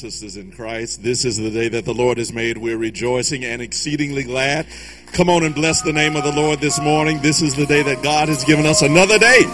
sisters 0.00 0.38
in 0.38 0.50
Christ. 0.50 1.02
This 1.02 1.26
is 1.26 1.36
the 1.36 1.50
day 1.50 1.68
that 1.68 1.84
the 1.84 1.92
Lord 1.92 2.16
has 2.16 2.32
made. 2.32 2.56
We're 2.56 2.80
rejoicing 2.80 3.44
and 3.44 3.60
exceedingly 3.60 4.24
glad. 4.24 4.64
Come 5.12 5.28
on 5.28 5.44
and 5.44 5.54
bless 5.54 5.82
the 5.82 5.92
name 5.92 6.16
of 6.16 6.24
the 6.24 6.32
Lord 6.32 6.58
this 6.58 6.80
morning. 6.80 7.20
This 7.20 7.42
is 7.42 7.54
the 7.54 7.66
day 7.66 7.82
that 7.82 8.02
God 8.02 8.28
has 8.28 8.42
given 8.42 8.64
us 8.64 8.80
another 8.80 9.18
day 9.18 9.44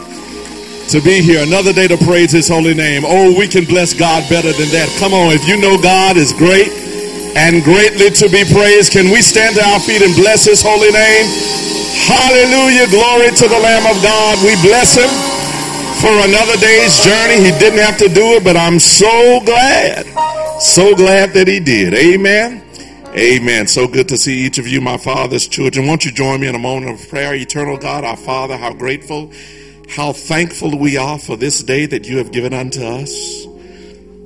to 0.95 1.03
be 1.03 1.19
here, 1.19 1.43
another 1.43 1.73
day 1.73 1.89
to 1.91 1.99
praise 1.99 2.31
his 2.31 2.47
holy 2.47 2.75
name. 2.75 3.03
Oh, 3.05 3.35
we 3.37 3.49
can 3.49 3.65
bless 3.65 3.91
God 3.93 4.23
better 4.31 4.55
than 4.55 4.71
that. 4.71 4.87
Come 5.03 5.11
on, 5.13 5.35
if 5.35 5.43
you 5.51 5.59
know 5.59 5.83
God 5.83 6.17
is 6.17 6.31
great 6.33 6.71
and 7.35 7.59
greatly 7.67 8.15
to 8.15 8.31
be 8.31 8.47
praised, 8.47 8.95
can 8.95 9.11
we 9.11 9.27
stand 9.27 9.59
to 9.59 9.67
our 9.67 9.83
feet 9.83 9.99
and 9.99 10.15
bless 10.15 10.47
his 10.47 10.63
holy 10.63 10.95
name? 10.95 11.27
Hallelujah. 12.07 12.87
Glory 12.95 13.35
to 13.35 13.51
the 13.51 13.59
Lamb 13.59 13.83
of 13.91 13.99
God. 13.99 14.39
We 14.47 14.55
bless 14.63 14.95
him 14.95 15.36
for 16.07 16.25
another 16.25 16.57
day's 16.59 17.05
journey. 17.05 17.43
He 17.43 17.59
didn't 17.59 17.81
have 17.81 17.99
to 17.99 18.09
do 18.09 18.39
it, 18.39 18.45
but 18.45 18.57
I'm 18.57 18.79
so 18.79 19.41
glad, 19.41 20.07
so 20.61 20.95
glad 20.95 21.33
that 21.33 21.49
he 21.49 21.59
did. 21.59 21.95
Amen. 21.95 22.63
Amen. 23.17 23.67
So 23.67 23.89
good 23.89 24.09
to 24.11 24.17
see 24.17 24.39
each 24.39 24.59
of 24.59 24.69
you, 24.69 24.81
my 24.81 24.99
Father's 24.99 25.49
children. 25.49 25.89
Won't 25.89 26.05
you 26.05 26.13
join 26.13 26.41
me 26.41 26.47
in 26.47 26.55
a 26.55 26.61
moment 26.61 26.93
of 26.93 27.09
prayer? 27.09 27.35
Eternal 27.35 27.77
God, 27.77 28.05
our 28.05 28.17
Father, 28.17 28.57
how 28.57 28.73
grateful, 28.73 29.33
how 29.89 30.13
thankful 30.13 30.79
we 30.79 30.97
are 30.97 31.19
for 31.19 31.37
this 31.37 31.65
day 31.65 31.87
that 31.87 32.07
you 32.07 32.19
have 32.19 32.31
given 32.31 32.55
unto 32.55 32.85
us. 32.85 33.13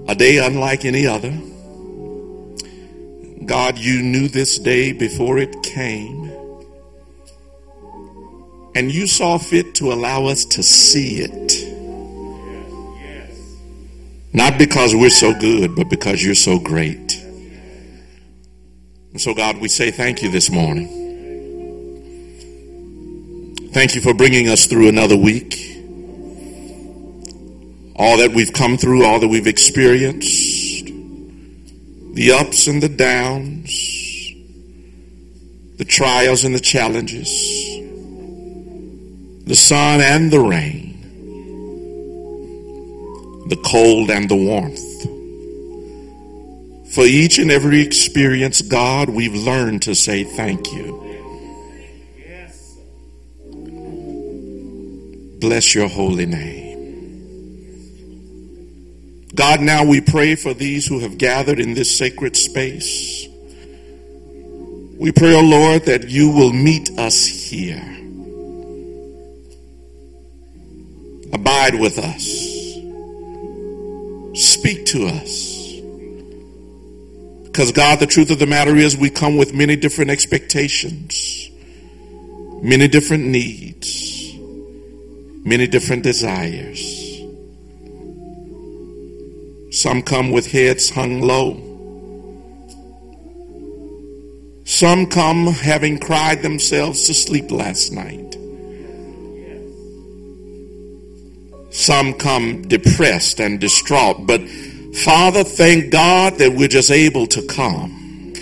A 0.07 0.15
day 0.15 0.37
unlike 0.37 0.85
any 0.85 1.07
other. 1.07 1.33
God, 3.47 3.79
you 3.79 4.03
knew 4.03 4.29
this 4.29 4.59
day 4.59 4.93
before 4.93 5.39
it 5.39 5.63
came. 5.63 6.20
And 8.75 8.93
you 8.93 9.07
saw 9.07 9.39
fit 9.39 9.75
to 9.77 9.93
allow 9.93 10.27
us 10.27 10.45
to 10.47 10.63
see 10.63 11.21
it. 11.21 11.71
Not 14.33 14.59
because 14.59 14.95
we're 14.95 15.11
so 15.11 15.35
good, 15.35 15.75
but 15.75 15.91
because 15.91 16.25
you're 16.25 16.37
so 16.37 16.59
great. 16.59 17.17
And 19.13 19.21
so, 19.21 19.35
God, 19.35 19.59
we 19.59 19.69
say 19.69 19.91
thank 19.91 20.23
you 20.23 20.31
this 20.31 20.51
morning. 20.51 20.87
Thank 23.73 23.95
you 23.95 24.01
for 24.01 24.15
bringing 24.15 24.49
us 24.49 24.67
through 24.67 24.89
another 24.89 25.17
week. 25.17 25.55
All 27.97 28.19
that 28.19 28.33
we've 28.33 28.53
come 28.53 28.77
through, 28.77 29.05
all 29.05 29.21
that 29.21 29.29
we've 29.29 29.47
experienced, 29.47 30.87
the 32.15 32.33
ups 32.33 32.67
and 32.67 32.83
the 32.83 32.89
downs, 32.89 33.71
the 35.77 35.85
trials 35.85 36.45
and 36.45 36.55
the 36.55 36.61
challenges, 36.61 37.29
the 39.45 39.57
sun 39.57 40.01
and 40.01 40.31
the 40.31 40.41
rain 40.41 40.91
the 43.51 43.57
cold 43.57 44.11
and 44.11 44.31
the 44.31 44.37
warmth. 44.37 44.81
For 46.95 47.05
each 47.05 47.39
and 47.39 47.51
every 47.51 47.81
experience, 47.81 48.63
God, 48.63 49.09
we've 49.09 49.35
learned 49.35 49.83
to 49.83 49.95
say 49.95 50.25
thank 50.25 50.73
you. 50.73 50.99
Bless 55.41 55.75
your 55.75 55.89
holy 55.89 56.27
name. 56.27 56.69
God, 59.35 59.61
now 59.61 59.85
we 59.85 60.01
pray 60.01 60.37
for 60.37 60.55
these 60.55 60.87
who 60.87 61.01
have 61.01 61.19
gathered 61.19 61.59
in 61.59 61.75
this 61.75 61.97
sacred 61.97 62.37
space. 62.37 63.27
We 64.99 65.13
pray, 65.13 65.35
O 65.35 65.39
oh 65.39 65.43
Lord, 65.43 65.87
that 65.87 66.09
you 66.09 66.31
will 66.31 66.53
meet 66.53 66.91
us 66.99 67.27
here. 67.27 68.00
Abide 71.33 71.79
with 71.79 71.99
us. 71.99 72.51
Speak 74.35 74.87
to 74.87 75.07
us. 75.07 75.51
Because, 77.45 77.73
God, 77.73 77.99
the 77.99 78.07
truth 78.07 78.31
of 78.31 78.39
the 78.39 78.47
matter 78.47 78.77
is, 78.77 78.97
we 78.97 79.11
come 79.11 79.37
with 79.37 79.53
many 79.53 79.77
different 79.77 80.11
expectations, 80.11 81.51
many 82.63 82.89
different 82.89 83.27
needs, 83.27 84.33
many 85.45 85.67
different 85.67 86.03
desires. 86.03 86.79
Some 89.73 90.03
come 90.03 90.31
with 90.31 90.51
heads 90.51 90.91
hung 90.91 91.21
low. 91.21 91.55
Some 94.65 95.07
come 95.07 95.47
having 95.49 95.99
cried 95.99 96.43
themselves 96.43 97.07
to 97.07 97.15
sleep 97.15 97.51
last 97.51 97.93
night. 97.93 98.37
Some 101.71 102.15
come 102.15 102.63
depressed 102.63 103.41
and 103.41 103.61
distraught. 103.61 104.27
But 104.27 104.47
Father, 105.05 105.45
thank 105.45 105.91
God 105.91 106.35
that 106.39 106.53
we're 106.53 106.69
just 106.69 106.91
able 106.91 107.27
to 107.29 107.43
come. 107.47 108.33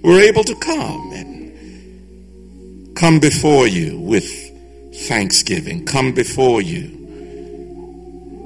we're 0.02 0.22
able 0.22 0.44
to 0.44 0.54
come 0.56 1.12
and 1.12 2.96
come 2.96 3.20
before 3.20 3.66
you 3.66 3.98
with 4.00 4.48
thanksgiving 5.06 5.84
come 5.84 6.12
before 6.12 6.60
you. 6.60 6.94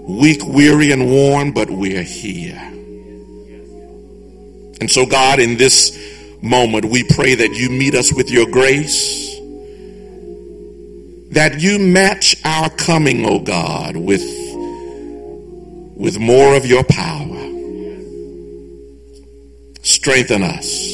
Weak, 0.08 0.44
weary, 0.44 0.92
and 0.92 1.08
worn, 1.10 1.52
but 1.52 1.70
we're 1.70 2.02
here. 2.02 2.58
And 4.80 4.90
so, 4.90 5.06
God, 5.06 5.38
in 5.38 5.56
this 5.56 5.96
moment, 6.42 6.84
we 6.84 7.04
pray 7.04 7.36
that 7.36 7.54
you 7.54 7.70
meet 7.70 7.94
us 7.94 8.12
with 8.12 8.30
your 8.30 8.46
grace, 8.46 9.31
that 11.32 11.60
you 11.60 11.78
match 11.78 12.36
our 12.44 12.70
coming, 12.70 13.24
O 13.24 13.30
oh 13.30 13.38
God, 13.40 13.96
with, 13.96 14.22
with 15.96 16.18
more 16.18 16.54
of 16.54 16.66
your 16.66 16.84
power. 16.84 17.28
Strengthen 19.82 20.42
us 20.42 20.92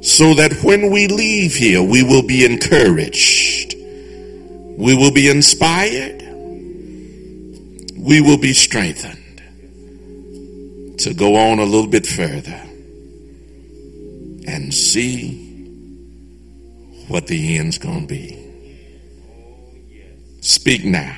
so 0.00 0.34
that 0.34 0.58
when 0.64 0.90
we 0.90 1.06
leave 1.06 1.54
here, 1.54 1.82
we 1.82 2.02
will 2.02 2.26
be 2.26 2.44
encouraged 2.44 3.72
we 4.76 4.96
will 4.96 5.12
be 5.12 5.28
inspired. 5.28 6.22
We 7.96 8.20
will 8.20 8.38
be 8.38 8.52
strengthened 8.52 9.42
to 10.98 11.14
go 11.14 11.36
on 11.36 11.60
a 11.60 11.64
little 11.64 11.86
bit 11.86 12.04
further 12.04 12.60
and 14.48 14.74
see 14.74 15.38
what 17.06 17.28
the 17.28 17.58
end's 17.58 17.78
going 17.78 18.00
to 18.00 18.06
be. 18.06 18.41
Speak 20.42 20.84
now, 20.84 21.16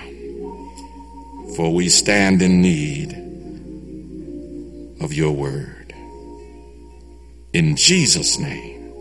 for 1.57 1.73
we 1.73 1.89
stand 1.89 2.43
in 2.43 2.61
need 2.61 3.13
of 5.01 5.15
your 5.15 5.33
word. 5.33 5.95
In 7.55 7.75
Jesus' 7.75 8.39
name. 8.39 8.93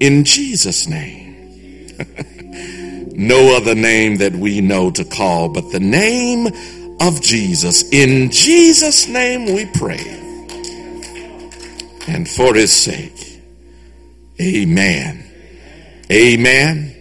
In 0.00 0.24
Jesus' 0.24 0.88
name. 0.88 1.94
no 3.16 3.56
other 3.56 3.76
name 3.76 4.16
that 4.16 4.32
we 4.32 4.60
know 4.60 4.90
to 4.90 5.04
call 5.04 5.48
but 5.48 5.70
the 5.70 5.78
name 5.78 6.48
of 7.00 7.22
Jesus. 7.22 7.88
In 7.90 8.32
Jesus' 8.32 9.06
name 9.06 9.54
we 9.54 9.66
pray. 9.66 10.02
And 12.08 12.28
for 12.28 12.52
his 12.52 12.72
sake, 12.72 13.40
amen. 14.40 15.24
Amen 16.10 16.93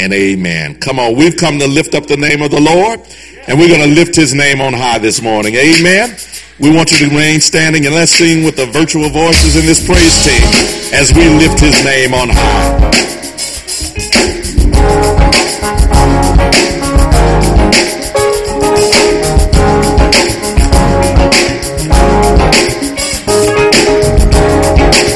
and 0.00 0.12
amen. 0.14 0.80
Come 0.80 0.98
on, 0.98 1.14
we've 1.14 1.36
come 1.36 1.58
to 1.58 1.66
lift 1.66 1.94
up 1.94 2.06
the 2.06 2.16
name 2.16 2.40
of 2.40 2.50
the 2.50 2.60
Lord, 2.60 3.00
and 3.46 3.58
we're 3.58 3.68
going 3.68 3.86
to 3.86 3.94
lift 3.94 4.16
his 4.16 4.34
name 4.34 4.60
on 4.60 4.72
high 4.72 4.98
this 4.98 5.20
morning. 5.20 5.54
Amen. 5.54 6.16
We 6.58 6.74
want 6.74 6.90
you 6.90 6.98
to 6.98 7.08
remain 7.08 7.40
standing 7.40 7.86
and 7.86 7.94
let's 7.94 8.12
sing 8.12 8.44
with 8.44 8.56
the 8.56 8.66
virtual 8.66 9.08
voices 9.10 9.56
in 9.56 9.66
this 9.66 9.84
praise 9.84 10.24
team 10.24 10.44
as 10.92 11.12
we 11.12 11.28
lift 11.28 11.60
his 11.60 11.84
name 11.84 12.14
on 12.14 12.28
high. 12.30 12.90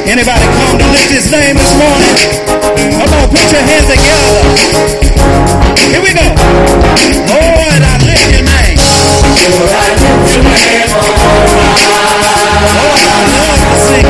Anybody 0.06 0.44
come 0.60 0.78
to 0.78 0.86
lift 0.92 1.10
his 1.10 1.32
name 1.32 1.56
this 1.56 1.74
morning? 1.80 2.44
Come 2.94 3.12
on, 3.20 3.28
put 3.28 3.50
your 3.50 3.62
hands 3.62 3.88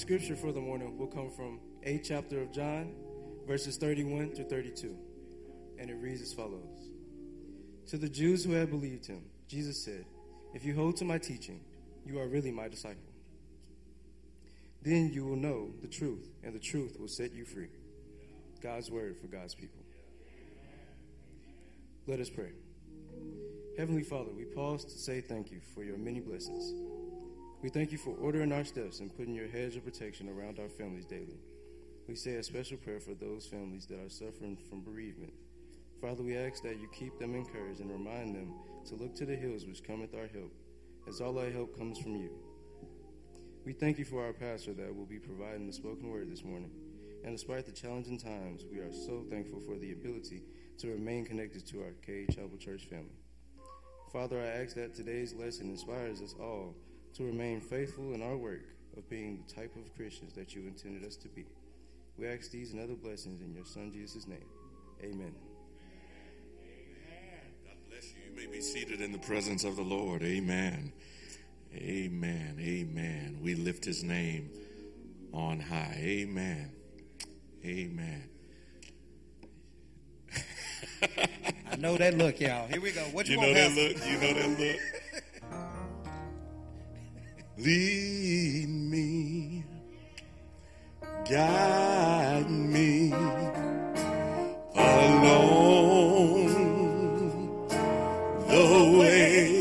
scripture 0.00 0.34
for 0.34 0.50
the 0.50 0.60
morning 0.60 0.96
will 0.96 1.06
come 1.06 1.30
from 1.30 1.60
8th 1.86 2.04
chapter 2.04 2.40
of 2.40 2.50
John, 2.50 2.94
verses 3.46 3.76
31 3.76 4.32
to 4.32 4.44
32. 4.44 4.96
And 5.78 5.90
it 5.90 5.94
reads 5.96 6.22
as 6.22 6.32
follows 6.32 6.88
To 7.88 7.98
the 7.98 8.08
Jews 8.08 8.42
who 8.42 8.52
had 8.52 8.70
believed 8.70 9.04
him, 9.04 9.22
Jesus 9.46 9.84
said, 9.84 10.06
If 10.54 10.64
you 10.64 10.74
hold 10.74 10.96
to 10.96 11.04
my 11.04 11.18
teaching, 11.18 11.60
you 12.06 12.18
are 12.18 12.26
really 12.26 12.50
my 12.50 12.66
disciple. 12.66 13.12
Then 14.80 15.10
you 15.12 15.26
will 15.26 15.36
know 15.36 15.68
the 15.82 15.88
truth, 15.88 16.30
and 16.42 16.54
the 16.54 16.60
truth 16.60 16.96
will 16.98 17.08
set 17.08 17.34
you 17.34 17.44
free. 17.44 17.68
God's 18.62 18.90
word 18.90 19.18
for 19.18 19.26
God's 19.26 19.54
people. 19.54 19.80
Let 22.06 22.20
us 22.20 22.30
pray. 22.30 22.52
Heavenly 23.76 24.04
Father, 24.04 24.30
we 24.34 24.46
pause 24.46 24.82
to 24.86 24.98
say 24.98 25.20
thank 25.20 25.50
you 25.50 25.60
for 25.74 25.84
your 25.84 25.98
many 25.98 26.20
blessings. 26.20 26.72
We 27.62 27.68
thank 27.68 27.92
you 27.92 27.98
for 27.98 28.16
ordering 28.22 28.52
our 28.52 28.64
steps 28.64 29.00
and 29.00 29.14
putting 29.14 29.34
your 29.34 29.46
hedge 29.46 29.76
of 29.76 29.84
protection 29.84 30.30
around 30.30 30.58
our 30.58 30.70
families 30.70 31.04
daily. 31.04 31.38
We 32.08 32.14
say 32.14 32.36
a 32.36 32.42
special 32.42 32.78
prayer 32.78 33.00
for 33.00 33.12
those 33.12 33.44
families 33.44 33.84
that 33.88 34.00
are 34.00 34.08
suffering 34.08 34.56
from 34.56 34.80
bereavement. 34.80 35.34
Father, 36.00 36.22
we 36.22 36.38
ask 36.38 36.62
that 36.62 36.80
you 36.80 36.88
keep 36.88 37.18
them 37.18 37.34
encouraged 37.34 37.80
and 37.80 37.90
remind 37.90 38.34
them 38.34 38.54
to 38.86 38.94
look 38.94 39.14
to 39.16 39.26
the 39.26 39.36
hills 39.36 39.66
which 39.66 39.84
cometh 39.84 40.14
our 40.14 40.26
help, 40.28 40.54
as 41.06 41.20
all 41.20 41.38
our 41.38 41.50
help 41.50 41.76
comes 41.76 41.98
from 41.98 42.16
you. 42.16 42.30
We 43.66 43.74
thank 43.74 43.98
you 43.98 44.06
for 44.06 44.24
our 44.24 44.32
pastor 44.32 44.72
that 44.72 44.96
will 44.96 45.04
be 45.04 45.18
providing 45.18 45.66
the 45.66 45.72
spoken 45.74 46.08
word 46.08 46.32
this 46.32 46.42
morning. 46.42 46.70
And 47.26 47.36
despite 47.36 47.66
the 47.66 47.72
challenging 47.72 48.18
times, 48.18 48.64
we 48.72 48.78
are 48.78 48.90
so 48.90 49.26
thankful 49.28 49.60
for 49.60 49.76
the 49.76 49.92
ability 49.92 50.44
to 50.78 50.88
remain 50.88 51.26
connected 51.26 51.66
to 51.66 51.82
our 51.82 51.92
Cade 52.00 52.34
Chapel 52.34 52.56
Church 52.56 52.86
family. 52.86 53.20
Father, 54.10 54.40
I 54.40 54.62
ask 54.62 54.74
that 54.76 54.94
today's 54.94 55.34
lesson 55.34 55.68
inspires 55.68 56.22
us 56.22 56.34
all 56.40 56.74
to 57.14 57.24
remain 57.24 57.60
faithful 57.60 58.14
in 58.14 58.22
our 58.22 58.36
work 58.36 58.62
of 58.96 59.08
being 59.08 59.42
the 59.46 59.54
type 59.54 59.74
of 59.76 59.94
Christians 59.96 60.32
that 60.34 60.54
you 60.54 60.62
intended 60.66 61.04
us 61.06 61.16
to 61.16 61.28
be. 61.28 61.44
We 62.18 62.26
ask 62.26 62.50
these 62.50 62.72
and 62.72 62.80
other 62.82 62.94
blessings 62.94 63.40
in 63.40 63.54
your 63.54 63.64
Son 63.64 63.90
Jesus' 63.92 64.26
name. 64.26 64.44
Amen. 65.02 65.34
God 67.64 67.76
bless 67.88 68.04
you. 68.12 68.18
You 68.30 68.36
may 68.36 68.52
be 68.52 68.60
seated 68.60 69.00
in 69.00 69.12
the 69.12 69.18
presence 69.18 69.64
of 69.64 69.76
the 69.76 69.82
Lord. 69.82 70.22
Amen. 70.22 70.92
Amen. 71.74 72.56
Amen. 72.60 73.38
We 73.42 73.54
lift 73.54 73.84
his 73.84 74.02
name 74.02 74.50
on 75.32 75.60
high. 75.60 75.96
Amen. 75.98 76.72
Amen. 77.64 78.24
I 81.72 81.76
know 81.76 81.96
that 81.96 82.16
look, 82.16 82.40
y'all. 82.40 82.66
Here 82.68 82.80
we 82.80 82.90
go. 82.92 83.02
What 83.12 83.28
you, 83.28 83.34
You 83.34 83.40
know 83.46 83.54
that 83.54 83.68
Pastor? 83.68 83.88
look? 83.88 84.06
You 84.06 84.12
know 84.18 84.34
that 84.34 84.58
look? 84.60 84.80
Lead 87.62 88.68
me, 88.70 89.62
guide 91.28 92.48
me 92.48 93.12
along 94.74 95.58
the 98.48 98.98
way. 98.98 99.59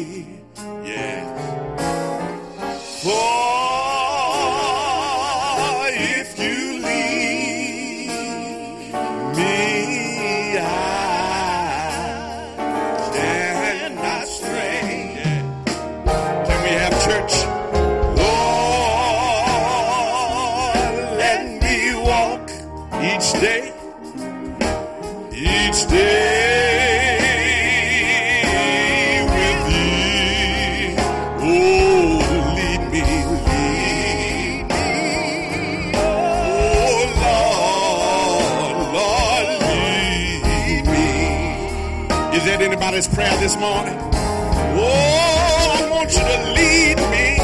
Is 42.40 42.46
that 42.46 42.62
anybody's 42.62 43.06
prayer 43.06 43.38
this 43.40 43.58
morning? 43.58 43.98
Oh, 44.00 45.76
I 45.76 45.90
want 45.92 46.10
you 46.14 46.20
to 46.20 46.54
lead 46.56 46.98
me, 47.12 47.36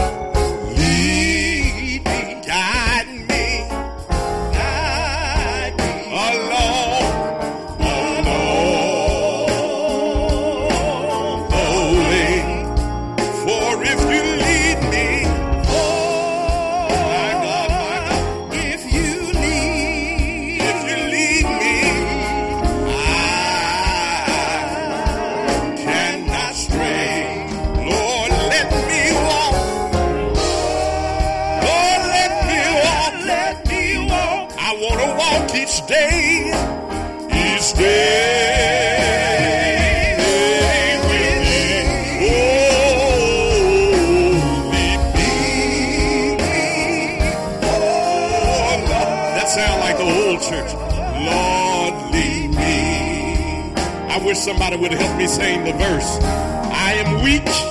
somebody 54.46 54.78
would 54.78 54.92
help 54.92 55.18
me 55.18 55.26
sing 55.26 55.64
the 55.64 55.74
verse. 55.74 56.20
I 56.22 56.94
am 57.04 57.24
weak. 57.24 57.65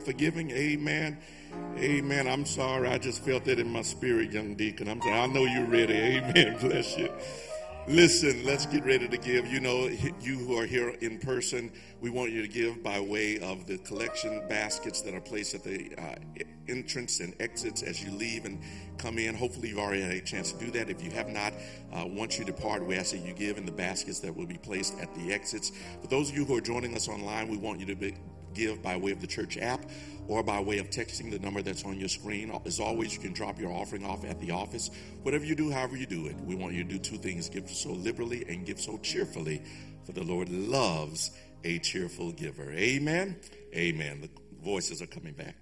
Time. 0.00 0.50
Amen. 0.50 1.18
Amen. 1.76 2.26
I'm 2.26 2.44
sorry. 2.44 2.88
I 2.88 2.98
just 2.98 3.24
felt 3.24 3.44
that 3.44 3.58
in 3.58 3.70
my 3.70 3.82
spirit, 3.82 4.32
young 4.32 4.54
deacon. 4.54 4.88
I'm 4.88 5.00
sorry. 5.00 5.14
I 5.14 5.26
know 5.26 5.44
you're 5.44 5.66
ready. 5.66 5.94
Amen. 5.94 6.56
Bless 6.60 6.96
you. 6.96 7.10
Listen, 7.88 8.44
let's 8.44 8.66
get 8.66 8.84
ready 8.84 9.08
to 9.08 9.16
give. 9.16 9.46
You 9.46 9.58
know, 9.58 9.88
you 10.20 10.38
who 10.38 10.56
are 10.58 10.66
here 10.66 10.90
in 11.00 11.18
person, 11.18 11.72
we 12.00 12.10
want 12.10 12.30
you 12.30 12.40
to 12.42 12.48
give 12.48 12.82
by 12.82 13.00
way 13.00 13.38
of 13.40 13.66
the 13.66 13.78
collection 13.78 14.46
baskets 14.48 15.00
that 15.02 15.14
are 15.14 15.20
placed 15.20 15.54
at 15.54 15.64
the 15.64 15.90
uh, 15.98 16.14
entrance 16.68 17.20
and 17.20 17.34
exits 17.40 17.82
as 17.82 18.02
you 18.02 18.12
leave 18.12 18.44
and 18.44 18.60
come 18.98 19.18
in. 19.18 19.34
Hopefully, 19.34 19.70
you've 19.70 19.78
already 19.78 20.02
had 20.02 20.12
a 20.12 20.20
chance 20.20 20.52
to 20.52 20.64
do 20.64 20.70
that. 20.70 20.88
If 20.88 21.02
you 21.02 21.10
have 21.10 21.30
not, 21.30 21.52
uh, 21.92 22.04
once 22.06 22.38
you 22.38 22.44
depart, 22.44 22.86
we 22.86 22.96
ask 22.96 23.12
that 23.12 23.18
you 23.26 23.32
give 23.32 23.58
in 23.58 23.66
the 23.66 23.72
baskets 23.72 24.20
that 24.20 24.36
will 24.36 24.46
be 24.46 24.58
placed 24.58 24.98
at 25.00 25.12
the 25.14 25.32
exits. 25.32 25.72
For 26.00 26.06
those 26.06 26.30
of 26.30 26.36
you 26.36 26.44
who 26.44 26.56
are 26.56 26.60
joining 26.60 26.94
us 26.94 27.08
online, 27.08 27.48
we 27.48 27.56
want 27.56 27.80
you 27.80 27.86
to 27.86 27.96
be, 27.96 28.14
give 28.54 28.82
by 28.82 28.96
way 28.96 29.10
of 29.10 29.20
the 29.20 29.26
church 29.26 29.56
app 29.58 29.84
or 30.28 30.42
by 30.42 30.60
way 30.60 30.78
of 30.78 30.90
texting 30.90 31.30
the 31.30 31.38
number 31.38 31.62
that's 31.62 31.84
on 31.84 31.98
your 31.98 32.08
screen. 32.08 32.52
As 32.64 32.78
always, 32.78 33.14
you 33.14 33.20
can 33.20 33.32
drop 33.32 33.58
your 33.58 33.72
offering 33.72 34.04
off 34.04 34.24
at 34.24 34.40
the 34.40 34.50
office. 34.50 34.90
Whatever 35.22 35.44
you 35.44 35.54
do, 35.54 35.70
however 35.70 35.96
you 35.96 36.06
do 36.06 36.26
it, 36.26 36.36
we 36.40 36.54
want 36.54 36.74
you 36.74 36.84
to 36.84 36.88
do 36.88 36.98
two 36.98 37.18
things 37.18 37.48
give 37.48 37.68
so 37.68 37.90
liberally 37.90 38.44
and 38.48 38.64
give 38.64 38.80
so 38.80 38.98
cheerfully, 38.98 39.62
for 40.04 40.12
the 40.12 40.22
Lord 40.22 40.48
loves 40.48 41.32
a 41.64 41.78
cheerful 41.80 42.32
giver. 42.32 42.70
Amen. 42.72 43.36
Amen. 43.74 44.20
The 44.20 44.30
voices 44.62 45.02
are 45.02 45.06
coming 45.06 45.34
back. 45.34 45.56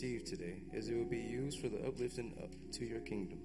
Received 0.00 0.26
today, 0.26 0.62
as 0.72 0.88
it 0.88 0.96
will 0.96 1.04
be 1.04 1.18
used 1.18 1.60
for 1.60 1.68
the 1.68 1.76
uplifting 1.86 2.32
up 2.42 2.50
to 2.72 2.86
your 2.86 3.00
kingdom. 3.00 3.38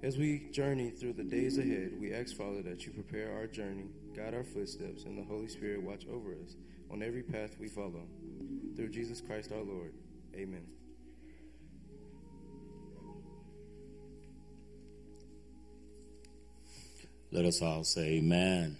As 0.00 0.16
we 0.16 0.48
journey 0.52 0.90
through 0.90 1.14
the 1.14 1.24
days 1.24 1.58
ahead, 1.58 1.92
we 2.00 2.14
ask, 2.14 2.36
Father, 2.36 2.62
that 2.62 2.86
you 2.86 2.92
prepare 2.92 3.34
our 3.34 3.48
journey, 3.48 3.86
guide 4.14 4.32
our 4.32 4.44
footsteps, 4.44 5.02
and 5.04 5.18
the 5.18 5.24
Holy 5.24 5.48
Spirit 5.48 5.82
watch 5.82 6.06
over 6.06 6.34
us 6.34 6.54
on 6.88 7.02
every 7.02 7.24
path 7.24 7.56
we 7.58 7.66
follow. 7.66 8.06
Through 8.76 8.90
Jesus 8.90 9.20
Christ 9.20 9.50
our 9.50 9.64
Lord. 9.64 9.92
Amen. 10.36 10.66
Let 17.32 17.44
us 17.44 17.60
all 17.60 17.82
say 17.82 18.18
amen. 18.18 18.76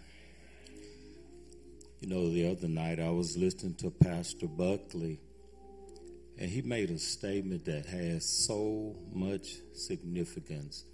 You 2.00 2.08
know, 2.08 2.30
the 2.30 2.48
other 2.48 2.68
night 2.68 3.00
I 3.00 3.10
was 3.10 3.36
listening 3.36 3.74
to 3.76 3.90
Pastor 3.90 4.46
Buckley, 4.46 5.18
and 6.38 6.50
he 6.50 6.62
made 6.62 6.90
a 6.90 6.98
statement 6.98 7.64
that 7.66 7.86
has 7.86 8.28
so 8.28 8.96
much 9.12 9.56
significance. 9.72 10.84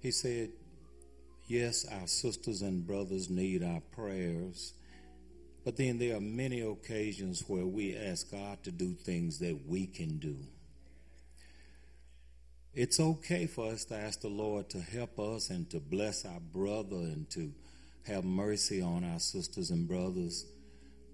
He 0.00 0.10
said, 0.10 0.50
Yes, 1.48 1.86
our 1.92 2.08
sisters 2.08 2.62
and 2.62 2.84
brothers 2.86 3.30
need 3.30 3.62
our 3.62 3.80
prayers, 3.92 4.74
but 5.64 5.76
then 5.76 5.98
there 5.98 6.16
are 6.16 6.20
many 6.20 6.60
occasions 6.60 7.44
where 7.46 7.66
we 7.66 7.96
ask 7.96 8.30
God 8.32 8.64
to 8.64 8.72
do 8.72 8.94
things 8.94 9.38
that 9.38 9.60
we 9.66 9.86
can 9.86 10.18
do. 10.18 10.36
It's 12.74 13.00
okay 13.00 13.46
for 13.46 13.70
us 13.70 13.84
to 13.86 13.96
ask 13.96 14.20
the 14.20 14.28
Lord 14.28 14.68
to 14.70 14.80
help 14.80 15.18
us 15.18 15.50
and 15.50 15.70
to 15.70 15.80
bless 15.80 16.26
our 16.26 16.40
brother 16.40 16.96
and 16.96 17.30
to 17.30 17.52
have 18.06 18.24
mercy 18.24 18.82
on 18.82 19.02
our 19.02 19.18
sisters 19.18 19.70
and 19.70 19.88
brothers. 19.88 20.44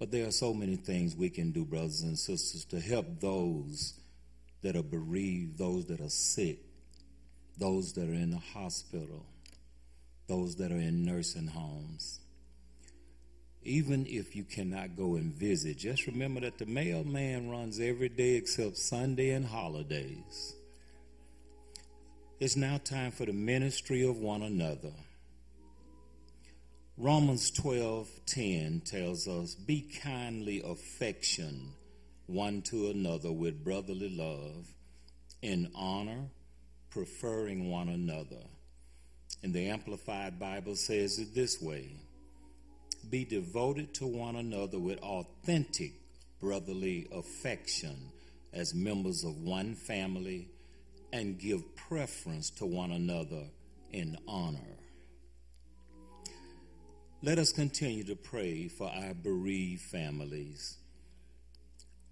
But 0.03 0.11
there 0.11 0.27
are 0.27 0.33
so 0.33 0.53
many 0.53 0.75
things 0.75 1.15
we 1.15 1.31
can 1.31 1.53
do, 1.53 1.65
brothers 1.65 2.03
and 2.03 2.19
sisters, 2.19 2.65
to 2.71 2.81
help 2.81 3.21
those 3.21 3.95
that 4.63 4.75
are 4.75 4.83
bereaved, 4.83 5.59
those 5.59 5.87
that 5.87 6.01
are 6.01 6.09
sick, 6.09 6.59
those 7.57 7.93
that 7.93 8.09
are 8.09 8.13
in 8.13 8.33
the 8.33 8.43
hospital, 8.53 9.25
those 10.27 10.57
that 10.57 10.73
are 10.73 10.77
in 10.81 11.05
nursing 11.05 11.47
homes. 11.47 12.19
Even 13.63 14.05
if 14.09 14.35
you 14.35 14.43
cannot 14.43 14.97
go 14.97 15.15
and 15.15 15.33
visit, 15.33 15.79
just 15.79 16.09
remember 16.09 16.41
that 16.41 16.59
the 16.59 16.67
mailman 16.67 17.49
runs 17.49 17.79
every 17.79 18.09
day 18.09 18.35
except 18.35 18.79
Sunday 18.79 19.31
and 19.31 19.47
holidays. 19.47 20.57
It's 22.41 22.57
now 22.57 22.81
time 22.83 23.13
for 23.13 23.25
the 23.25 23.33
ministry 23.33 24.03
of 24.05 24.19
one 24.19 24.43
another. 24.43 24.95
Romans 26.99 27.51
12:10 27.53 28.85
tells 28.85 29.27
us, 29.27 29.55
"Be 29.55 29.81
kindly 29.81 30.61
affection 30.61 31.73
one 32.27 32.61
to 32.63 32.91
another 32.91 33.33
with 33.33 33.65
brotherly 33.65 34.11
love, 34.11 34.75
in 35.41 35.73
honor, 35.75 36.31
preferring 36.91 37.71
one 37.71 37.89
another." 37.89 38.45
And 39.43 39.55
the 39.55 39.69
Amplified 39.69 40.39
Bible 40.39 40.77
says 40.77 41.19
it 41.19 41.35
this 41.35 41.63
way: 41.63 41.97
Be 43.09 43.25
devoted 43.25 43.95
to 43.95 44.07
one 44.07 44.37
another 44.37 44.79
with 44.79 44.99
authentic 44.99 45.95
brotherly 46.41 47.09
affection 47.11 48.13
as 48.53 48.75
members 48.75 49.25
of 49.25 49.41
one 49.41 49.75
family 49.75 50.51
and 51.11 51.41
give 51.41 51.75
preference 51.75 52.51
to 52.51 52.67
one 52.67 52.93
another 52.93 53.51
in 53.93 54.19
honor. 54.29 54.82
Let 57.25 57.39
us 57.39 57.53
continue 57.53 58.03
to 58.05 58.17
pray 58.17 58.67
for 58.67 58.89
our 58.89 59.15
bereaved 59.15 59.83
families. 59.83 60.77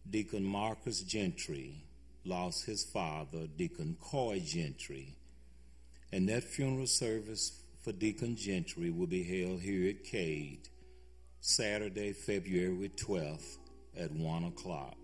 Deacon 0.08 0.44
Marcus 0.44 1.02
Gentry 1.02 1.82
lost 2.24 2.64
his 2.64 2.84
father, 2.84 3.48
Deacon 3.56 3.96
Coy 4.00 4.38
Gentry. 4.38 5.16
And 6.12 6.28
that 6.28 6.44
funeral 6.44 6.86
service 6.86 7.60
for 7.82 7.90
Deacon 7.90 8.36
Gentry 8.36 8.90
will 8.90 9.08
be 9.08 9.24
held 9.24 9.60
here 9.60 9.90
at 9.90 10.04
Cade 10.04 10.68
Saturday, 11.40 12.12
February 12.12 12.92
12th 12.94 13.56
at 13.98 14.12
1 14.12 14.44
o'clock. 14.44 14.94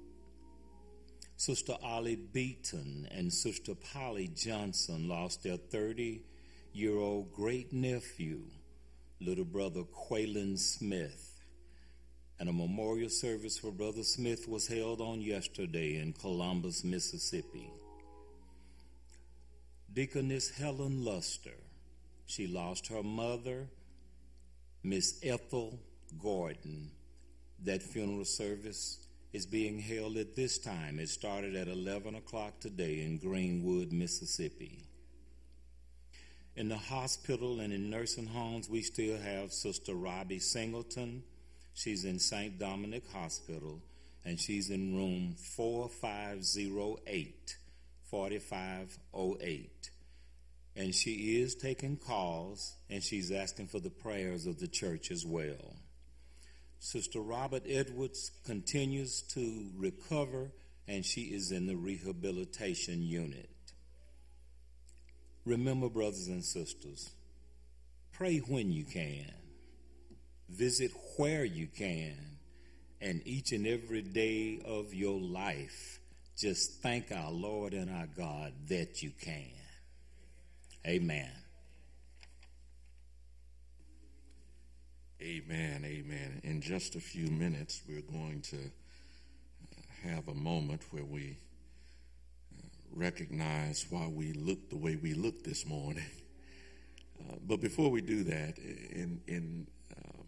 Sister 1.37 1.75
Ollie 1.83 2.15
Beaton 2.15 3.09
and 3.11 3.33
Sister 3.33 3.75
Polly 3.93 4.29
Johnson 4.29 5.09
lost 5.09 5.43
their 5.43 5.57
30 5.57 6.23
year 6.73 6.97
old 6.97 7.33
great 7.33 7.73
nephew, 7.73 8.43
little 9.21 9.45
brother 9.45 9.83
Quaylen 9.83 10.59
Smith. 10.59 11.33
And 12.39 12.49
a 12.49 12.53
memorial 12.53 13.09
service 13.09 13.59
for 13.59 13.73
Brother 13.73 14.03
Smith 14.03 14.47
was 14.47 14.67
held 14.67 15.01
on 15.01 15.23
yesterday 15.23 15.97
in 15.97 16.13
Columbus, 16.13 16.85
Mississippi. 16.85 17.71
Deaconess 19.93 20.51
Helen 20.51 21.03
Luster, 21.03 21.57
she 22.27 22.47
lost 22.47 22.89
her 22.89 23.03
mother, 23.03 23.69
Miss 24.83 25.19
Ethel 25.23 25.81
Gordon. 26.23 26.91
That 27.65 27.83
funeral 27.83 28.27
service 28.27 29.07
is 29.33 29.47
being 29.47 29.79
held 29.79 30.19
at 30.19 30.37
this 30.37 30.59
time. 30.59 30.99
It 30.99 31.09
started 31.09 31.57
at 31.57 31.69
11 31.69 32.15
o'clock 32.15 32.61
today 32.61 33.03
in 33.03 33.17
Greenwood, 33.17 33.93
Mississippi. 33.93 34.86
In 36.57 36.69
the 36.71 36.79
hospital 36.79 37.61
and 37.61 37.71
in 37.71 37.91
nursing 37.91 38.27
homes, 38.27 38.71
we 38.71 38.81
still 38.81 39.19
have 39.19 39.53
Sister 39.53 39.93
Robbie 39.93 40.39
Singleton. 40.39 41.23
She's 41.75 42.07
in 42.07 42.19
St. 42.19 42.59
Dominic 42.59 43.03
Hospital, 43.13 43.83
and 44.25 44.41
she's 44.41 44.71
in 44.71 44.97
room 44.97 45.35
4508, 45.55 47.59
4508. 48.11 49.91
And 50.77 50.95
she 50.95 51.43
is 51.43 51.55
taking 51.55 51.99
calls, 51.99 52.75
and 52.89 53.03
she's 53.03 53.31
asking 53.31 53.67
for 53.67 53.81
the 53.81 53.91
prayers 53.91 54.47
of 54.47 54.59
the 54.59 54.69
church 54.69 55.11
as 55.11 55.27
well. 55.27 55.77
Sister 56.79 57.21
Robert 57.21 57.65
Edwards 57.69 58.31
continues 58.47 59.21
to 59.35 59.69
recover, 59.77 60.53
and 60.89 61.05
she 61.05 61.35
is 61.35 61.53
in 61.53 61.67
the 61.67 61.77
rehabilitation 61.77 63.03
unit. 63.03 63.51
Remember, 65.47 65.89
brothers 65.89 66.27
and 66.27 66.45
sisters, 66.45 67.13
pray 68.13 68.39
when 68.39 68.73
you 68.73 68.85
can, 68.85 69.33
visit 70.49 70.91
where 71.17 71.45
you 71.45 71.69
can, 71.69 72.17
and 73.01 73.23
each 73.25 73.53
and 73.53 73.65
every 73.65 74.03
day 74.03 74.61
of 74.65 74.93
your 74.93 75.21
life, 75.21 76.01
just 76.37 76.83
thank 76.83 77.13
our 77.13 77.31
Lord 77.31 77.75
and 77.75 77.89
our 77.89 78.09
God 78.09 78.53
that 78.69 79.05
you 79.05 79.13
can. 79.21 79.53
Amen. 80.85 81.31
Amen, 85.23 85.85
amen. 85.85 86.41
In 86.43 86.61
just 86.61 86.97
a 86.97 87.01
few 87.01 87.29
minutes, 87.29 87.83
we're 87.89 88.01
going 88.03 88.43
to 88.51 88.59
have 90.03 90.27
a 90.27 90.35
moment 90.35 90.83
where 90.91 91.05
we 91.05 91.39
recognize 92.93 93.87
why 93.91 94.07
we 94.09 94.33
look 94.33 94.71
the 94.71 94.77
way 94.77 94.97
we 94.97 95.15
look 95.15 95.45
this 95.45 95.67
morning. 95.67 96.05
Uh, 97.21 97.37
but 97.47 97.61
before 97.61 97.91
we 97.91 98.01
do 98.01 98.25
that, 98.25 98.59
in, 98.59 99.21
in 99.27 99.67
um, 99.97 100.25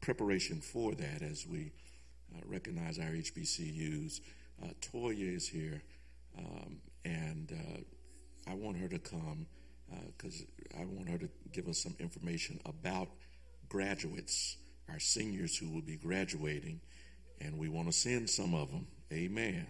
preparation 0.00 0.60
for 0.60 0.94
that, 0.94 1.22
as 1.22 1.46
we 1.46 1.72
uh, 2.34 2.40
recognize 2.46 2.98
our 2.98 3.10
HBCUs, 3.10 4.20
uh, 4.62 4.68
Toya 4.80 5.36
is 5.36 5.46
here, 5.46 5.82
um, 6.38 6.78
and 7.04 7.52
uh, 7.52 8.50
I 8.50 8.54
want 8.54 8.78
her 8.78 8.88
to 8.88 8.98
come 8.98 9.46
because 10.16 10.42
I 10.78 10.86
want 10.86 11.08
her 11.10 11.18
to 11.18 11.28
give 11.52 11.68
us 11.68 11.82
some 11.82 11.94
information 11.98 12.58
about 12.64 13.08
graduates, 13.68 14.56
our 14.88 14.98
seniors 14.98 15.56
who 15.56 15.68
will 15.68 15.82
be 15.82 15.96
graduating, 15.96 16.80
and 17.42 17.58
we 17.58 17.68
want 17.68 17.88
to 17.88 17.92
send 17.92 18.30
some 18.30 18.54
of 18.54 18.70
them. 18.70 18.86
Amen. 19.12 19.66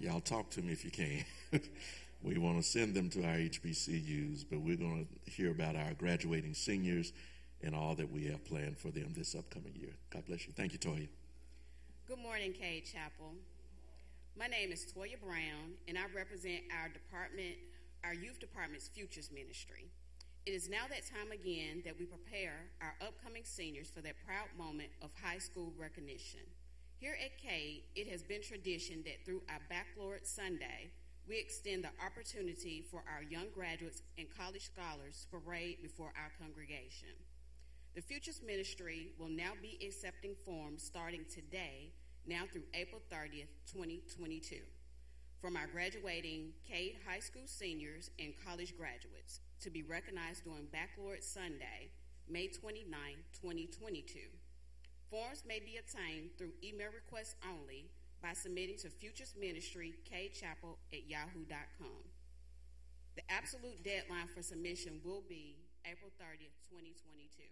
Y'all 0.00 0.20
talk 0.20 0.48
to 0.48 0.62
me 0.62 0.72
if 0.72 0.82
you 0.82 0.90
can. 0.90 1.22
we 2.22 2.38
want 2.38 2.56
to 2.56 2.62
send 2.62 2.94
them 2.94 3.10
to 3.10 3.22
our 3.22 3.34
HBCUs, 3.36 4.46
but 4.50 4.58
we're 4.58 4.76
going 4.76 5.06
to 5.06 5.30
hear 5.30 5.50
about 5.50 5.76
our 5.76 5.92
graduating 5.92 6.54
seniors 6.54 7.12
and 7.62 7.74
all 7.74 7.94
that 7.94 8.10
we 8.10 8.24
have 8.24 8.42
planned 8.46 8.78
for 8.78 8.88
them 8.88 9.12
this 9.14 9.34
upcoming 9.34 9.74
year. 9.78 9.92
God 10.10 10.24
bless 10.24 10.46
you. 10.46 10.54
Thank 10.56 10.72
you, 10.72 10.78
Toya. 10.78 11.06
Good 12.08 12.18
morning, 12.18 12.54
Cade 12.54 12.86
Chapel. 12.86 13.34
My 14.38 14.46
name 14.46 14.72
is 14.72 14.86
Toya 14.86 15.20
Brown, 15.22 15.76
and 15.86 15.98
I 15.98 16.04
represent 16.16 16.62
our 16.80 16.88
department, 16.88 17.56
our 18.02 18.14
youth 18.14 18.40
department's 18.40 18.88
futures 18.88 19.30
ministry. 19.30 19.90
It 20.46 20.52
is 20.52 20.70
now 20.70 20.88
that 20.88 21.04
time 21.04 21.30
again 21.30 21.82
that 21.84 21.98
we 21.98 22.06
prepare 22.06 22.56
our 22.80 22.94
upcoming 23.06 23.42
seniors 23.44 23.90
for 23.90 24.00
that 24.00 24.14
proud 24.24 24.48
moment 24.56 24.88
of 25.02 25.10
high 25.22 25.36
school 25.36 25.74
recognition. 25.78 26.40
Here 27.00 27.16
at 27.16 27.40
Cade, 27.40 27.84
it 27.96 28.08
has 28.08 28.22
been 28.22 28.42
tradition 28.42 29.02
that 29.06 29.24
through 29.24 29.40
our 29.48 29.60
Baccalaureate 29.70 30.26
Sunday, 30.26 30.92
we 31.26 31.38
extend 31.38 31.82
the 31.82 31.96
opportunity 32.04 32.84
for 32.90 33.02
our 33.08 33.22
young 33.22 33.46
graduates 33.54 34.02
and 34.18 34.28
college 34.28 34.68
scholars 34.68 35.24
to 35.24 35.40
parade 35.40 35.78
before 35.80 36.12
our 36.12 36.30
congregation. 36.38 37.16
The 37.94 38.02
Futures 38.02 38.42
Ministry 38.46 39.14
will 39.18 39.30
now 39.30 39.52
be 39.62 39.80
accepting 39.80 40.36
forms 40.44 40.82
starting 40.82 41.24
today, 41.32 41.94
now 42.26 42.42
through 42.52 42.68
April 42.74 43.00
30th, 43.10 43.48
2022, 43.72 44.56
from 45.40 45.56
our 45.56 45.68
graduating 45.72 46.52
Cade 46.68 46.96
High 47.08 47.20
School 47.20 47.46
seniors 47.46 48.10
and 48.18 48.34
college 48.44 48.76
graduates 48.76 49.40
to 49.62 49.70
be 49.70 49.82
recognized 49.82 50.44
during 50.44 50.66
Baccalaureate 50.66 51.24
Sunday, 51.24 51.96
May 52.28 52.48
29, 52.48 52.92
2022. 53.40 54.20
Forms 55.10 55.42
may 55.42 55.58
be 55.58 55.74
obtained 55.74 56.30
through 56.38 56.54
email 56.62 56.94
requests 56.94 57.34
only 57.42 57.90
by 58.22 58.32
submitting 58.32 58.78
to 58.78 58.88
Futures 58.88 59.34
Ministry, 59.34 59.92
Chapel 60.06 60.78
at 60.94 61.10
yahoo.com. 61.10 61.98
The 63.16 63.26
absolute 63.26 63.82
deadline 63.82 64.30
for 64.32 64.40
submission 64.40 65.00
will 65.02 65.24
be 65.28 65.56
April 65.84 66.14
30th, 66.22 66.54
2022. 66.70 67.42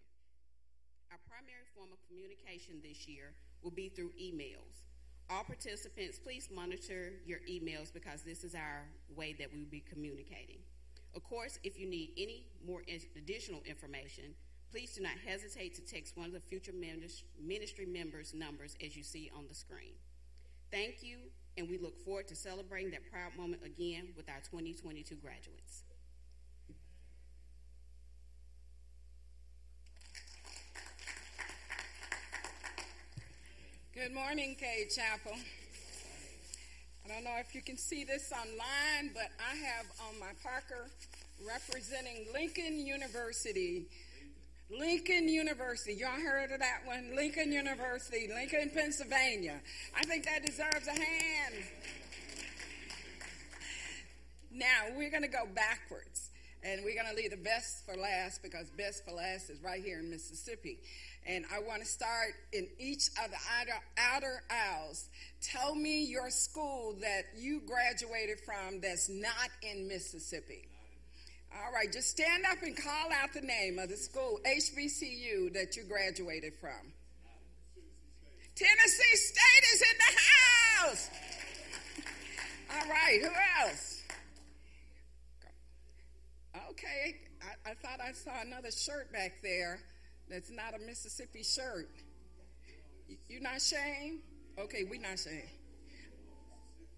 Our 1.11 1.19
primary 1.27 1.67
form 1.75 1.91
of 1.91 1.99
communication 2.07 2.79
this 2.79 3.09
year 3.09 3.35
will 3.63 3.75
be 3.75 3.89
through 3.89 4.15
emails. 4.15 4.87
All 5.29 5.43
participants, 5.43 6.21
please 6.23 6.49
monitor 6.55 7.15
your 7.27 7.41
emails 7.51 7.93
because 7.93 8.23
this 8.23 8.45
is 8.45 8.55
our 8.55 8.87
way 9.17 9.35
that 9.35 9.53
we 9.53 9.59
will 9.59 9.75
be 9.75 9.83
communicating. 9.83 10.63
Of 11.17 11.25
course, 11.25 11.59
if 11.65 11.77
you 11.77 11.91
need 11.91 12.13
any 12.17 12.47
more 12.65 12.83
additional 13.17 13.63
information, 13.67 14.37
please 14.71 14.95
do 14.95 15.03
not 15.03 15.13
hesitate 15.27 15.75
to 15.75 15.81
text 15.83 16.17
one 16.17 16.27
of 16.27 16.33
the 16.33 16.41
future 16.41 16.73
ministry 16.73 17.87
members' 17.87 18.35
numbers 18.35 18.77
as 18.85 18.97
you 18.97 19.03
see 19.03 19.31
on 19.37 19.45
the 19.49 19.55
screen. 19.55 19.95
Thank 20.71 21.03
you, 21.03 21.19
and 21.57 21.69
we 21.69 21.79
look 21.79 21.99
forward 22.05 22.29
to 22.29 22.37
celebrating 22.37 22.91
that 22.91 23.11
proud 23.11 23.35
moment 23.37 23.63
again 23.65 24.09
with 24.17 24.29
our 24.29 24.41
2022 24.51 25.15
graduates. 25.17 25.85
Good 33.95 34.15
morning, 34.15 34.55
Cade 34.61 34.91
Chapel. 34.91 35.33
I 37.05 37.09
don't 37.09 37.25
know 37.25 37.37
if 37.41 37.55
you 37.55 37.63
can 37.63 37.79
see 37.79 38.05
this 38.05 38.31
online, 38.33 39.13
but 39.15 39.31
I 39.41 39.57
have 39.57 39.87
on 40.09 40.21
my 40.21 40.33
Parker 40.43 40.91
representing 41.45 42.27
Lincoln 42.35 42.79
University. 42.79 43.87
Lincoln 44.71 45.29
University. 45.29 45.95
Y'all 45.95 46.11
heard 46.11 46.53
of 46.53 46.61
that 46.61 46.81
one? 46.85 47.17
Lincoln 47.17 47.53
University, 47.53 48.29
Lincoln, 48.33 48.71
Pennsylvania. 48.75 49.61
I 49.97 50.05
think 50.05 50.25
that 50.27 50.45
deserves 50.45 50.87
a 50.87 50.93
hand. 50.93 51.55
Now, 54.51 54.97
we're 54.97 55.11
going 55.11 55.23
to 55.23 55.29
go 55.29 55.47
backwards. 55.55 56.31
And 56.65 56.83
we're 56.85 57.01
going 57.01 57.09
to 57.09 57.15
leave 57.15 57.31
the 57.31 57.37
best 57.37 57.87
for 57.87 57.95
last 57.95 58.43
because 58.43 58.69
best 58.71 59.05
for 59.05 59.13
last 59.13 59.49
is 59.49 59.63
right 59.63 59.83
here 59.83 60.01
in 60.01 60.11
Mississippi. 60.11 60.79
And 61.25 61.45
I 61.55 61.61
want 61.61 61.83
to 61.83 61.87
start 61.87 62.35
in 62.53 62.67
each 62.79 63.09
of 63.25 63.31
the 63.31 63.37
outer, 63.61 63.81
outer 63.97 64.43
aisles. 64.51 65.09
Tell 65.41 65.75
me 65.75 66.05
your 66.05 66.31
school 66.31 66.97
that 67.01 67.23
you 67.37 67.63
graduated 67.65 68.41
from 68.41 68.81
that's 68.81 69.09
not 69.09 69.51
in 69.63 69.87
Mississippi. 69.87 70.67
All 71.53 71.73
right, 71.73 71.91
just 71.93 72.11
stand 72.11 72.45
up 72.51 72.63
and 72.63 72.77
call 72.77 73.13
out 73.23 73.33
the 73.33 73.41
name 73.41 73.79
of 73.79 73.89
the 73.89 73.97
school, 73.97 74.41
HBCU, 74.47 75.53
that 75.55 75.77
you 75.77 75.85
graduated 75.85 76.55
from. 76.55 76.93
Tennessee 78.55 79.17
State 79.17 79.65
is 79.75 79.83
in 79.83 79.99
the 79.99 80.85
house. 80.85 81.11
All 82.75 82.91
right, 82.91 83.21
who 83.23 83.67
else? 83.67 84.03
Okay, 86.71 87.17
I, 87.43 87.71
I 87.71 87.75
thought 87.75 88.01
I 88.01 88.13
saw 88.13 88.41
another 88.43 88.71
shirt 88.71 89.13
back 89.13 89.41
there 89.43 89.81
that's 90.29 90.51
not 90.51 90.75
a 90.75 90.79
Mississippi 90.85 91.43
shirt. 91.43 91.89
You 93.29 93.41
not 93.41 93.63
shame? 93.63 94.21
Okay, 94.59 94.85
we 94.85 94.99
not 94.99 95.19
shame. 95.19 95.49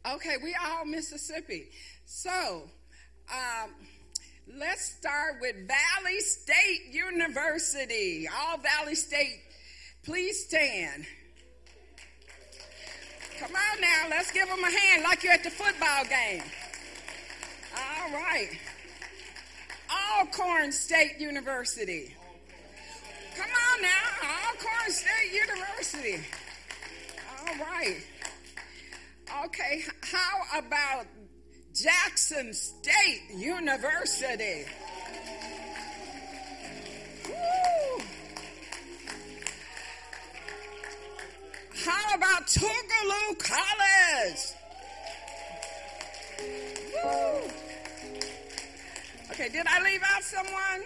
Okay, 0.06 0.36
we 0.42 0.56
all 0.64 0.84
Mississippi. 0.84 1.68
So, 2.04 2.62
um, 3.30 3.74
let's 4.58 4.84
start 4.92 5.36
with 5.40 5.56
Valley 5.66 6.20
State 6.20 6.92
University. 6.92 8.28
All 8.28 8.58
Valley 8.58 8.94
State, 8.94 9.40
please 10.04 10.44
stand. 10.44 11.06
Come 13.38 13.52
on 13.54 13.80
now, 13.80 14.06
let's 14.10 14.30
give 14.32 14.48
them 14.48 14.62
a 14.62 14.70
hand 14.70 15.02
like 15.02 15.22
you're 15.24 15.32
at 15.32 15.42
the 15.42 15.50
football 15.50 16.04
game. 16.04 16.42
All 17.74 18.12
right. 18.12 18.50
Alcorn 20.18 20.72
State 20.72 21.18
University. 21.18 22.14
Come 23.36 23.50
on 23.50 23.82
now, 23.82 23.88
Alcorn 24.46 24.90
State 24.90 25.32
University. 25.32 26.24
All 27.38 27.54
right. 27.66 27.96
Okay, 29.44 29.84
how 30.02 30.58
about 30.58 31.06
Jackson 31.74 32.52
State 32.52 33.22
University? 33.36 34.64
How 41.84 42.14
about 42.14 42.46
Tougaloo 42.46 43.38
College? 43.38 44.40
Woo. 46.92 47.50
Okay, 49.30 49.48
did 49.48 49.66
I 49.66 49.82
leave 49.82 50.02
out 50.04 50.22
someone? 50.22 50.84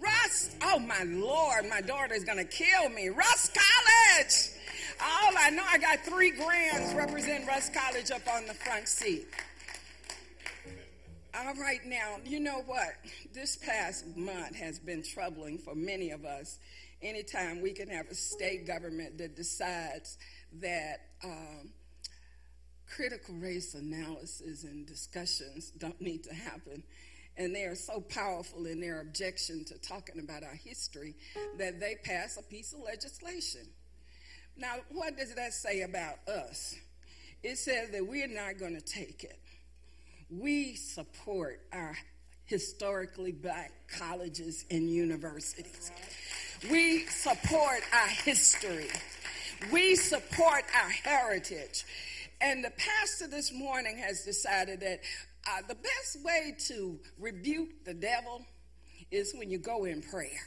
Rust, 0.00 0.56
oh 0.62 0.78
my 0.80 1.04
Lord, 1.04 1.68
my 1.68 1.80
daughter's 1.80 2.24
gonna 2.24 2.44
kill 2.44 2.88
me. 2.90 3.08
Rust 3.08 3.56
College! 3.56 4.57
All 5.00 5.32
I 5.38 5.50
know, 5.50 5.62
I 5.70 5.78
got 5.78 6.00
three 6.00 6.30
grands 6.30 6.94
representing 6.94 7.46
Rust 7.46 7.72
College 7.72 8.10
up 8.10 8.22
on 8.34 8.46
the 8.46 8.54
front 8.54 8.88
seat. 8.88 9.26
All 11.34 11.54
right, 11.54 11.80
now, 11.86 12.16
you 12.24 12.40
know 12.40 12.62
what? 12.66 12.94
This 13.32 13.56
past 13.56 14.04
month 14.16 14.56
has 14.56 14.78
been 14.80 15.04
troubling 15.04 15.58
for 15.58 15.74
many 15.74 16.10
of 16.10 16.24
us. 16.24 16.58
Anytime 17.00 17.62
we 17.62 17.72
can 17.72 17.88
have 17.90 18.08
a 18.08 18.14
state 18.14 18.66
government 18.66 19.18
that 19.18 19.36
decides 19.36 20.18
that 20.60 20.96
um, 21.22 21.70
critical 22.90 23.34
race 23.36 23.74
analysis 23.74 24.64
and 24.64 24.84
discussions 24.84 25.70
don't 25.78 26.00
need 26.00 26.24
to 26.24 26.34
happen. 26.34 26.82
And 27.36 27.54
they 27.54 27.64
are 27.64 27.76
so 27.76 28.00
powerful 28.00 28.66
in 28.66 28.80
their 28.80 29.00
objection 29.00 29.64
to 29.66 29.78
talking 29.78 30.18
about 30.18 30.42
our 30.42 30.56
history 30.64 31.14
that 31.56 31.78
they 31.78 31.94
pass 32.02 32.36
a 32.36 32.42
piece 32.42 32.72
of 32.72 32.80
legislation. 32.80 33.60
Now, 34.58 34.74
what 34.90 35.16
does 35.16 35.34
that 35.36 35.52
say 35.52 35.82
about 35.82 36.16
us? 36.28 36.74
It 37.44 37.56
says 37.58 37.90
that 37.90 38.04
we're 38.06 38.26
not 38.26 38.58
going 38.58 38.74
to 38.74 38.80
take 38.80 39.22
it. 39.22 39.38
We 40.30 40.74
support 40.74 41.60
our 41.72 41.96
historically 42.44 43.30
black 43.32 43.72
colleges 43.88 44.64
and 44.70 44.90
universities. 44.90 45.92
We 46.70 47.06
support 47.06 47.82
our 47.92 48.08
history. 48.08 48.88
We 49.70 49.94
support 49.94 50.64
our 50.74 50.90
heritage. 50.90 51.84
And 52.40 52.64
the 52.64 52.70
pastor 52.70 53.28
this 53.28 53.52
morning 53.52 53.96
has 53.98 54.24
decided 54.24 54.80
that 54.80 55.00
uh, 55.46 55.62
the 55.68 55.76
best 55.76 56.24
way 56.24 56.56
to 56.66 56.98
rebuke 57.18 57.84
the 57.84 57.94
devil 57.94 58.44
is 59.10 59.34
when 59.36 59.50
you 59.50 59.58
go 59.58 59.84
in 59.84 60.02
prayer. 60.02 60.40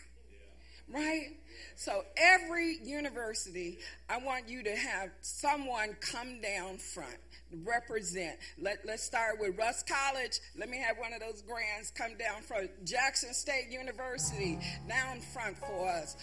Right? 0.92 1.38
So 1.76 2.04
every 2.18 2.80
university, 2.84 3.80
I 4.10 4.18
want 4.18 4.50
you 4.50 4.64
to 4.64 4.76
have 4.76 5.10
someone 5.22 5.96
come 6.02 6.42
down 6.42 6.78
front, 6.78 7.18
represent. 7.64 8.38
Let, 8.60 8.80
let's 8.86 9.04
start 9.04 9.40
with 9.40 9.58
Rust 9.58 9.88
College. 9.88 10.40
Let 10.58 10.70
me 10.70 10.78
have 10.80 10.98
one 10.98 11.14
of 11.14 11.22
those 11.22 11.42
grands 11.42 11.92
come 11.92 12.18
down 12.18 12.42
front. 12.42 12.70
Jackson 12.86 13.34
State 13.34 13.68
University, 13.72 14.60
down 14.88 15.22
front 15.22 15.58
for 15.58 15.88
us. 15.88 16.18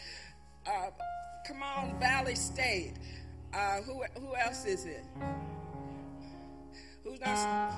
Uh, 0.66 0.90
come 1.46 1.62
on, 1.62 1.98
Valley 1.98 2.34
State. 2.34 2.94
Uh, 3.54 3.80
who, 3.82 4.02
who 4.20 4.36
else 4.36 4.66
is 4.66 4.84
it? 4.84 5.04
Who's 7.04 7.20
not? 7.20 7.72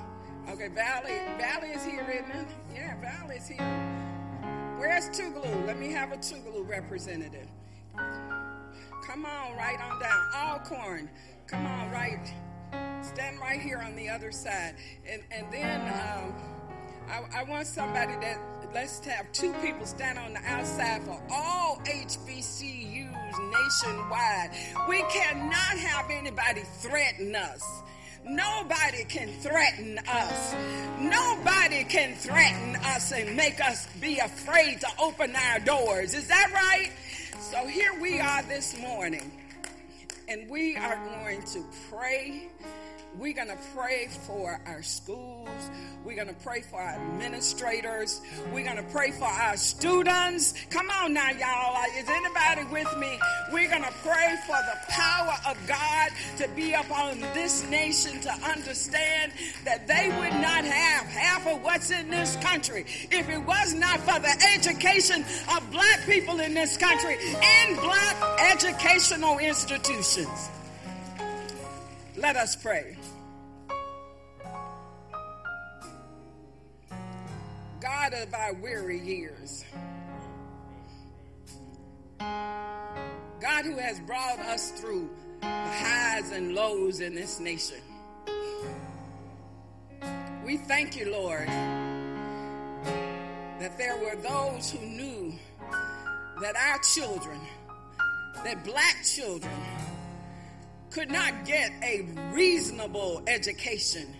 Okay, 0.49 0.67
Valley. 0.67 1.13
Valley 1.37 1.69
is 1.69 1.85
here, 1.85 2.05
isn't 2.09 2.41
it? 2.41 2.47
Yeah, 2.73 2.99
Valley 2.99 3.37
is 3.37 3.47
here. 3.47 4.20
Where's 4.81 5.09
Tougaloo? 5.09 5.67
Let 5.67 5.77
me 5.77 5.91
have 5.91 6.11
a 6.11 6.17
Tougaloo 6.17 6.67
representative. 6.67 7.45
Come 7.95 9.27
on, 9.27 9.55
right 9.55 9.79
on 9.79 9.99
down. 9.99 10.27
Alcorn. 10.35 11.07
Come 11.45 11.67
on, 11.67 11.91
right. 11.91 12.33
Stand 13.03 13.39
right 13.39 13.61
here 13.61 13.77
on 13.77 13.95
the 13.95 14.09
other 14.09 14.31
side. 14.31 14.73
And 15.07 15.21
and 15.29 15.45
then 15.53 15.81
um, 15.81 16.33
I, 17.07 17.41
I 17.41 17.43
want 17.43 17.67
somebody 17.67 18.13
that 18.21 18.39
let's 18.73 19.05
have 19.05 19.31
two 19.31 19.53
people 19.61 19.85
stand 19.85 20.17
on 20.17 20.33
the 20.33 20.41
outside 20.47 21.03
for 21.03 21.21
all 21.29 21.79
HBCUs 21.85 23.11
nationwide. 23.51 24.49
We 24.89 25.03
cannot 25.11 25.77
have 25.77 26.09
anybody 26.09 26.61
threaten 26.79 27.35
us. 27.35 27.83
Nobody 28.25 29.03
can 29.05 29.29
threaten 29.39 29.99
us. 30.07 30.55
Nobody 30.99 31.83
can 31.83 32.15
threaten 32.15 32.75
us 32.85 33.11
and 33.11 33.35
make 33.35 33.59
us 33.59 33.87
be 33.99 34.19
afraid 34.19 34.79
to 34.81 34.87
open 34.99 35.35
our 35.35 35.59
doors. 35.59 36.13
Is 36.13 36.27
that 36.27 36.51
right? 36.53 36.91
So 37.39 37.65
here 37.65 37.91
we 37.99 38.19
are 38.19 38.43
this 38.43 38.77
morning, 38.79 39.31
and 40.29 40.49
we 40.49 40.77
are 40.77 40.95
going 41.23 41.41
to 41.43 41.65
pray 41.89 42.47
we're 43.17 43.33
going 43.33 43.49
to 43.49 43.57
pray 43.75 44.07
for 44.25 44.59
our 44.65 44.81
schools. 44.81 45.49
We're 46.05 46.15
going 46.15 46.29
to 46.29 46.41
pray 46.41 46.61
for 46.61 46.79
our 46.79 46.95
administrators. 46.95 48.21
We're 48.53 48.63
going 48.63 48.77
to 48.77 48.91
pray 48.91 49.11
for 49.11 49.25
our 49.25 49.57
students. 49.57 50.53
Come 50.69 50.89
on 50.89 51.13
now, 51.13 51.29
y'all. 51.31 51.75
Uh, 51.75 51.99
is 51.99 52.09
anybody 52.09 52.63
with 52.71 52.97
me? 52.97 53.19
We're 53.51 53.69
going 53.69 53.83
to 53.83 53.93
pray 54.03 54.37
for 54.47 54.55
the 54.55 54.93
power 54.93 55.35
of 55.47 55.57
God 55.67 56.09
to 56.37 56.47
be 56.49 56.73
upon 56.73 57.19
this 57.33 57.67
nation 57.69 58.19
to 58.21 58.31
understand 58.49 59.33
that 59.65 59.87
they 59.87 60.07
would 60.07 60.41
not 60.41 60.63
have 60.63 61.05
half 61.07 61.45
of 61.47 61.61
what's 61.63 61.91
in 61.91 62.09
this 62.09 62.37
country 62.37 62.85
if 63.11 63.29
it 63.29 63.39
was 63.45 63.73
not 63.73 63.99
for 63.99 64.19
the 64.19 64.51
education 64.55 65.23
of 65.55 65.71
black 65.71 66.05
people 66.05 66.39
in 66.39 66.53
this 66.53 66.77
country 66.77 67.13
in 67.13 67.75
black 67.75 68.15
educational 68.51 69.37
institutions. 69.37 70.49
Let 72.17 72.35
us 72.35 72.55
pray. 72.55 72.97
God 77.91 78.13
of 78.13 78.33
our 78.33 78.53
weary 78.53 79.01
years, 79.01 79.65
God 82.19 83.65
who 83.65 83.75
has 83.77 83.99
brought 83.99 84.39
us 84.39 84.71
through 84.79 85.09
the 85.41 85.47
highs 85.47 86.31
and 86.31 86.55
lows 86.55 87.01
in 87.01 87.13
this 87.13 87.41
nation, 87.41 87.81
we 90.45 90.55
thank 90.55 90.95
you, 90.95 91.11
Lord, 91.11 91.49
that 93.59 93.77
there 93.77 93.97
were 93.97 94.15
those 94.15 94.71
who 94.71 94.79
knew 94.79 95.33
that 96.39 96.55
our 96.55 96.79
children, 96.95 97.41
that 98.45 98.63
black 98.63 99.03
children, 99.03 99.51
could 100.91 101.11
not 101.11 101.43
get 101.45 101.73
a 101.83 102.07
reasonable 102.31 103.21
education 103.27 104.15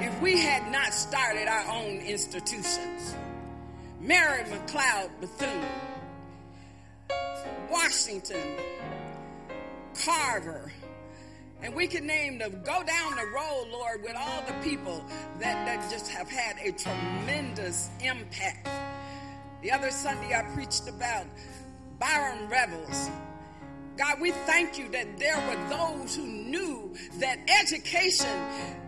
if 0.00 0.20
we 0.20 0.40
had 0.40 0.70
not 0.70 0.92
started 0.92 1.48
our 1.48 1.70
own 1.70 1.98
institutions. 1.98 3.14
Mary 4.00 4.44
McLeod 4.44 5.10
Bethune, 5.20 5.64
Washington, 7.70 8.56
Carver, 10.04 10.70
and 11.62 11.74
we 11.74 11.86
can 11.86 12.06
name 12.06 12.38
them, 12.38 12.60
go 12.64 12.82
down 12.82 13.16
the 13.16 13.26
road, 13.34 13.68
Lord, 13.72 14.02
with 14.02 14.14
all 14.16 14.42
the 14.46 14.52
people 14.62 15.02
that, 15.38 15.64
that 15.64 15.90
just 15.90 16.10
have 16.10 16.28
had 16.28 16.56
a 16.62 16.72
tremendous 16.72 17.88
impact. 18.02 18.68
The 19.62 19.70
other 19.70 19.90
Sunday 19.90 20.34
I 20.34 20.42
preached 20.54 20.88
about 20.88 21.24
Hiram 21.98 22.50
Revels. 22.50 23.08
God, 23.96 24.20
we 24.20 24.32
thank 24.32 24.76
you 24.76 24.88
that 24.88 25.18
there 25.18 25.36
were 25.36 25.68
those 25.68 26.16
who 26.16 26.26
knew 26.26 26.92
that 27.20 27.38
education 27.60 28.26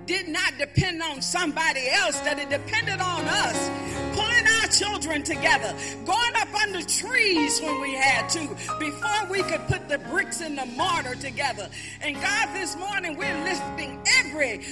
did 0.05 0.29
not 0.29 0.59
depend 0.59 1.01
on 1.01 1.23
somebody 1.23 1.89
else, 1.89 2.19
that 2.21 2.39
it 2.41 2.51
depended 2.51 3.01
on 3.01 3.25
us. 3.25 3.71
Pulling 4.17 4.47
our 4.47 4.69
children 4.69 5.23
together, 5.23 5.75
going 6.05 6.37
up 6.37 6.53
under 6.55 6.83
trees 6.83 7.61
when 7.61 7.81
we 7.81 7.95
had 7.95 8.29
to, 8.31 8.49
before 8.81 9.31
we 9.31 9.43
could 9.43 9.65
put 9.69 9.89
the 9.89 9.99
bricks 9.99 10.41
and 10.41 10.59
the 10.59 10.67
mortar 10.67 11.15
together. 11.15 11.69
And 12.03 12.17
God, 12.17 12.55
this 12.55 12.77
morning 12.77 13.17
we're 13.17 13.45
lifting 13.45 14.01
every 14.19 14.65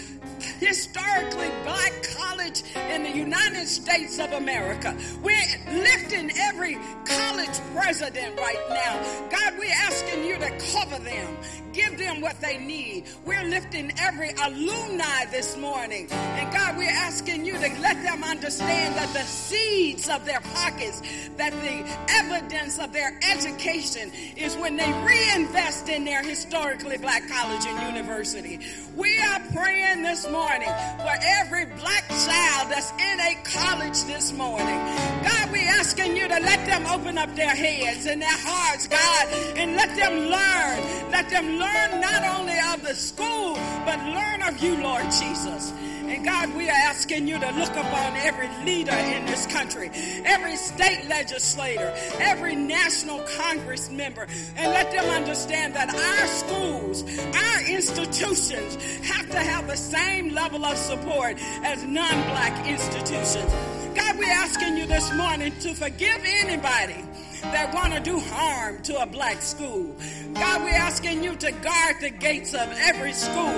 historically 0.61 1.51
black 1.65 1.93
college 2.19 2.63
in 2.91 3.03
the 3.03 3.11
United 3.11 3.67
States 3.67 4.19
of 4.19 4.33
America. 4.33 4.97
We're 5.23 5.35
lifting 5.73 6.31
every 6.37 6.79
college 7.05 7.61
president 7.75 8.39
right 8.39 8.65
now. 8.71 9.29
God, 9.31 9.59
we're 9.59 9.73
asking 9.73 10.25
you 10.25 10.39
to 10.39 10.51
cover 10.73 11.03
them, 11.03 11.37
give 11.73 11.99
them 11.99 12.21
what 12.21 12.41
they 12.41 12.59
need. 12.59 13.07
We're 13.25 13.45
lifting 13.45 13.93
every 13.99 14.31
alumni 14.31 15.27
this 15.31 15.57
morning. 15.57 16.09
And 16.11 16.53
God, 16.53 16.77
we're 16.77 16.89
asking 16.91 17.45
you 17.45 17.55
to 17.55 17.81
let 17.81 18.03
them 18.03 18.23
understand 18.25 18.95
that 18.97 19.13
the 19.13 19.25
seeds 19.25 20.09
of 20.09 20.25
their 20.25 20.41
pockets, 20.41 21.03
that 21.37 21.53
the 21.53 21.85
evidence 22.09 22.79
of 22.79 22.93
their 22.93 23.19
education 23.31 24.11
is 24.37 24.57
when 24.57 24.77
they 24.77 24.91
reinvest 25.05 25.89
in 25.89 26.05
their 26.05 26.23
historically 26.23 26.99
black 26.99 27.29
college 27.29 27.65
and 27.67 27.97
university. 27.97 28.61
We 28.97 29.19
are 29.19 29.41
praying 29.53 30.03
this 30.03 30.29
morning 30.31 30.45
for 30.63 31.13
every 31.41 31.65
black 31.65 32.09
child 32.09 32.71
that's 32.71 32.93
in 32.93 33.21
a 33.21 33.35
college 33.45 34.05
this 34.05 34.33
morning. 34.33 34.79
God, 35.25 35.51
we're 35.51 35.69
asking 35.69 36.17
you 36.17 36.29
to 36.29 36.41
let 36.41 36.65
them 36.67 36.87
open 36.87 37.19
up 37.19 37.35
their 37.35 37.55
heads 37.55 38.07
and 38.07 38.23
their 38.23 38.29
hearts, 38.31 38.87
God, 38.87 39.29
and 39.57 39.75
let 39.75 39.97
them 39.97 40.31
learn. 40.31 41.11
Let 41.11 41.29
them 41.31 41.59
learn 41.59 42.01
not 42.01 42.39
only 42.39 42.57
of 42.73 42.83
the 42.83 42.95
school, 42.95 43.55
but 43.85 43.99
learn 43.99 44.43
of 44.43 44.63
you, 44.63 44.77
Lord 44.83 45.05
Jesus. 45.05 45.73
And 46.15 46.25
God, 46.25 46.55
we 46.55 46.69
are 46.69 46.73
asking 46.73 47.27
you 47.27 47.41
to 47.41 47.51
look 47.59 47.73
upon 47.73 48.17
every 48.19 48.49
leader 48.65 48.93
in 48.93 49.27
this 49.27 49.49
country, 49.49 49.91
every 50.25 50.55
state 50.55 51.09
legislator, 51.09 51.93
every 52.21 52.55
national 52.55 53.19
Congress 53.37 53.91
member, 53.91 54.29
and 54.55 54.73
let 54.73 54.93
them 54.93 55.07
understand 55.07 55.75
that 55.75 55.93
our 55.93 56.27
schools, 56.29 57.03
our 57.35 57.62
institutions 57.69 58.77
have 59.09 59.29
to 59.29 59.39
have 59.41 59.67
the 59.67 59.77
same 59.77 60.33
level 60.33 60.65
of 60.65 60.77
support 60.77 61.37
as 61.65 61.83
non-black 61.83 62.65
institutions. 62.65 63.53
God, 63.97 64.17
we're 64.17 64.31
asking 64.31 64.77
you 64.77 64.87
this 64.87 65.12
morning 65.15 65.53
to 65.62 65.75
forgive 65.75 66.21
anybody 66.25 67.05
that 67.53 67.73
want 67.75 67.93
to 67.95 68.01
do 68.01 68.19
harm 68.19 68.83
to 68.83 69.01
a 69.01 69.07
black 69.07 69.43
school. 69.43 69.95
God, 70.35 70.63
we're 70.63 70.71
asking 70.71 71.23
you 71.23 71.37
to 71.37 71.53
guard 71.53 71.97
the 72.01 72.11
gates 72.11 72.55
of 72.55 72.73
every 72.79 73.13
school. 73.13 73.55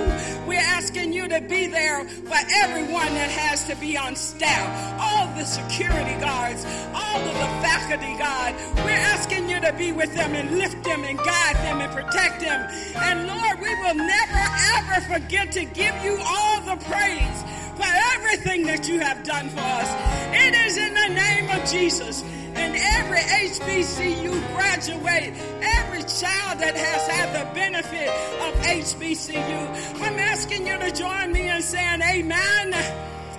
We're 0.47 0.59
asking 0.59 1.13
you 1.13 1.27
to 1.27 1.41
be 1.41 1.67
there 1.67 2.07
for 2.07 2.37
everyone 2.63 3.13
that 3.15 3.31
has 3.31 3.65
to 3.67 3.75
be 3.75 3.97
on 3.97 4.15
staff, 4.15 4.67
all 5.01 5.27
the 5.35 5.45
security 5.45 6.19
guards, 6.19 6.65
all 6.93 7.19
of 7.19 7.33
the 7.33 7.49
faculty, 7.65 8.17
God. 8.17 8.55
We're 8.85 8.91
asking 8.91 9.49
you 9.49 9.59
to 9.61 9.73
be 9.73 9.91
with 9.91 10.13
them 10.13 10.33
and 10.33 10.57
lift 10.57 10.83
them 10.83 11.03
and 11.03 11.17
guide 11.17 11.55
them 11.57 11.81
and 11.81 11.91
protect 11.91 12.41
them. 12.41 12.69
And 12.97 13.27
Lord, 13.27 13.59
we 13.59 13.73
will 13.81 13.95
never 13.95 14.43
ever 14.77 15.01
forget 15.13 15.51
to 15.53 15.65
give 15.65 15.95
you 16.03 16.17
all 16.23 16.61
the 16.61 16.77
praise 16.85 17.43
for 17.75 17.89
everything 18.15 18.65
that 18.65 18.87
you 18.87 18.99
have 18.99 19.23
done 19.23 19.49
for 19.49 19.59
us. 19.59 19.89
It 20.33 20.53
is 20.53 20.77
in 20.77 20.93
the 20.93 21.09
name 21.13 21.49
of 21.49 21.69
Jesus 21.69 22.23
and 22.57 22.75
every 22.75 23.19
HBCU 23.19 24.55
graduate, 24.55 25.33
every 25.61 26.03
child 26.03 26.59
that 26.59 26.75
has 26.75 27.07
had 27.07 27.33
the 27.33 27.53
benefit 27.53 28.09
of 28.09 28.53
HBCU. 28.63 30.01
I'm 30.01 30.19
asking 30.19 30.65
you 30.67 30.77
to 30.77 30.91
join 30.91 31.31
me 31.31 31.49
in 31.49 31.61
saying 31.61 32.01
amen, 32.01 32.73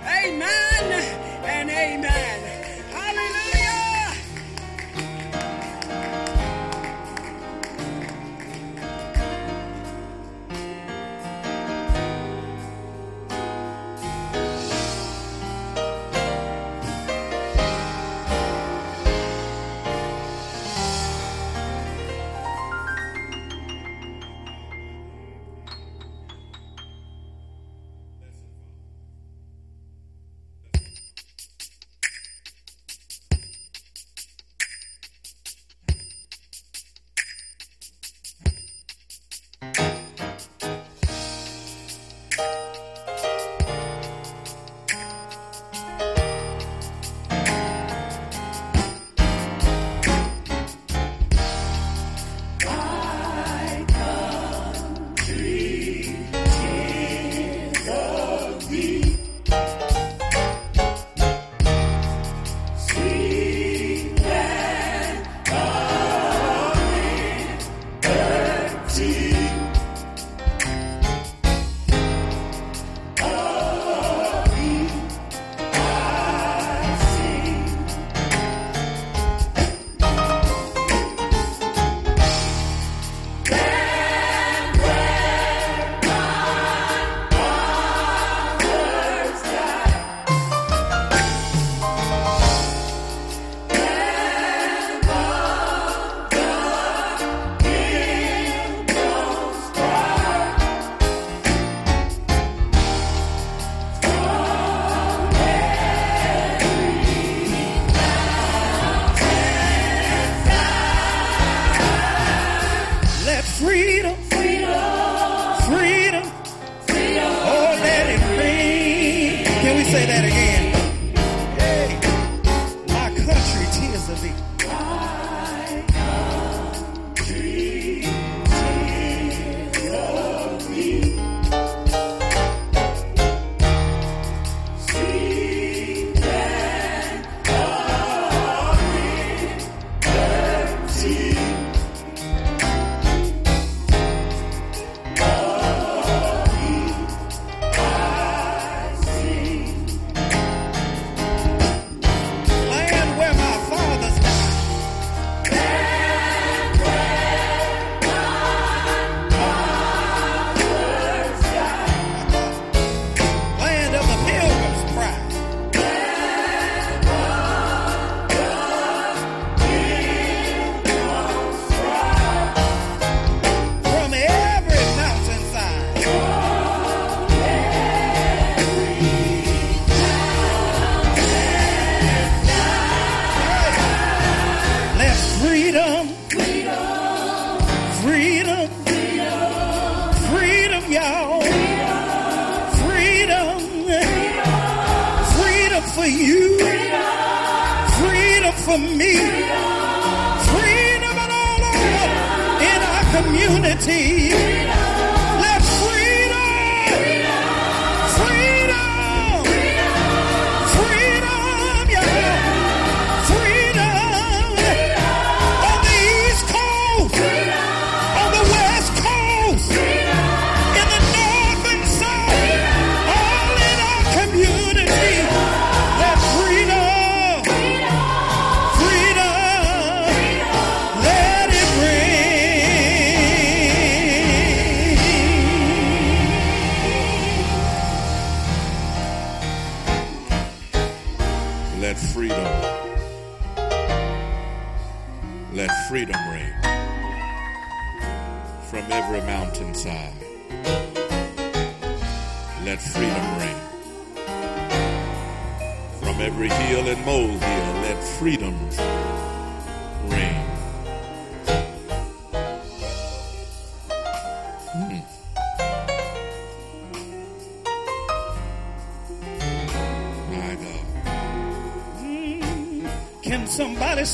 amen, 0.05 0.93
and 1.45 1.71
amen. 1.71 2.68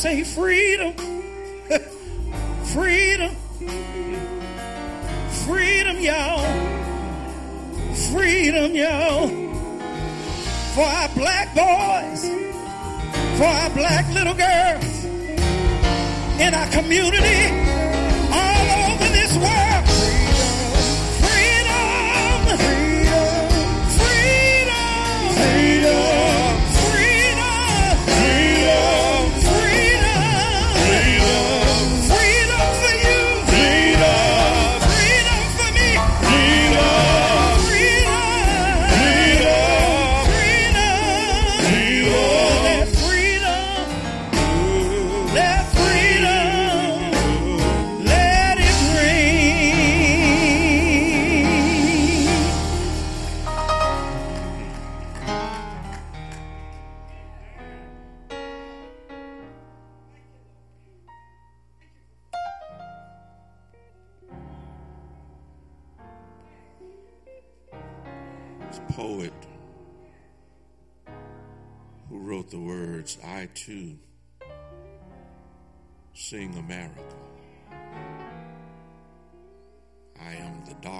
Say 0.04 0.22
freedom? 0.22 0.63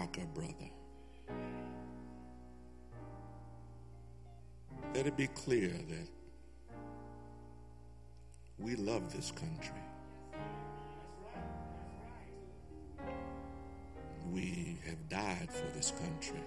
Darker 0.04 0.26
brother. 0.34 0.70
Let 4.94 5.06
it 5.06 5.16
be 5.16 5.28
clear 5.28 5.70
that 5.70 6.08
we 8.58 8.76
love 8.76 9.14
this 9.14 9.30
country. 9.30 9.80
We 14.32 14.78
have 14.86 15.08
died 15.08 15.48
for 15.50 15.66
this 15.76 15.92
country. 15.92 16.42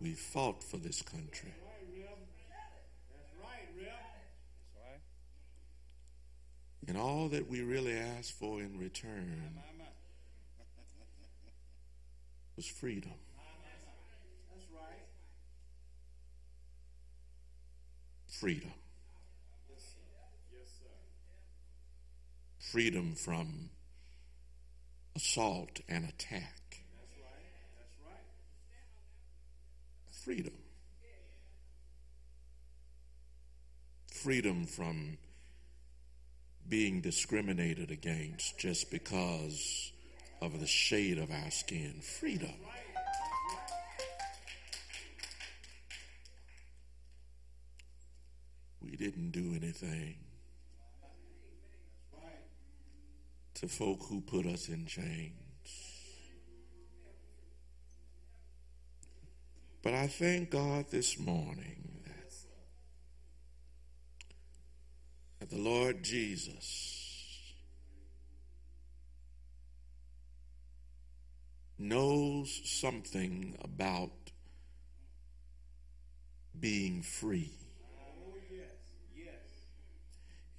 We 0.00 0.12
fought 0.12 0.62
for 0.62 0.78
this 0.78 1.02
country. 1.02 1.52
And 6.86 6.98
all 6.98 7.28
that 7.28 7.48
we 7.48 7.62
really 7.62 7.94
ask 7.94 8.36
for 8.38 8.60
in 8.60 8.78
return 8.78 9.58
was 12.56 12.66
freedom. 12.66 13.12
Freedom. 18.26 18.72
Freedom 22.58 23.14
from 23.14 23.70
assault 25.14 25.80
and 25.88 26.04
attack. 26.08 26.82
Freedom. 30.24 30.52
Freedom 34.10 34.66
from 34.66 35.18
being 36.68 37.00
discriminated 37.00 37.90
against 37.90 38.58
just 38.58 38.90
because 38.90 39.92
of 40.44 40.60
the 40.60 40.66
shade 40.66 41.18
of 41.18 41.30
our 41.30 41.50
skin. 41.50 41.94
Freedom. 42.02 42.52
We 48.82 48.96
didn't 48.96 49.30
do 49.30 49.54
anything 49.56 50.16
to 53.54 53.68
folk 53.68 54.04
who 54.08 54.20
put 54.20 54.44
us 54.44 54.68
in 54.68 54.84
chains. 54.84 55.32
But 59.82 59.94
I 59.94 60.06
thank 60.08 60.50
God 60.50 60.86
this 60.90 61.18
morning 61.18 62.02
that, 65.40 65.50
the 65.50 65.58
Lord 65.58 66.02
Jesus 66.02 67.03
knows 71.78 72.60
something 72.64 73.56
about 73.62 74.10
being 76.58 77.02
free. 77.02 77.52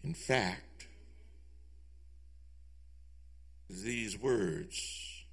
In 0.03 0.13
fact, 0.13 0.87
these 3.69 4.19
words, 4.19 5.23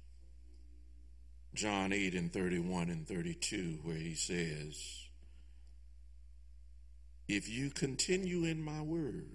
John 1.53 1.93
8 1.93 2.15
and 2.15 2.33
31 2.33 2.89
and 2.89 3.07
32, 3.07 3.79
where 3.83 3.95
he 3.95 4.15
says, 4.15 4.75
If 7.27 7.47
you 7.47 7.69
continue 7.69 8.45
in 8.45 8.63
my 8.63 8.81
word, 8.81 9.27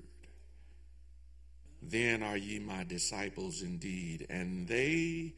then 1.81 2.25
are 2.25 2.37
ye 2.37 2.59
my 2.59 2.83
disciples 2.83 3.63
indeed, 3.63 4.27
and 4.29 4.67
they 4.67 5.35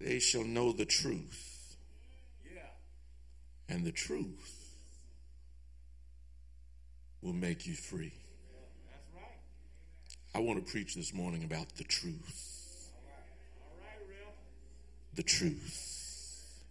they 0.00 0.18
shall 0.18 0.44
know 0.44 0.72
the 0.72 0.84
truth. 0.84 1.76
And 3.68 3.84
the 3.84 3.92
truth 3.92 4.76
will 7.20 7.32
make 7.32 7.66
you 7.66 7.74
free. 7.74 8.12
I 10.34 10.38
want 10.38 10.64
to 10.64 10.70
preach 10.70 10.94
this 10.94 11.12
morning 11.12 11.42
about 11.44 11.74
the 11.76 11.84
truth. 11.84 12.92
The 15.14 15.22
truth. 15.22 16.62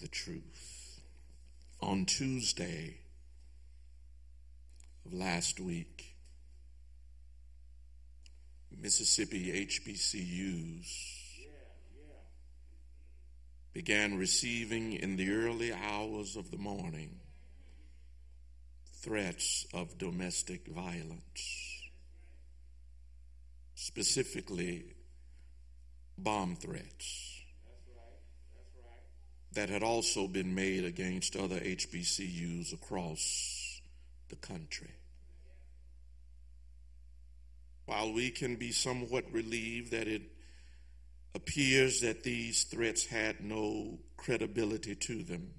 The 0.00 0.08
truth. 0.08 1.00
On 1.80 2.06
Tuesday 2.06 2.96
of 5.04 5.12
last 5.12 5.60
week, 5.60 6.11
Mississippi 8.82 9.64
HBCUs 9.64 10.86
began 13.72 14.18
receiving 14.18 14.94
in 14.94 15.14
the 15.14 15.32
early 15.32 15.72
hours 15.72 16.34
of 16.34 16.50
the 16.50 16.56
morning 16.56 17.20
threats 18.94 19.68
of 19.72 19.98
domestic 19.98 20.66
violence, 20.66 21.90
specifically 23.76 24.82
bomb 26.18 26.56
threats 26.56 27.40
that 29.52 29.68
had 29.68 29.84
also 29.84 30.26
been 30.26 30.56
made 30.56 30.84
against 30.84 31.36
other 31.36 31.60
HBCUs 31.60 32.72
across 32.72 33.80
the 34.28 34.36
country. 34.36 34.90
While 37.86 38.12
we 38.12 38.30
can 38.30 38.56
be 38.56 38.72
somewhat 38.72 39.32
relieved 39.32 39.90
that 39.90 40.08
it 40.08 40.22
appears 41.34 42.00
that 42.00 42.22
these 42.22 42.64
threats 42.64 43.06
had 43.06 43.40
no 43.40 43.98
credibility 44.16 44.94
to 44.94 45.22
them, 45.22 45.54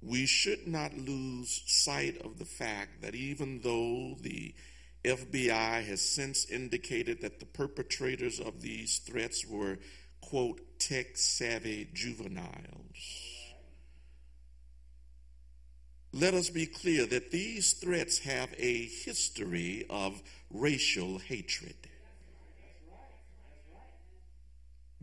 we 0.00 0.26
should 0.26 0.66
not 0.66 0.96
lose 0.96 1.62
sight 1.66 2.20
of 2.22 2.38
the 2.38 2.44
fact 2.44 3.02
that 3.02 3.14
even 3.14 3.60
though 3.62 4.16
the 4.20 4.54
FBI 5.04 5.84
has 5.84 6.00
since 6.00 6.44
indicated 6.50 7.22
that 7.22 7.40
the 7.40 7.46
perpetrators 7.46 8.40
of 8.40 8.60
these 8.62 8.98
threats 8.98 9.46
were, 9.46 9.78
quote, 10.20 10.60
tech 10.78 11.16
savvy 11.16 11.88
juveniles. 11.92 13.33
Let 16.14 16.32
us 16.32 16.48
be 16.48 16.66
clear 16.66 17.06
that 17.06 17.32
these 17.32 17.72
threats 17.72 18.20
have 18.20 18.48
a 18.56 18.86
history 18.86 19.84
of 19.90 20.22
racial 20.48 21.18
hatred. 21.18 21.74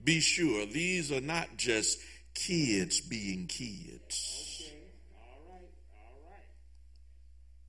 Be 0.01 0.21
sure 0.21 0.65
these 0.65 1.11
are 1.11 1.19
not 1.19 1.57
just 1.57 1.99
kids 2.33 3.01
being 3.01 3.47
kids. 3.47 4.71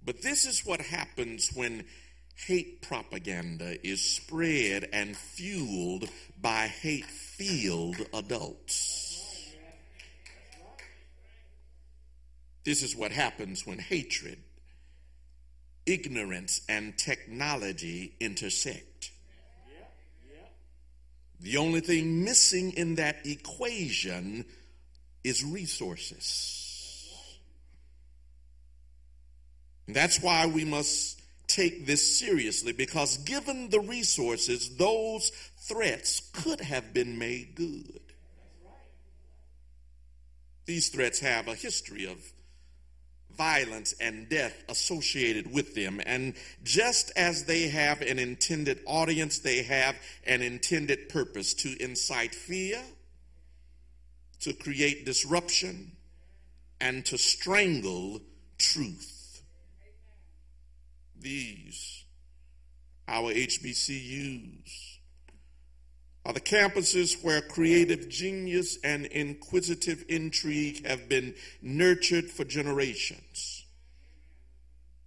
But 0.05 0.23
this 0.23 0.47
is 0.47 0.65
what 0.65 0.81
happens 0.81 1.51
when 1.53 1.85
hate 2.47 2.81
propaganda 2.81 3.77
is 3.85 4.01
spread 4.01 4.89
and 4.93 5.17
fueled 5.17 6.09
by 6.41 6.69
hate 6.69 7.07
filled 7.07 8.07
adults. 8.15 9.02
This 12.65 12.83
is 12.83 12.95
what 12.95 13.13
happens 13.13 13.67
when 13.67 13.79
hatred, 13.79 14.39
ignorance, 15.85 16.61
and 16.69 16.97
technology 16.97 18.15
intersect. 18.21 19.11
The 21.41 21.57
only 21.57 21.81
thing 21.81 22.25
missing 22.25 22.73
in 22.73 22.95
that 22.97 23.27
equation 23.27 24.45
is 25.25 25.45
resources. 25.45 26.73
And 29.89 29.97
that's 29.97 30.23
why 30.23 30.47
we 30.47 30.65
must 30.65 31.21
take 31.49 31.85
this 31.85 32.19
seriously 32.19 32.73
because 32.73 33.19
given 33.19 33.69
the 33.71 33.81
resources, 33.81 34.77
those 34.77 35.31
threats 35.59 36.31
could 36.33 36.61
have 36.61 36.95
been 36.95 37.19
made 37.19 37.57
good. 37.57 38.01
These 40.65 40.91
threats 40.91 41.19
have 41.19 41.49
a 41.49 41.55
history 41.55 42.07
of 42.07 42.19
violence 43.37 43.95
and 44.01 44.29
death 44.29 44.63
associated 44.69 45.53
with 45.53 45.75
them. 45.75 46.01
And 46.07 46.35
just 46.65 47.13
as 47.17 47.45
they 47.45 47.69
have 47.69 48.01
an 48.01 48.19
intended 48.19 48.81
audience, 48.87 49.39
they 49.39 49.63
have 49.63 49.97
an 50.27 50.43
intended 50.43 51.09
purpose 51.09 51.55
to 51.55 51.83
incite 51.83 52.35
fear, 52.35 52.83
to 54.41 54.53
create 54.53 55.07
disruption, 55.07 55.93
and 56.81 57.05
to 57.07 57.17
strangle 57.17 58.21
truth. 58.59 59.43
These, 61.21 62.05
our 63.07 63.33
HBCUs, 63.33 64.92
are 66.25 66.33
the 66.33 66.41
campuses 66.41 67.23
where 67.25 67.41
creative 67.41 68.09
genius 68.09 68.79
and 68.85 69.07
inquisitive 69.07 70.05
intrigue 70.09 70.87
have 70.87 71.09
been 71.09 71.35
nurtured 71.61 72.31
for 72.31 72.45
generations, 72.45 73.65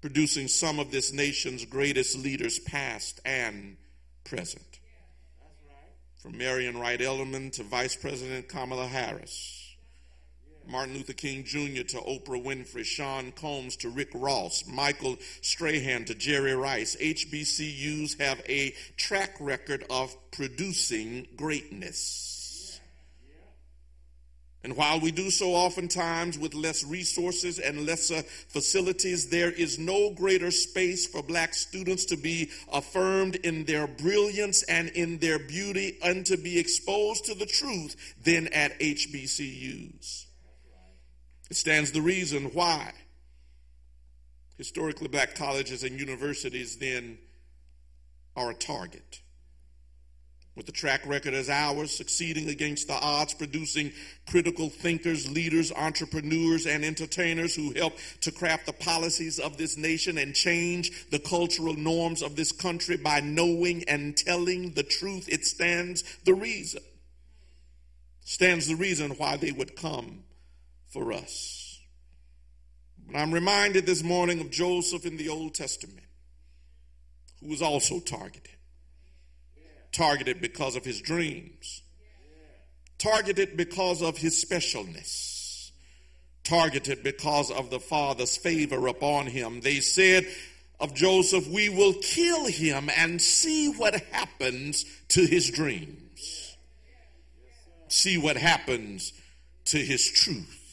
producing 0.02 0.48
some 0.48 0.80
of 0.80 0.92
this 0.92 1.14
nation's 1.14 1.64
greatest 1.64 2.18
leaders, 2.18 2.60
past 2.60 3.22
and 3.24 3.78
present. 4.26 4.80
From 6.22 6.38
Marian 6.38 6.78
Wright 6.80 7.00
Edelman 7.00 7.52
to 7.54 7.64
Vice 7.64 7.96
President 7.96 8.50
Kamala 8.50 8.88
Harris 8.88 9.55
Martin 10.68 10.96
Luther 10.96 11.14
King 11.14 11.44
Jr. 11.44 11.84
to 11.84 11.98
Oprah 11.98 12.44
Winfrey, 12.44 12.86
Sean 12.86 13.32
Combs 13.32 13.76
to 13.78 13.90
Rick 13.90 14.10
Ross, 14.14 14.64
Michael 14.68 15.18
Strahan 15.42 16.06
to 16.06 16.16
Jerry 16.16 16.56
Rice. 16.56 16.96
HBCUs 16.96 18.20
have 18.20 18.42
a 18.48 18.74
track 18.98 19.36
record 19.40 19.86
of 19.90 20.16
producing 20.32 21.28
greatness. 21.36 22.36
And 24.66 24.76
while 24.76 25.00
we 25.00 25.12
do 25.12 25.30
so 25.30 25.54
oftentimes 25.54 26.40
with 26.40 26.56
less 26.56 26.84
resources 26.84 27.60
and 27.60 27.86
lesser 27.86 28.24
facilities, 28.24 29.30
there 29.30 29.52
is 29.52 29.78
no 29.78 30.10
greater 30.10 30.50
space 30.50 31.06
for 31.06 31.22
black 31.22 31.54
students 31.54 32.06
to 32.06 32.18
be 32.18 32.50
affirmed 32.74 33.36
in 33.36 33.66
their 33.66 33.86
brilliance 33.86 34.64
and 34.64 34.90
in 34.90 35.20
their 35.20 35.38
beauty 35.38 36.00
and 36.04 36.26
to 36.26 36.36
be 36.36 36.58
exposed 36.58 37.26
to 37.26 37.36
the 37.36 37.46
truth 37.46 37.96
than 38.24 38.48
at 38.48 38.80
HBCUs. 38.80 40.25
It 41.50 41.58
stands 41.58 41.92
the 41.92 42.02
reason 42.02 42.46
why 42.54 42.92
historically 44.58 45.08
black 45.08 45.36
colleges 45.36 45.84
and 45.84 46.00
universities 46.00 46.78
then 46.78 47.18
are 48.36 48.52
a 48.52 48.56
target. 48.56 49.22
With 50.56 50.70
a 50.70 50.72
track 50.72 51.06
record 51.06 51.34
as 51.34 51.50
ours, 51.50 51.92
succeeding 51.92 52.48
against 52.48 52.88
the 52.88 52.94
odds, 52.94 53.34
producing 53.34 53.92
critical 54.26 54.70
thinkers, 54.70 55.30
leaders, 55.30 55.70
entrepreneurs, 55.74 56.66
and 56.66 56.86
entertainers 56.86 57.54
who 57.54 57.74
help 57.74 57.94
to 58.22 58.32
craft 58.32 58.66
the 58.66 58.74
policies 58.74 59.38
of 59.38 59.58
this 59.58 59.76
nation 59.76 60.18
and 60.18 60.34
change 60.34 61.10
the 61.10 61.20
cultural 61.20 61.74
norms 61.74 62.22
of 62.22 62.38
this 62.38 62.54
country 62.54 62.96
by 62.96 63.20
knowing 63.20 63.84
and 63.90 64.16
telling 64.16 64.72
the 64.72 64.84
truth, 64.84 65.28
it 65.28 65.46
stands 65.46 66.04
the 66.24 66.34
reason. 66.34 66.82
Stands 68.24 68.70
the 68.70 68.76
reason 68.76 69.12
why 69.12 69.36
they 69.36 69.52
would 69.52 69.76
come 69.76 70.25
for 70.96 71.12
us. 71.12 71.82
But 73.06 73.18
I'm 73.18 73.34
reminded 73.34 73.86
this 73.86 74.02
morning 74.02 74.40
of 74.40 74.50
Joseph 74.50 75.06
in 75.06 75.18
the 75.18 75.28
Old 75.28 75.54
Testament, 75.54 76.08
who 77.42 77.50
was 77.50 77.62
also 77.62 78.00
targeted. 78.00 78.56
Targeted 79.92 80.40
because 80.40 80.78
of 80.78 80.86
his 80.86 81.02
dreams, 81.02 81.82
targeted 82.98 83.58
because 83.58 84.02
of 84.02 84.18
his 84.18 84.44
specialness, 84.44 85.72
targeted 86.46 87.04
because 87.04 87.52
of 87.52 87.70
the 87.70 87.80
Father's 87.80 88.38
favor 88.38 88.88
upon 88.88 89.28
him. 89.28 89.60
They 89.60 89.82
said, 89.82 90.26
of 90.80 90.94
Joseph, 90.94 91.48
we 91.50 91.68
will 91.68 91.94
kill 92.02 92.46
him 92.46 92.90
and 92.98 93.22
see 93.22 93.70
what 93.70 93.96
happens 94.12 94.86
to 95.10 95.26
his 95.26 95.52
dreams. 95.52 96.56
See 97.90 98.18
what 98.18 98.38
happens 98.38 99.14
to 99.66 99.78
his 99.78 100.10
truth. 100.10 100.65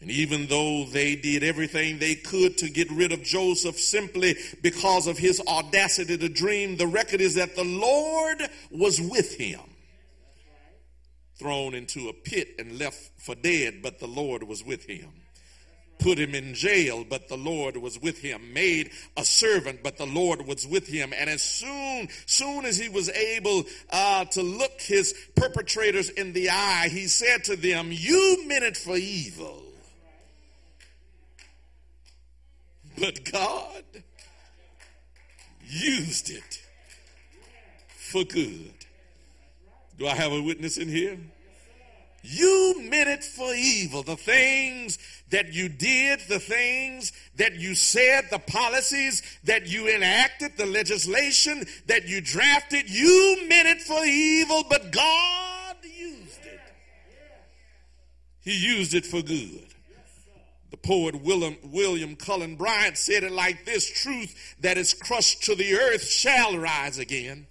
And 0.00 0.10
even 0.10 0.46
though 0.46 0.84
they 0.84 1.16
did 1.16 1.42
everything 1.42 1.98
they 1.98 2.14
could 2.14 2.56
to 2.58 2.70
get 2.70 2.90
rid 2.90 3.12
of 3.12 3.22
Joseph 3.22 3.78
simply 3.78 4.36
because 4.62 5.08
of 5.08 5.18
his 5.18 5.42
audacity 5.48 6.16
to 6.16 6.28
dream, 6.28 6.76
the 6.76 6.86
record 6.86 7.20
is 7.20 7.34
that 7.34 7.56
the 7.56 7.64
Lord 7.64 8.48
was 8.70 9.00
with 9.00 9.34
him. 9.34 9.60
Thrown 11.36 11.74
into 11.74 12.08
a 12.08 12.12
pit 12.12 12.54
and 12.58 12.78
left 12.78 13.10
for 13.18 13.34
dead, 13.34 13.80
but 13.82 13.98
the 13.98 14.06
Lord 14.06 14.44
was 14.44 14.64
with 14.64 14.84
him. 14.84 15.10
Put 15.98 16.18
him 16.18 16.32
in 16.32 16.54
jail, 16.54 17.04
but 17.08 17.28
the 17.28 17.36
Lord 17.36 17.76
was 17.76 18.00
with 18.00 18.18
him. 18.20 18.52
Made 18.52 18.92
a 19.16 19.24
servant, 19.24 19.82
but 19.82 19.96
the 19.96 20.06
Lord 20.06 20.46
was 20.46 20.64
with 20.64 20.86
him. 20.86 21.12
And 21.12 21.28
as 21.28 21.42
soon, 21.42 22.08
soon 22.26 22.64
as 22.64 22.78
he 22.78 22.88
was 22.88 23.08
able 23.10 23.64
uh, 23.90 24.24
to 24.26 24.42
look 24.42 24.80
his 24.80 25.12
perpetrators 25.34 26.08
in 26.08 26.32
the 26.34 26.50
eye, 26.50 26.88
he 26.88 27.08
said 27.08 27.42
to 27.44 27.56
them, 27.56 27.88
"You 27.90 28.46
meant 28.46 28.62
it 28.62 28.76
for 28.76 28.96
evil." 28.96 29.67
But 33.00 33.30
God 33.30 33.84
used 35.64 36.30
it 36.30 36.62
for 37.88 38.24
good. 38.24 38.72
Do 39.98 40.06
I 40.06 40.14
have 40.14 40.32
a 40.32 40.42
witness 40.42 40.78
in 40.78 40.88
here? 40.88 41.18
You 42.22 42.82
meant 42.88 43.08
it 43.08 43.24
for 43.24 43.54
evil. 43.54 44.02
The 44.02 44.16
things 44.16 44.98
that 45.30 45.52
you 45.52 45.68
did, 45.68 46.20
the 46.28 46.40
things 46.40 47.12
that 47.36 47.54
you 47.54 47.74
said, 47.74 48.26
the 48.30 48.38
policies 48.38 49.22
that 49.44 49.68
you 49.68 49.88
enacted, 49.88 50.56
the 50.56 50.66
legislation 50.66 51.64
that 51.86 52.08
you 52.08 52.20
drafted, 52.20 52.90
you 52.90 53.46
meant 53.48 53.68
it 53.68 53.80
for 53.82 54.04
evil, 54.04 54.64
but 54.68 54.90
God 54.90 55.76
used 55.82 56.44
it. 56.44 56.60
He 58.40 58.56
used 58.56 58.94
it 58.94 59.06
for 59.06 59.22
good. 59.22 59.67
The 60.82 60.88
poet 60.88 61.22
William, 61.22 61.56
William 61.64 62.14
Cullen 62.14 62.54
Bryant 62.54 62.96
said 62.96 63.24
it 63.24 63.32
like 63.32 63.64
this 63.64 63.90
truth 63.90 64.54
that 64.60 64.78
is 64.78 64.94
crushed 64.94 65.42
to 65.44 65.54
the 65.54 65.74
earth 65.74 66.08
shall 66.08 66.56
rise 66.56 66.98
again. 66.98 67.46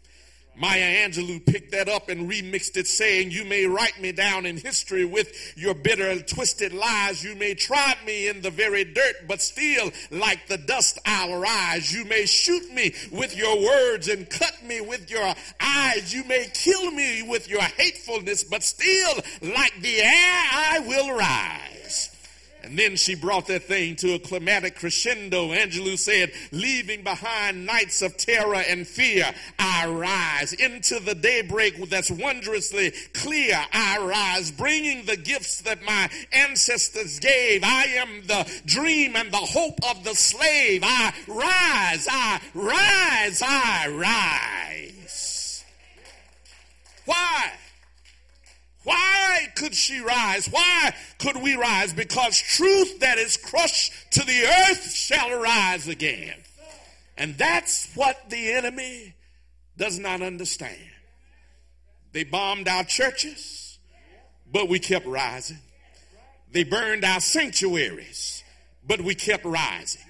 Maya 0.55 1.07
Angelou 1.07 1.45
picked 1.45 1.71
that 1.73 1.89
up 1.89 2.09
and 2.09 2.29
remixed 2.29 2.77
it, 2.77 2.87
saying, 2.87 3.31
You 3.31 3.43
may 3.45 3.65
write 3.65 3.99
me 4.01 4.11
down 4.11 4.45
in 4.45 4.57
history 4.57 5.05
with 5.05 5.53
your 5.55 5.75
bitter 5.75 6.09
and 6.09 6.25
twisted 6.25 6.73
lies. 6.73 7.23
You 7.23 7.35
may 7.35 7.53
trod 7.53 7.97
me 8.05 8.27
in 8.27 8.41
the 8.41 8.49
very 8.49 8.83
dirt, 8.83 9.27
but 9.27 9.41
still, 9.41 9.91
like 10.09 10.47
the 10.47 10.57
dust, 10.57 10.97
I'll 11.05 11.37
rise. 11.37 11.93
You 11.93 12.05
may 12.05 12.25
shoot 12.25 12.73
me 12.73 12.93
with 13.11 13.35
your 13.35 13.61
words 13.61 14.07
and 14.07 14.27
cut 14.29 14.63
me 14.63 14.81
with 14.81 15.11
your 15.11 15.35
eyes. 15.59 16.13
You 16.13 16.23
may 16.23 16.49
kill 16.53 16.91
me 16.91 17.23
with 17.23 17.49
your 17.49 17.61
hatefulness, 17.61 18.45
but 18.45 18.63
still, 18.63 19.13
like 19.41 19.79
the 19.81 19.99
air, 19.99 20.43
I 20.53 20.83
will 20.87 21.15
rise. 21.15 21.76
And 22.67 22.77
then 22.77 22.97
she 22.97 23.15
brought 23.15 23.47
that 23.47 23.63
thing 23.63 23.95
to 23.97 24.15
a 24.15 24.19
climatic 24.19 24.75
crescendo. 24.75 25.53
Angelou 25.53 25.97
said, 25.97 26.33
leaving 26.51 27.01
behind 27.01 27.65
nights 27.65 28.01
of 28.01 28.17
terror 28.17 28.61
and 28.67 28.85
fear, 28.85 29.25
I 29.57 29.87
rise 29.87 30.51
into 30.51 30.99
the 30.99 31.15
daybreak 31.15 31.77
that's 31.89 32.11
wondrously 32.11 32.91
clear. 33.13 33.57
I 33.71 33.99
rise, 33.99 34.51
bringing 34.51 35.05
the 35.05 35.15
gifts 35.15 35.61
that 35.61 35.81
my 35.83 36.09
ancestors 36.33 37.19
gave. 37.19 37.63
I 37.63 37.85
am 37.85 38.27
the 38.27 38.61
dream 38.65 39.15
and 39.15 39.31
the 39.31 39.37
hope 39.37 39.79
of 39.89 40.03
the 40.03 40.15
slave. 40.15 40.81
I 40.83 41.13
rise, 41.25 42.05
I 42.11 42.41
rise, 42.53 43.41
I 43.41 43.87
rise. 43.87 45.63
Why? 47.05 47.51
Why 48.87 49.49
could 49.57 49.75
she 49.75 49.99
rise? 49.99 50.47
Why 50.47 50.95
could 51.19 51.35
we 51.35 51.57
rise? 51.57 51.91
Because 51.91 52.39
truth 52.39 53.01
that 53.01 53.17
is 53.17 53.35
crushed 53.35 53.91
to 54.11 54.21
the 54.21 54.45
earth 54.45 54.93
shall 54.93 55.37
rise 55.41 55.89
again. 55.89 56.35
And 57.17 57.37
that's 57.37 57.91
what 57.95 58.29
the 58.29 58.53
enemy 58.53 59.13
does 59.75 59.99
not 59.99 60.21
understand. 60.21 60.77
They 62.13 62.23
bombed 62.23 62.69
our 62.69 62.85
churches, 62.85 63.77
but 64.49 64.69
we 64.69 64.79
kept 64.79 65.05
rising. 65.05 65.59
They 66.53 66.63
burned 66.63 67.03
our 67.03 67.19
sanctuaries, 67.19 68.41
but 68.87 69.01
we 69.01 69.15
kept 69.15 69.43
rising. 69.43 70.06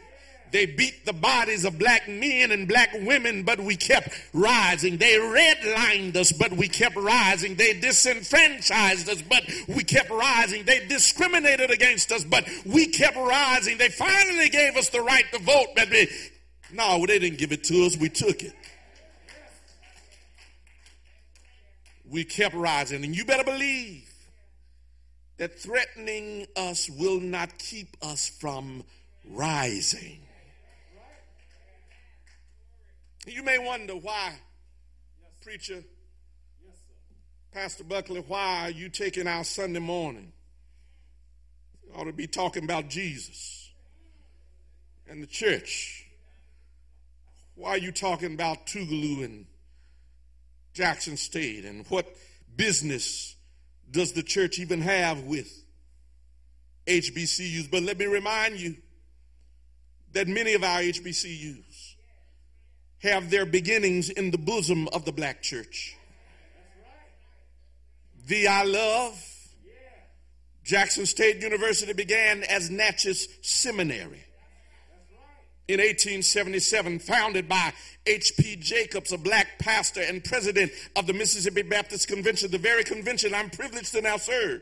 They 0.51 0.65
beat 0.65 1.05
the 1.05 1.13
bodies 1.13 1.65
of 1.65 1.77
black 1.77 2.07
men 2.07 2.51
and 2.51 2.67
black 2.67 2.93
women, 2.93 3.43
but 3.43 3.59
we 3.59 3.75
kept 3.75 4.09
rising. 4.33 4.97
They 4.97 5.15
redlined 5.15 6.15
us, 6.15 6.31
but 6.31 6.53
we 6.53 6.67
kept 6.67 6.95
rising. 6.95 7.55
They 7.55 7.73
disenfranchised 7.79 9.09
us, 9.09 9.21
but 9.21 9.43
we 9.67 9.83
kept 9.83 10.09
rising. 10.09 10.63
They 10.63 10.85
discriminated 10.87 11.69
against 11.69 12.11
us, 12.11 12.23
but 12.23 12.47
we 12.65 12.87
kept 12.87 13.17
rising. 13.17 13.77
They 13.77 13.89
finally 13.89 14.49
gave 14.49 14.77
us 14.77 14.89
the 14.89 15.01
right 15.01 15.25
to 15.33 15.39
vote, 15.39 15.67
but 15.75 15.89
we, 15.89 16.07
no, 16.71 17.05
they 17.05 17.19
didn't 17.19 17.39
give 17.39 17.51
it 17.51 17.63
to 17.65 17.85
us. 17.85 17.97
We 17.97 18.09
took 18.09 18.41
it. 18.41 18.53
We 22.09 22.23
kept 22.23 22.55
rising. 22.55 23.03
And 23.03 23.15
you 23.15 23.25
better 23.25 23.43
believe 23.43 24.09
that 25.37 25.59
threatening 25.59 26.47
us 26.55 26.89
will 26.89 27.19
not 27.19 27.57
keep 27.57 27.97
us 28.01 28.29
from 28.29 28.83
rising. 29.29 30.19
You 33.27 33.43
may 33.43 33.59
wonder 33.59 33.93
why, 33.93 34.35
preacher, 35.41 35.83
Pastor 37.51 37.83
Buckley, 37.83 38.21
why 38.21 38.67
are 38.67 38.71
you 38.71 38.87
taking 38.87 39.27
our 39.27 39.43
Sunday 39.43 39.79
morning? 39.79 40.31
You 41.83 41.93
ought 41.93 42.05
to 42.05 42.13
be 42.13 42.27
talking 42.27 42.63
about 42.63 42.87
Jesus 42.87 43.69
and 45.09 45.21
the 45.21 45.27
church. 45.27 46.05
Why 47.55 47.71
are 47.71 47.77
you 47.77 47.91
talking 47.91 48.33
about 48.33 48.65
Tougaloo 48.65 49.25
and 49.25 49.45
Jackson 50.73 51.17
State? 51.17 51.65
And 51.65 51.85
what 51.87 52.07
business 52.55 53.35
does 53.91 54.13
the 54.13 54.23
church 54.23 54.57
even 54.57 54.79
have 54.79 55.23
with 55.23 55.51
HBCUs? 56.85 57.69
But 57.69 57.83
let 57.83 57.97
me 57.97 58.05
remind 58.05 58.57
you 58.57 58.77
that 60.13 60.29
many 60.29 60.53
of 60.53 60.63
our 60.63 60.79
HBCUs 60.79 61.66
have 62.99 63.29
their 63.29 63.45
beginnings 63.45 64.09
in 64.09 64.31
the 64.31 64.37
bosom 64.37 64.87
of 64.89 65.05
the 65.05 65.11
black 65.11 65.41
church. 65.41 65.95
The 68.27 68.47
I 68.47 68.63
love 68.63 69.23
Jackson 70.63 71.05
State 71.05 71.41
University 71.41 71.93
began 71.93 72.43
as 72.43 72.69
Natchez 72.69 73.27
Seminary 73.41 74.23
in 75.67 75.79
1877, 75.79 76.99
founded 76.99 77.49
by 77.49 77.73
H.P. 78.05 78.57
Jacobs, 78.57 79.11
a 79.11 79.17
black 79.17 79.59
pastor 79.59 80.01
and 80.01 80.23
president 80.23 80.71
of 80.95 81.07
the 81.07 81.13
Mississippi 81.13 81.61
Baptist 81.61 82.07
Convention, 82.07 82.51
the 82.51 82.57
very 82.57 82.83
convention 82.83 83.33
I'm 83.33 83.49
privileged 83.49 83.93
to 83.93 84.01
now 84.01 84.17
serve. 84.17 84.61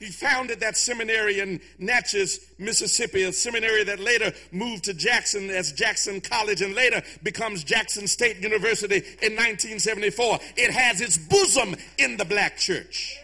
He 0.00 0.06
founded 0.06 0.60
that 0.60 0.78
seminary 0.78 1.40
in 1.40 1.60
Natchez, 1.78 2.40
Mississippi, 2.58 3.22
a 3.24 3.32
seminary 3.34 3.84
that 3.84 4.00
later 4.00 4.32
moved 4.50 4.84
to 4.84 4.94
Jackson 4.94 5.50
as 5.50 5.72
Jackson 5.72 6.22
College 6.22 6.62
and 6.62 6.74
later 6.74 7.02
becomes 7.22 7.62
Jackson 7.62 8.06
State 8.06 8.38
University 8.38 8.96
in 8.96 9.36
1974. 9.36 10.38
It 10.56 10.70
has 10.70 11.02
its 11.02 11.18
bosom 11.18 11.76
in 11.98 12.16
the 12.16 12.24
black 12.24 12.56
church. 12.56 13.18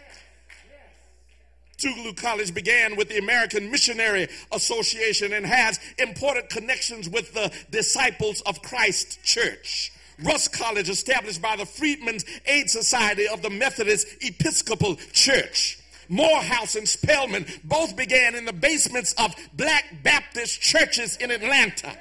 Tougaloo 1.78 2.14
College 2.14 2.52
began 2.52 2.94
with 2.96 3.08
the 3.08 3.18
American 3.18 3.70
Missionary 3.70 4.28
Association 4.52 5.32
and 5.32 5.46
has 5.46 5.80
important 5.98 6.50
connections 6.50 7.08
with 7.08 7.32
the 7.32 7.50
Disciples 7.70 8.42
of 8.42 8.60
Christ 8.60 9.24
Church. 9.24 9.92
Rust 10.22 10.52
College, 10.52 10.90
established 10.90 11.40
by 11.40 11.56
the 11.56 11.66
Freedmen's 11.66 12.26
Aid 12.44 12.68
Society 12.68 13.26
of 13.28 13.40
the 13.40 13.50
Methodist 13.50 14.08
Episcopal 14.20 14.96
Church. 15.12 15.78
Morehouse 16.08 16.74
and 16.74 16.88
Spelman 16.88 17.46
both 17.64 17.96
began 17.96 18.34
in 18.34 18.44
the 18.44 18.52
basements 18.52 19.12
of 19.14 19.34
black 19.52 20.02
Baptist 20.02 20.60
churches 20.60 21.16
in 21.16 21.30
Atlanta. 21.30 21.96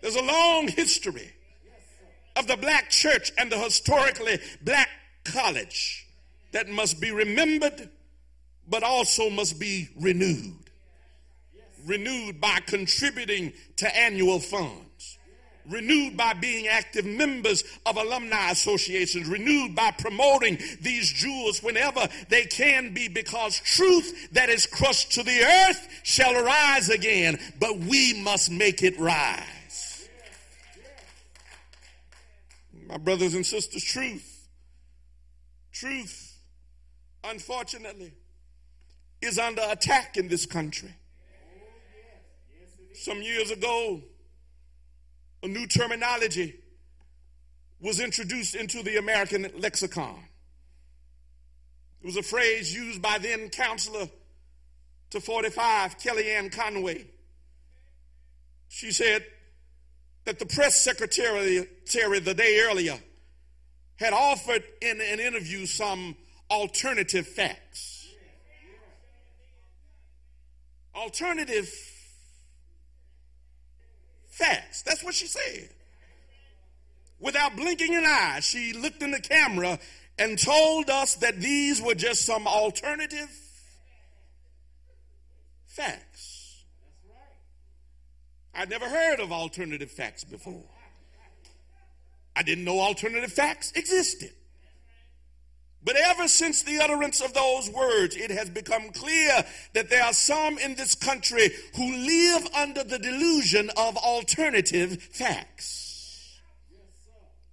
There's 0.00 0.16
a 0.16 0.22
long 0.22 0.68
history 0.68 1.32
of 2.36 2.46
the 2.46 2.56
black 2.56 2.90
church 2.90 3.32
and 3.36 3.50
the 3.50 3.58
historically 3.58 4.38
black 4.62 4.88
college 5.24 6.06
that 6.52 6.68
must 6.68 7.00
be 7.00 7.10
remembered, 7.10 7.90
but 8.68 8.82
also 8.82 9.28
must 9.28 9.58
be 9.58 9.88
renewed. 10.00 10.54
Renewed 11.84 12.40
by 12.40 12.60
contributing 12.66 13.52
to 13.76 13.96
annual 13.96 14.40
funds 14.40 14.87
renewed 15.68 16.16
by 16.16 16.32
being 16.34 16.66
active 16.66 17.04
members 17.04 17.64
of 17.86 17.96
alumni 17.96 18.50
associations, 18.50 19.28
renewed 19.28 19.74
by 19.74 19.90
promoting 19.92 20.58
these 20.80 21.12
jewels 21.12 21.62
whenever 21.62 22.08
they 22.28 22.44
can 22.44 22.94
be, 22.94 23.08
because 23.08 23.60
truth 23.60 24.32
that 24.32 24.48
is 24.48 24.66
crushed 24.66 25.12
to 25.12 25.22
the 25.22 25.42
earth 25.42 25.88
shall 26.02 26.34
arise 26.34 26.88
again, 26.88 27.38
but 27.60 27.78
we 27.78 28.20
must 28.22 28.50
make 28.50 28.82
it 28.82 28.98
rise. 28.98 30.08
My 32.86 32.96
brothers 32.96 33.34
and 33.34 33.44
sisters, 33.44 33.84
truth, 33.84 34.48
truth, 35.72 36.38
unfortunately, 37.22 38.12
is 39.20 39.38
under 39.38 39.62
attack 39.68 40.16
in 40.16 40.28
this 40.28 40.46
country. 40.46 40.94
Some 42.94 43.20
years 43.20 43.50
ago, 43.50 44.00
a 45.42 45.48
new 45.48 45.66
terminology 45.66 46.54
was 47.80 48.00
introduced 48.00 48.54
into 48.54 48.82
the 48.82 48.96
American 48.96 49.50
lexicon. 49.58 50.18
It 52.02 52.06
was 52.06 52.16
a 52.16 52.22
phrase 52.22 52.74
used 52.74 53.00
by 53.02 53.18
then 53.18 53.48
counselor 53.48 54.08
to 55.10 55.20
45, 55.20 55.98
Kellyanne 55.98 56.50
Conway. 56.52 57.06
She 58.68 58.90
said 58.90 59.24
that 60.24 60.38
the 60.38 60.46
press 60.46 60.76
secretary 60.80 61.66
the 61.86 62.34
day 62.34 62.60
earlier 62.68 62.98
had 63.96 64.12
offered 64.12 64.62
in 64.82 65.00
an 65.00 65.18
interview 65.20 65.66
some 65.66 66.16
alternative 66.50 67.26
facts. 67.26 68.06
Alternative 70.94 71.68
facts. 74.38 74.82
That's 74.82 75.02
what 75.02 75.14
she 75.14 75.26
said. 75.26 75.68
Without 77.20 77.56
blinking 77.56 77.94
an 77.94 78.04
eye, 78.06 78.38
she 78.40 78.72
looked 78.72 79.02
in 79.02 79.10
the 79.10 79.20
camera 79.20 79.78
and 80.18 80.38
told 80.38 80.88
us 80.88 81.16
that 81.16 81.40
these 81.40 81.82
were 81.82 81.94
just 81.94 82.24
some 82.24 82.46
alternative 82.46 83.28
facts. 85.66 86.64
I'd 88.54 88.70
never 88.70 88.88
heard 88.88 89.20
of 89.20 89.32
alternative 89.32 89.90
facts 89.90 90.24
before. 90.24 90.64
I 92.34 92.42
didn't 92.42 92.64
know 92.64 92.80
alternative 92.80 93.32
facts 93.32 93.72
existed. 93.72 94.32
But 95.84 95.96
ever 95.96 96.26
since 96.28 96.62
the 96.62 96.80
utterance 96.80 97.20
of 97.20 97.32
those 97.34 97.70
words, 97.70 98.16
it 98.16 98.30
has 98.30 98.50
become 98.50 98.90
clear 98.90 99.44
that 99.74 99.88
there 99.88 100.02
are 100.02 100.12
some 100.12 100.58
in 100.58 100.74
this 100.74 100.94
country 100.94 101.50
who 101.76 101.96
live 101.96 102.48
under 102.54 102.84
the 102.84 102.98
delusion 102.98 103.70
of 103.76 103.96
alternative 103.96 105.00
facts. 105.02 106.40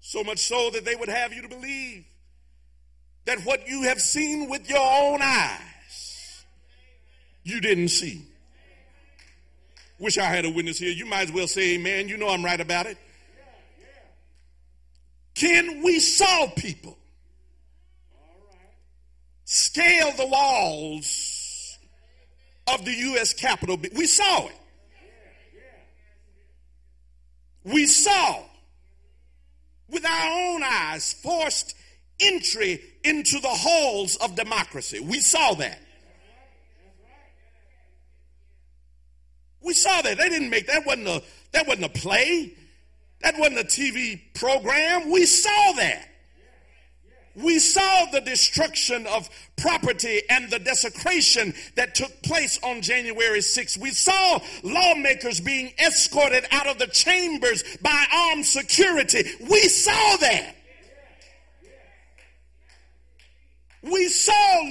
So 0.02 0.24
much 0.24 0.40
so 0.40 0.70
that 0.72 0.86
they 0.86 0.96
would 0.96 1.10
have 1.10 1.34
you 1.34 1.44
to 1.44 1.48
believe 1.48 2.06
that 3.26 3.40
what 3.42 3.68
you 3.68 3.84
have 3.84 4.00
seen 4.00 4.50
with 4.50 4.70
your 4.70 4.80
own 4.80 5.20
eyes, 5.22 6.46
you 7.44 7.60
didn't 7.60 7.90
see. 7.90 8.24
Wish 10.00 10.18
I 10.18 10.26
had 10.26 10.46
a 10.46 10.50
witness 10.50 10.78
here. 10.78 10.92
You 10.92 11.06
might 11.06 11.30
as 11.30 11.32
well 11.32 11.48
say 11.48 11.76
amen. 11.76 12.08
You 12.08 12.18
know 12.18 12.30
I'm 12.30 12.44
right 12.44 12.60
about 12.60 12.86
it. 12.86 12.98
Can 15.36 15.84
we 15.84 16.00
saw 16.00 16.48
people 16.48 16.98
scale 19.46 20.12
the 20.18 20.28
walls 20.28 21.78
of 22.68 22.84
the 22.84 22.94
U.S. 22.94 23.34
Capitol? 23.34 23.80
We 23.96 24.08
saw 24.08 24.48
it. 24.48 24.56
We 27.64 27.88
saw 27.88 28.44
with 29.90 30.06
our 30.06 30.54
own 30.54 30.62
eyes 30.64 31.14
forced 31.14 31.76
entry 32.20 32.82
into 33.04 33.40
the 33.40 33.50
halls 33.50 34.18
of 34.18 34.36
democracy. 34.36 35.00
We 35.00 35.20
saw 35.20 35.54
that. 35.56 35.80
We 39.62 39.74
saw 39.74 40.02
that. 40.04 40.18
They 40.18 40.30
didn't 40.30 40.52
make 40.52 40.68
that 40.68 40.86
wasn't 40.86 41.08
a 41.08 41.24
that 41.54 41.68
wasn't 41.68 41.86
a 41.86 41.90
play. 41.90 42.54
That 43.22 43.40
wasn't 43.40 43.60
a 43.60 43.64
TV 43.64 44.22
program. 44.36 45.10
We 45.10 45.26
saw 45.26 45.72
that. 45.78 46.08
We 47.36 47.60
saw 47.60 48.06
the 48.12 48.22
destruction 48.22 49.06
of 49.08 49.30
property 49.58 50.22
and 50.30 50.50
the 50.50 50.60
desecration 50.60 51.54
that 51.76 51.96
took 51.96 52.22
place 52.24 52.60
on 52.64 52.82
January 52.82 53.40
6th. 53.40 53.78
We 53.78 53.92
saw 53.92 54.40
lawmakers 54.64 55.42
being 55.42 55.74
escorted 55.86 56.46
out 56.52 56.68
of 56.68 56.80
the 56.80 56.88
chambers 56.88 57.64
by 57.82 58.06
armed 58.14 58.46
security. 58.46 59.24
We 59.50 59.62
saw 59.62 60.18
that. 60.18 60.56
We 63.82 64.08
saw 64.08 64.62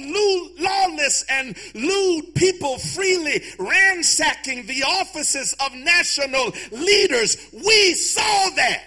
lawless 0.59 1.23
and 1.29 1.55
lewd 1.73 2.35
people 2.35 2.77
freely 2.77 3.41
ransacking 3.57 4.65
the 4.65 4.83
offices 4.83 5.55
of 5.65 5.73
national 5.73 6.51
leaders. 6.71 7.37
We 7.53 7.93
saw 7.93 8.49
that. 8.55 8.83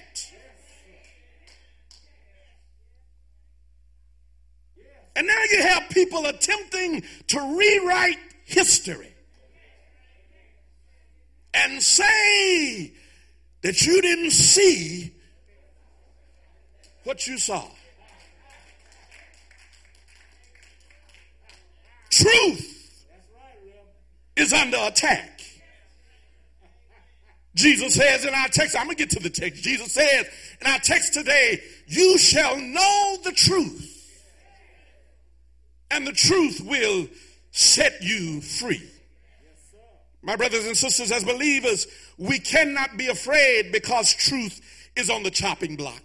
And 5.19 5.27
now 5.27 5.43
you 5.51 5.63
have 5.63 5.89
people 5.91 6.27
attempting 6.27 7.03
to 7.27 7.57
rewrite 7.59 8.21
history 8.45 9.13
and 11.53 11.83
say 11.83 12.93
that 13.63 13.83
you 13.85 14.01
didn't 14.01 14.31
see 14.31 15.13
what 17.03 17.27
you 17.27 17.37
saw. 17.37 17.65
Truth 22.11 23.05
is 24.37 24.53
under 24.53 24.79
attack. 24.83 25.41
Jesus 27.57 27.95
says 27.95 28.25
in 28.25 28.33
our 28.33 28.47
text, 28.47 28.77
I'm 28.77 28.85
going 28.85 28.97
to 28.97 29.03
get 29.03 29.11
to 29.11 29.21
the 29.21 29.31
text. 29.31 29.65
Jesus 29.65 29.95
says 29.95 30.27
in 30.61 30.67
our 30.69 30.79
text 30.79 31.13
today, 31.13 31.61
You 31.89 32.19
shall 32.19 32.57
know 32.57 33.19
the 33.25 33.33
truth, 33.33 33.98
and 35.91 36.07
the 36.07 36.13
truth 36.13 36.61
will 36.65 37.09
set 37.51 38.03
you 38.03 38.41
free. 38.41 38.89
My 40.23 40.37
brothers 40.37 40.67
and 40.67 40.77
sisters, 40.77 41.11
as 41.13 41.25
believers, 41.25 41.87
we 42.19 42.39
cannot 42.39 42.97
be 42.97 43.07
afraid 43.07 43.73
because 43.73 44.15
truth 44.15 44.61
is 44.97 45.09
on 45.11 45.23
the 45.23 45.31
chopping 45.31 45.77
block. 45.77 46.03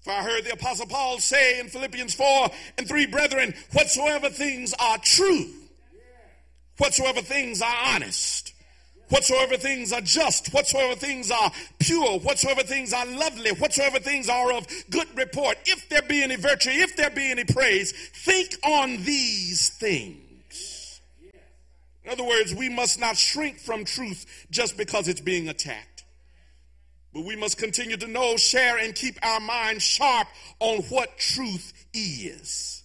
For 0.00 0.12
I 0.12 0.22
heard 0.22 0.44
the 0.44 0.52
Apostle 0.52 0.86
Paul 0.86 1.18
say 1.18 1.58
in 1.58 1.68
Philippians 1.68 2.14
4 2.14 2.48
and 2.78 2.86
3, 2.86 3.06
brethren, 3.06 3.54
whatsoever 3.72 4.28
things 4.28 4.74
are 4.78 4.98
true, 4.98 5.50
whatsoever 6.78 7.22
things 7.22 7.62
are 7.62 7.76
honest, 7.86 8.52
whatsoever 9.08 9.56
things 9.56 9.92
are 9.92 10.00
just, 10.00 10.52
whatsoever 10.52 10.94
things 10.94 11.30
are 11.30 11.50
pure, 11.78 12.18
whatsoever 12.20 12.62
things 12.62 12.92
are 12.92 13.06
lovely, 13.06 13.52
whatsoever 13.52 13.98
things 13.98 14.28
are 14.28 14.52
of 14.52 14.66
good 14.90 15.08
report, 15.16 15.56
if 15.66 15.88
there 15.88 16.02
be 16.02 16.22
any 16.22 16.36
virtue, 16.36 16.70
if 16.70 16.96
there 16.96 17.10
be 17.10 17.30
any 17.30 17.44
praise, 17.44 17.92
think 17.92 18.56
on 18.64 19.02
these 19.04 19.70
things. 19.70 21.00
In 22.04 22.12
other 22.12 22.24
words, 22.24 22.54
we 22.54 22.68
must 22.68 23.00
not 23.00 23.16
shrink 23.16 23.58
from 23.58 23.84
truth 23.84 24.46
just 24.50 24.76
because 24.76 25.08
it's 25.08 25.20
being 25.20 25.48
attacked. 25.48 26.04
But 27.12 27.24
we 27.24 27.34
must 27.34 27.58
continue 27.58 27.96
to 27.96 28.06
know, 28.06 28.36
share, 28.36 28.78
and 28.78 28.94
keep 28.94 29.18
our 29.24 29.40
minds 29.40 29.82
sharp 29.82 30.28
on 30.60 30.82
what 30.82 31.18
truth 31.18 31.72
is. 31.94 32.84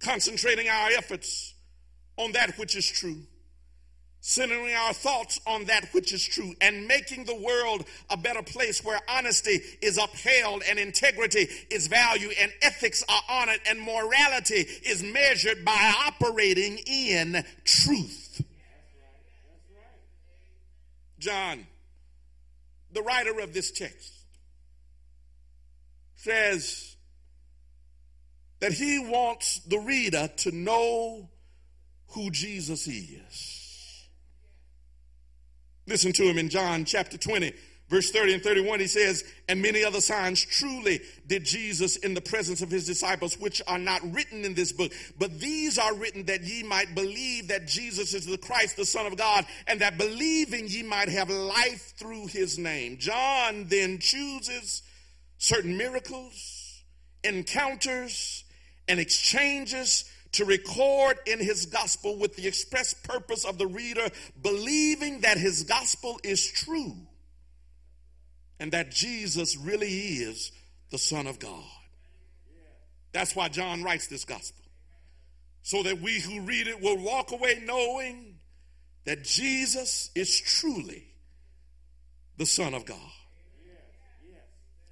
Concentrating 0.00 0.68
our 0.68 0.90
efforts 0.90 1.54
on 2.16 2.32
that 2.32 2.58
which 2.58 2.76
is 2.76 2.86
true. 2.86 3.22
Centering 4.24 4.72
our 4.72 4.92
thoughts 4.92 5.40
on 5.48 5.64
that 5.64 5.88
which 5.92 6.12
is 6.12 6.24
true 6.24 6.54
and 6.60 6.86
making 6.86 7.24
the 7.24 7.34
world 7.34 7.84
a 8.08 8.16
better 8.16 8.42
place 8.42 8.82
where 8.84 9.00
honesty 9.08 9.60
is 9.80 9.98
upheld 9.98 10.62
and 10.70 10.78
integrity 10.78 11.48
is 11.70 11.88
valued 11.88 12.32
and 12.40 12.52
ethics 12.62 13.02
are 13.08 13.22
honored 13.28 13.58
and 13.68 13.80
morality 13.80 14.64
is 14.86 15.02
measured 15.02 15.64
by 15.64 15.92
operating 16.06 16.78
in 16.86 17.44
truth. 17.64 18.44
John 21.18 21.66
the 22.92 23.02
writer 23.02 23.40
of 23.40 23.52
this 23.52 23.70
text 23.70 24.12
says 26.16 26.96
that 28.60 28.72
he 28.72 28.98
wants 28.98 29.60
the 29.60 29.78
reader 29.78 30.28
to 30.38 30.52
know 30.52 31.28
who 32.08 32.30
Jesus 32.30 32.86
is. 32.86 33.51
Listen 35.86 36.12
to 36.12 36.24
him 36.24 36.38
in 36.38 36.48
John 36.48 36.84
chapter 36.84 37.18
20, 37.18 37.52
Verse 37.92 38.10
30 38.10 38.32
and 38.32 38.42
31, 38.42 38.80
he 38.80 38.86
says, 38.86 39.22
And 39.50 39.60
many 39.60 39.84
other 39.84 40.00
signs 40.00 40.42
truly 40.42 41.02
did 41.26 41.44
Jesus 41.44 41.96
in 41.96 42.14
the 42.14 42.22
presence 42.22 42.62
of 42.62 42.70
his 42.70 42.86
disciples, 42.86 43.38
which 43.38 43.60
are 43.66 43.78
not 43.78 44.00
written 44.14 44.46
in 44.46 44.54
this 44.54 44.72
book. 44.72 44.92
But 45.18 45.38
these 45.38 45.78
are 45.78 45.94
written 45.94 46.24
that 46.24 46.42
ye 46.42 46.62
might 46.62 46.94
believe 46.94 47.48
that 47.48 47.66
Jesus 47.66 48.14
is 48.14 48.24
the 48.24 48.38
Christ, 48.38 48.78
the 48.78 48.86
Son 48.86 49.04
of 49.04 49.18
God, 49.18 49.44
and 49.66 49.82
that 49.82 49.98
believing 49.98 50.68
ye 50.68 50.82
might 50.82 51.10
have 51.10 51.28
life 51.28 51.92
through 51.98 52.28
his 52.28 52.58
name. 52.58 52.96
John 52.96 53.66
then 53.68 53.98
chooses 53.98 54.82
certain 55.36 55.76
miracles, 55.76 56.82
encounters, 57.22 58.44
and 58.88 59.00
exchanges 59.00 60.10
to 60.32 60.44
record 60.44 61.18
in 61.26 61.38
his 61.38 61.66
gospel 61.66 62.18
with 62.18 62.36
the 62.36 62.46
express 62.46 62.94
purpose 62.94 63.44
of 63.44 63.58
the 63.58 63.66
reader 63.66 64.08
believing 64.42 65.20
that 65.20 65.36
his 65.36 65.64
gospel 65.64 66.18
is 66.24 66.46
true 66.50 66.96
and 68.58 68.72
that 68.72 68.90
Jesus 68.90 69.56
really 69.56 69.88
is 69.88 70.52
the 70.90 70.98
Son 70.98 71.26
of 71.26 71.38
God. 71.38 71.64
That's 73.12 73.36
why 73.36 73.48
John 73.48 73.82
writes 73.82 74.06
this 74.06 74.24
gospel. 74.24 74.64
So 75.62 75.82
that 75.82 76.00
we 76.00 76.18
who 76.20 76.40
read 76.40 76.66
it 76.66 76.80
will 76.80 76.98
walk 76.98 77.30
away 77.32 77.62
knowing 77.64 78.36
that 79.04 79.22
Jesus 79.22 80.10
is 80.14 80.40
truly 80.40 81.04
the 82.38 82.46
Son 82.46 82.74
of 82.74 82.86
God. 82.86 82.98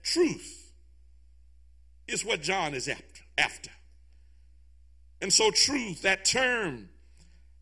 Truth 0.02 0.72
is 2.08 2.24
what 2.24 2.42
John 2.42 2.74
is 2.74 2.88
after. 2.88 3.22
after. 3.38 3.70
And 5.22 5.32
so, 5.32 5.50
truth, 5.50 6.02
that 6.02 6.24
term, 6.24 6.88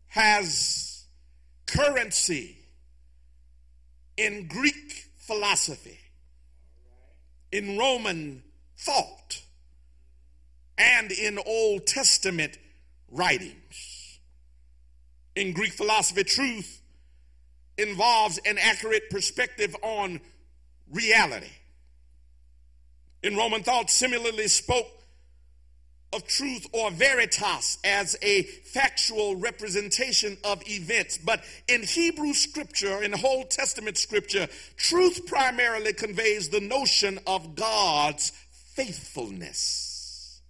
has 0.07 1.05
currency 1.67 2.57
in 4.17 4.47
Greek 4.47 5.05
philosophy, 5.17 5.99
in 7.51 7.77
Roman 7.77 8.43
thought, 8.77 9.41
and 10.77 11.11
in 11.11 11.37
Old 11.45 11.85
Testament 11.85 12.57
writings. 13.09 14.19
In 15.35 15.53
Greek 15.53 15.73
philosophy, 15.73 16.23
truth 16.23 16.81
involves 17.77 18.39
an 18.45 18.57
accurate 18.57 19.09
perspective 19.09 19.75
on 19.81 20.19
reality. 20.91 21.51
In 23.21 23.35
Roman 23.35 23.63
thought, 23.63 23.89
similarly 23.89 24.47
spoke 24.47 24.87
of 26.11 26.25
truth 26.25 26.65
or 26.73 26.89
veritas 26.91 27.77
as 27.83 28.17
a 28.21 28.43
factual 28.43 29.35
representation 29.35 30.37
of 30.43 30.61
events. 30.67 31.17
But 31.19 31.43
in 31.67 31.83
Hebrew 31.83 32.33
scripture, 32.33 33.03
in 33.03 33.13
Old 33.23 33.51
Testament 33.51 33.97
scripture, 33.97 34.47
truth 34.75 35.27
primarily 35.27 35.93
conveys 35.93 36.49
the 36.49 36.61
notion 36.61 37.19
of 37.27 37.55
God's 37.55 38.31
faithfulness. 38.73 40.41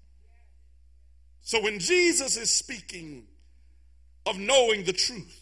So 1.42 1.62
when 1.62 1.80
Jesus 1.80 2.38
is 2.38 2.54
speaking 2.54 3.24
of 4.26 4.38
knowing 4.38 4.84
the 4.84 4.94
truth 4.94 5.36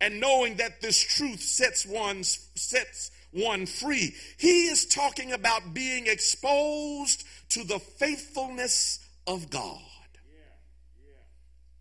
and 0.00 0.20
knowing 0.20 0.56
that 0.56 0.82
this 0.82 1.00
truth 1.00 1.40
sets 1.40 1.86
one 1.86 2.22
sets 2.22 3.10
one 3.30 3.66
free, 3.66 4.14
he 4.36 4.66
is 4.66 4.86
talking 4.86 5.32
about 5.32 5.72
being 5.72 6.06
exposed 6.06 7.24
to 7.50 7.64
the 7.64 7.78
faithfulness 7.78 9.00
of 9.26 9.50
God. 9.50 9.80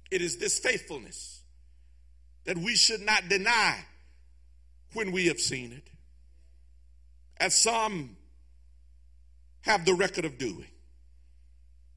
It 0.09 0.21
is 0.21 0.37
this 0.37 0.59
faithfulness 0.59 1.41
that 2.45 2.57
we 2.57 2.75
should 2.75 3.01
not 3.01 3.27
deny 3.27 3.83
when 4.93 5.11
we 5.11 5.27
have 5.27 5.39
seen 5.39 5.73
it, 5.73 5.89
as 7.37 7.53
some 7.53 8.15
have 9.61 9.85
the 9.85 9.93
record 9.93 10.23
of 10.23 10.37
doing. 10.37 10.67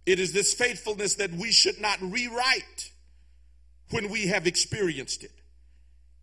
It 0.06 0.18
is 0.18 0.32
this 0.32 0.52
faithfulness 0.54 1.14
that 1.16 1.32
we 1.32 1.52
should 1.52 1.80
not 1.80 2.00
rewrite 2.00 2.90
when 3.90 4.08
we 4.10 4.26
have 4.26 4.46
experienced 4.46 5.22
it. 5.22 5.30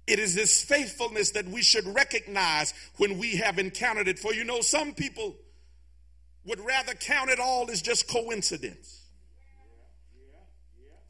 It 0.08 0.20
is 0.20 0.36
this 0.36 0.64
faithfulness 0.64 1.32
that 1.32 1.48
we 1.48 1.62
should 1.62 1.86
recognize 1.86 2.74
when 2.98 3.18
we 3.18 3.38
have 3.38 3.60
encountered 3.60 4.08
it. 4.08 4.20
For 4.20 4.34
you 4.34 4.44
know, 4.44 4.62
some 4.62 4.94
people 4.94 5.36
would 6.46 6.60
rather 6.60 6.94
count 6.94 7.30
it 7.30 7.40
all 7.40 7.70
as 7.70 7.82
just 7.82 8.08
coincidence 8.08 9.04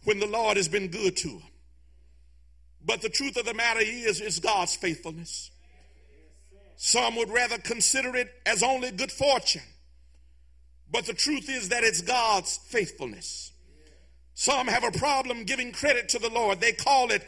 when 0.03 0.19
the 0.19 0.27
Lord 0.27 0.57
has 0.57 0.67
been 0.67 0.87
good 0.87 1.17
to 1.17 1.27
them. 1.27 1.41
But 2.85 3.01
the 3.01 3.09
truth 3.09 3.35
of 3.37 3.45
the 3.45 3.53
matter 3.53 3.81
is, 3.81 4.21
is 4.21 4.39
God's 4.39 4.75
faithfulness. 4.75 5.51
Some 6.77 7.15
would 7.17 7.29
rather 7.29 7.57
consider 7.57 8.15
it 8.15 8.29
as 8.45 8.63
only 8.63 8.91
good 8.91 9.11
fortune. 9.11 9.63
But 10.89 11.05
the 11.05 11.13
truth 11.13 11.49
is 11.49 11.69
that 11.69 11.83
it's 11.83 12.01
God's 12.01 12.57
faithfulness. 12.67 13.51
Some 14.35 14.67
have 14.67 14.83
a 14.83 14.91
problem 14.91 15.43
giving 15.43 15.71
credit 15.71 16.09
to 16.09 16.19
the 16.19 16.29
Lord. 16.29 16.61
They 16.61 16.71
call 16.71 17.11
it 17.11 17.27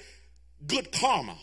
good 0.66 0.91
karma 0.91 1.38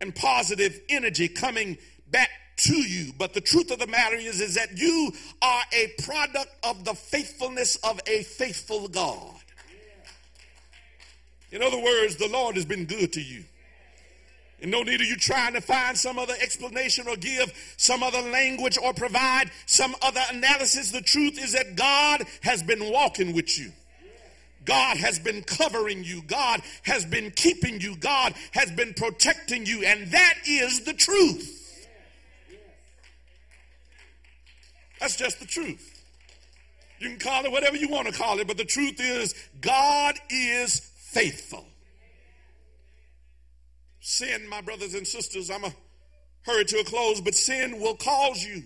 and 0.00 0.14
positive 0.14 0.78
energy 0.88 1.28
coming 1.28 1.78
back 2.08 2.28
to 2.62 2.74
you. 2.74 3.12
But 3.18 3.34
the 3.34 3.40
truth 3.40 3.70
of 3.70 3.78
the 3.78 3.86
matter 3.86 4.16
is, 4.16 4.40
is 4.40 4.54
that 4.54 4.78
you 4.78 5.12
are 5.40 5.62
a 5.72 5.92
product 6.02 6.50
of 6.62 6.84
the 6.84 6.94
faithfulness 6.94 7.76
of 7.76 8.00
a 8.06 8.22
faithful 8.22 8.88
God. 8.88 9.34
In 11.50 11.62
other 11.62 11.78
words, 11.78 12.16
the 12.16 12.28
Lord 12.28 12.56
has 12.56 12.64
been 12.64 12.86
good 12.86 13.12
to 13.12 13.20
you. 13.20 13.44
And 14.62 14.70
no 14.70 14.82
need 14.82 15.00
of 15.00 15.06
you 15.08 15.16
trying 15.16 15.54
to 15.54 15.60
find 15.60 15.98
some 15.98 16.18
other 16.18 16.34
explanation 16.40 17.08
or 17.08 17.16
give 17.16 17.52
some 17.76 18.02
other 18.02 18.22
language 18.22 18.78
or 18.82 18.94
provide 18.94 19.50
some 19.66 19.94
other 20.00 20.22
analysis. 20.30 20.92
The 20.92 21.02
truth 21.02 21.42
is 21.42 21.52
that 21.52 21.74
God 21.74 22.22
has 22.42 22.62
been 22.62 22.90
walking 22.92 23.34
with 23.34 23.58
you. 23.58 23.72
God 24.64 24.96
has 24.98 25.18
been 25.18 25.42
covering 25.42 26.04
you. 26.04 26.22
God 26.22 26.60
has 26.84 27.04
been 27.04 27.32
keeping 27.32 27.80
you. 27.80 27.96
God 27.96 28.34
has 28.52 28.70
been 28.70 28.94
protecting 28.94 29.66
you. 29.66 29.84
And 29.84 30.12
that 30.12 30.34
is 30.46 30.84
the 30.84 30.94
truth. 30.94 31.61
That's 35.02 35.16
just 35.16 35.40
the 35.40 35.46
truth. 35.46 36.00
You 37.00 37.08
can 37.08 37.18
call 37.18 37.44
it 37.44 37.50
whatever 37.50 37.76
you 37.76 37.88
want 37.88 38.06
to 38.06 38.14
call 38.14 38.38
it, 38.38 38.46
but 38.46 38.56
the 38.56 38.64
truth 38.64 39.00
is, 39.00 39.34
God 39.60 40.14
is 40.30 40.78
faithful. 40.78 41.66
Sin, 43.98 44.48
my 44.48 44.60
brothers 44.60 44.94
and 44.94 45.04
sisters, 45.04 45.50
I'm 45.50 45.64
a 45.64 45.72
hurry 46.42 46.64
to 46.66 46.78
a 46.78 46.84
close, 46.84 47.20
but 47.20 47.34
sin 47.34 47.80
will 47.80 47.96
cause 47.96 48.44
you 48.44 48.62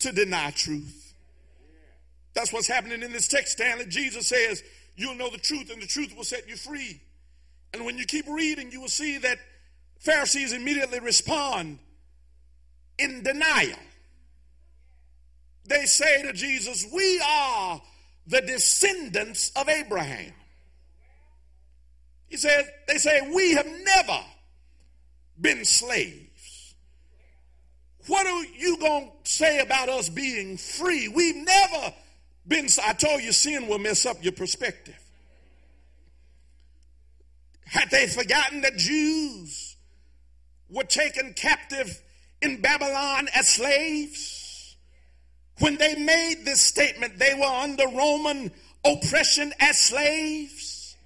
to 0.00 0.10
deny 0.10 0.50
truth. 0.50 1.14
That's 2.34 2.52
what's 2.52 2.66
happening 2.66 3.04
in 3.04 3.12
this 3.12 3.28
text, 3.28 3.52
Stanley. 3.52 3.86
Jesus 3.86 4.26
says, 4.26 4.64
You'll 4.96 5.14
know 5.14 5.30
the 5.30 5.38
truth, 5.38 5.70
and 5.70 5.80
the 5.80 5.86
truth 5.86 6.12
will 6.16 6.24
set 6.24 6.48
you 6.48 6.56
free. 6.56 7.00
And 7.72 7.84
when 7.84 7.98
you 7.98 8.04
keep 8.04 8.26
reading, 8.26 8.72
you 8.72 8.80
will 8.80 8.88
see 8.88 9.18
that 9.18 9.38
Pharisees 10.00 10.52
immediately 10.52 10.98
respond 10.98 11.78
in 12.98 13.22
denial 13.22 13.78
they 15.66 15.86
say 15.86 16.22
to 16.22 16.32
Jesus, 16.32 16.86
We 16.92 17.20
are 17.26 17.80
the 18.26 18.40
descendants 18.42 19.50
of 19.56 19.68
Abraham. 19.68 20.32
He 22.28 22.36
said, 22.36 22.64
They 22.88 22.98
say, 22.98 23.20
We 23.34 23.52
have 23.52 23.66
never 23.66 24.20
been 25.40 25.64
slaves. 25.64 26.74
What 28.06 28.26
are 28.26 28.44
you 28.58 28.76
going 28.78 29.10
to 29.24 29.30
say 29.30 29.60
about 29.60 29.88
us 29.88 30.08
being 30.08 30.58
free? 30.58 31.08
We've 31.08 31.36
never 31.36 31.94
been. 32.46 32.66
I 32.84 32.92
told 32.92 33.22
you, 33.22 33.32
sin 33.32 33.66
will 33.66 33.78
mess 33.78 34.04
up 34.04 34.22
your 34.22 34.32
perspective. 34.32 34.98
Had 37.64 37.90
they 37.90 38.06
forgotten 38.06 38.60
that 38.60 38.76
Jews 38.76 39.76
were 40.68 40.84
taken 40.84 41.32
captive 41.32 42.02
in 42.42 42.60
Babylon 42.60 43.28
as 43.34 43.48
slaves? 43.48 44.43
When 45.60 45.76
they 45.76 45.94
made 45.94 46.44
this 46.44 46.60
statement, 46.60 47.18
they 47.18 47.34
were 47.34 47.44
under 47.44 47.86
Roman 47.88 48.50
oppression 48.84 49.52
as 49.60 49.78
slaves. 49.78 50.96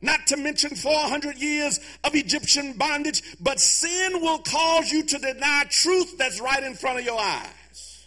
Not 0.00 0.28
to 0.28 0.36
mention 0.36 0.76
400 0.76 1.38
years 1.38 1.80
of 2.04 2.14
Egyptian 2.14 2.74
bondage, 2.74 3.22
but 3.40 3.58
sin 3.58 4.20
will 4.20 4.38
cause 4.38 4.92
you 4.92 5.02
to 5.02 5.18
deny 5.18 5.64
truth 5.68 6.16
that's 6.16 6.40
right 6.40 6.62
in 6.62 6.74
front 6.74 7.00
of 7.00 7.04
your 7.04 7.20
eyes. 7.20 8.06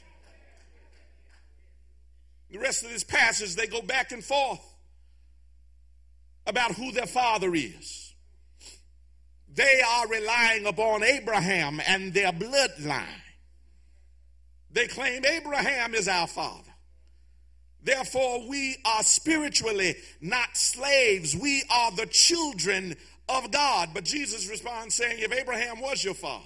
The 2.49 2.59
rest 2.59 2.83
of 2.85 2.91
this 2.91 3.03
passage, 3.03 3.55
they 3.55 3.67
go 3.67 3.81
back 3.81 4.11
and 4.13 4.23
forth 4.23 4.61
about 6.47 6.71
who 6.73 6.91
their 6.91 7.07
father 7.07 7.53
is. 7.53 8.13
They 9.53 9.81
are 9.85 10.07
relying 10.07 10.65
upon 10.65 11.03
Abraham 11.03 11.81
and 11.85 12.13
their 12.13 12.31
bloodline. 12.31 13.05
They 14.73 14.88
claim 14.88 15.26
Abraham 15.26 15.93
is 15.93 16.07
our 16.07 16.27
father. 16.27 16.69
Therefore, 17.84 18.48
we 18.48 18.77
are 18.85 19.03
spiritually 19.03 19.95
not 20.22 20.56
slaves. 20.56 21.35
We 21.35 21.64
are 21.69 21.91
the 21.91 22.06
children 22.06 22.95
of 23.27 23.52
God. 23.52 23.89
But 23.93 24.06
Jesus 24.06 24.49
responds 24.49 24.95
saying, 24.95 25.18
if 25.19 25.31
Abraham 25.34 25.81
was 25.81 26.03
your 26.03 26.14
father, 26.14 26.45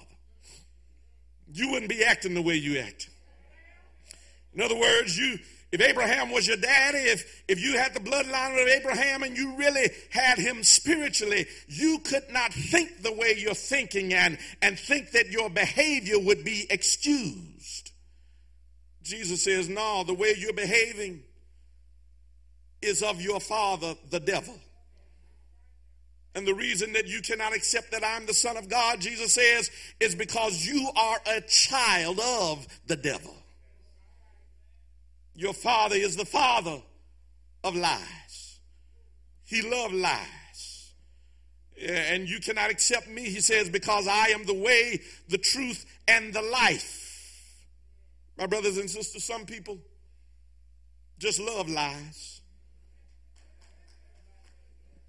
you 1.52 1.70
wouldn't 1.70 1.90
be 1.90 2.04
acting 2.04 2.34
the 2.34 2.42
way 2.42 2.54
you 2.54 2.78
act. 2.78 3.10
In 4.54 4.62
other 4.62 4.76
words, 4.76 5.16
you 5.18 5.38
if 5.72 5.80
Abraham 5.80 6.30
was 6.30 6.46
your 6.46 6.56
daddy, 6.56 6.98
if, 6.98 7.44
if 7.48 7.60
you 7.60 7.76
had 7.76 7.92
the 7.92 8.00
bloodline 8.00 8.62
of 8.62 8.68
Abraham 8.68 9.24
and 9.24 9.36
you 9.36 9.56
really 9.56 9.90
had 10.10 10.38
him 10.38 10.62
spiritually, 10.62 11.46
you 11.66 11.98
could 11.98 12.30
not 12.30 12.54
think 12.54 13.02
the 13.02 13.12
way 13.12 13.34
you're 13.36 13.52
thinking 13.52 14.14
and, 14.14 14.38
and 14.62 14.78
think 14.78 15.10
that 15.10 15.30
your 15.30 15.50
behavior 15.50 16.18
would 16.18 16.44
be 16.44 16.66
excused. 16.70 17.55
Jesus 19.06 19.42
says, 19.42 19.68
No, 19.68 20.04
the 20.04 20.14
way 20.14 20.34
you're 20.36 20.52
behaving 20.52 21.22
is 22.82 23.02
of 23.02 23.20
your 23.20 23.40
father, 23.40 23.94
the 24.10 24.20
devil. 24.20 24.58
And 26.34 26.46
the 26.46 26.54
reason 26.54 26.92
that 26.92 27.06
you 27.06 27.22
cannot 27.22 27.56
accept 27.56 27.92
that 27.92 28.04
I'm 28.04 28.26
the 28.26 28.34
Son 28.34 28.58
of 28.58 28.68
God, 28.68 29.00
Jesus 29.00 29.32
says, 29.32 29.70
is 30.00 30.14
because 30.14 30.66
you 30.66 30.90
are 30.94 31.18
a 31.26 31.40
child 31.40 32.20
of 32.20 32.66
the 32.86 32.96
devil. 32.96 33.34
Your 35.34 35.54
father 35.54 35.96
is 35.96 36.14
the 36.14 36.26
father 36.26 36.82
of 37.64 37.74
lies. 37.74 38.58
He 39.44 39.62
loved 39.62 39.94
lies. 39.94 40.92
And 41.82 42.28
you 42.28 42.40
cannot 42.40 42.70
accept 42.70 43.08
me, 43.08 43.22
he 43.22 43.40
says, 43.40 43.70
because 43.70 44.06
I 44.06 44.28
am 44.28 44.44
the 44.44 44.54
way, 44.54 45.00
the 45.28 45.38
truth, 45.38 45.86
and 46.06 46.34
the 46.34 46.42
life. 46.42 47.05
My 48.36 48.46
brothers 48.46 48.76
and 48.76 48.90
sisters, 48.90 49.24
some 49.24 49.46
people 49.46 49.78
just 51.18 51.40
love 51.40 51.68
lies. 51.68 52.40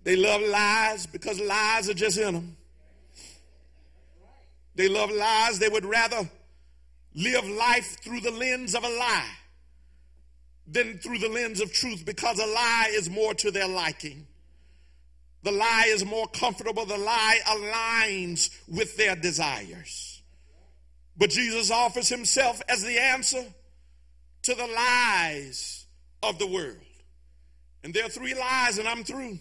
They 0.03 0.15
love 0.15 0.41
lies 0.41 1.05
because 1.05 1.39
lies 1.41 1.89
are 1.89 1.93
just 1.93 2.17
in 2.17 2.33
them. 2.33 2.57
They 4.75 4.87
love 4.87 5.11
lies. 5.11 5.59
They 5.59 5.67
would 5.67 5.83
rather 5.83 6.29
live 7.13 7.45
life 7.45 7.97
through 8.01 8.21
the 8.21 8.31
lens 8.31 8.75
of 8.75 8.83
a 8.83 8.89
lie 8.89 9.31
than 10.67 10.99
through 10.99 11.17
the 11.17 11.29
lens 11.29 11.59
of 11.59 11.73
truth 11.73 12.05
because 12.05 12.39
a 12.39 12.45
lie 12.45 12.91
is 12.91 13.09
more 13.09 13.33
to 13.33 13.51
their 13.51 13.67
liking. 13.67 14.27
The 15.43 15.51
lie 15.51 15.85
is 15.87 16.05
more 16.05 16.27
comfortable. 16.27 16.85
The 16.85 16.97
lie 16.97 17.39
aligns 17.45 18.49
with 18.67 18.95
their 18.97 19.15
desires. 19.15 20.06
But 21.17 21.31
Jesus 21.31 21.71
offers 21.71 22.09
himself 22.09 22.61
as 22.69 22.83
the 22.83 23.01
answer 23.01 23.43
to 24.43 24.55
the 24.55 24.67
lies 24.67 25.85
of 26.21 26.37
the 26.39 26.47
world. 26.47 26.77
And 27.83 27.93
there 27.93 28.05
are 28.05 28.09
three 28.09 28.33
lies, 28.33 28.77
and 28.77 28.87
I'm 28.87 29.03
through, 29.03 29.39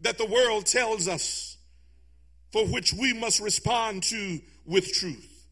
that 0.00 0.18
the 0.18 0.26
world 0.26 0.66
tells 0.66 1.08
us 1.08 1.56
for 2.52 2.66
which 2.66 2.92
we 2.92 3.12
must 3.12 3.40
respond 3.40 4.02
to 4.04 4.40
with 4.64 4.92
truth. 4.92 5.46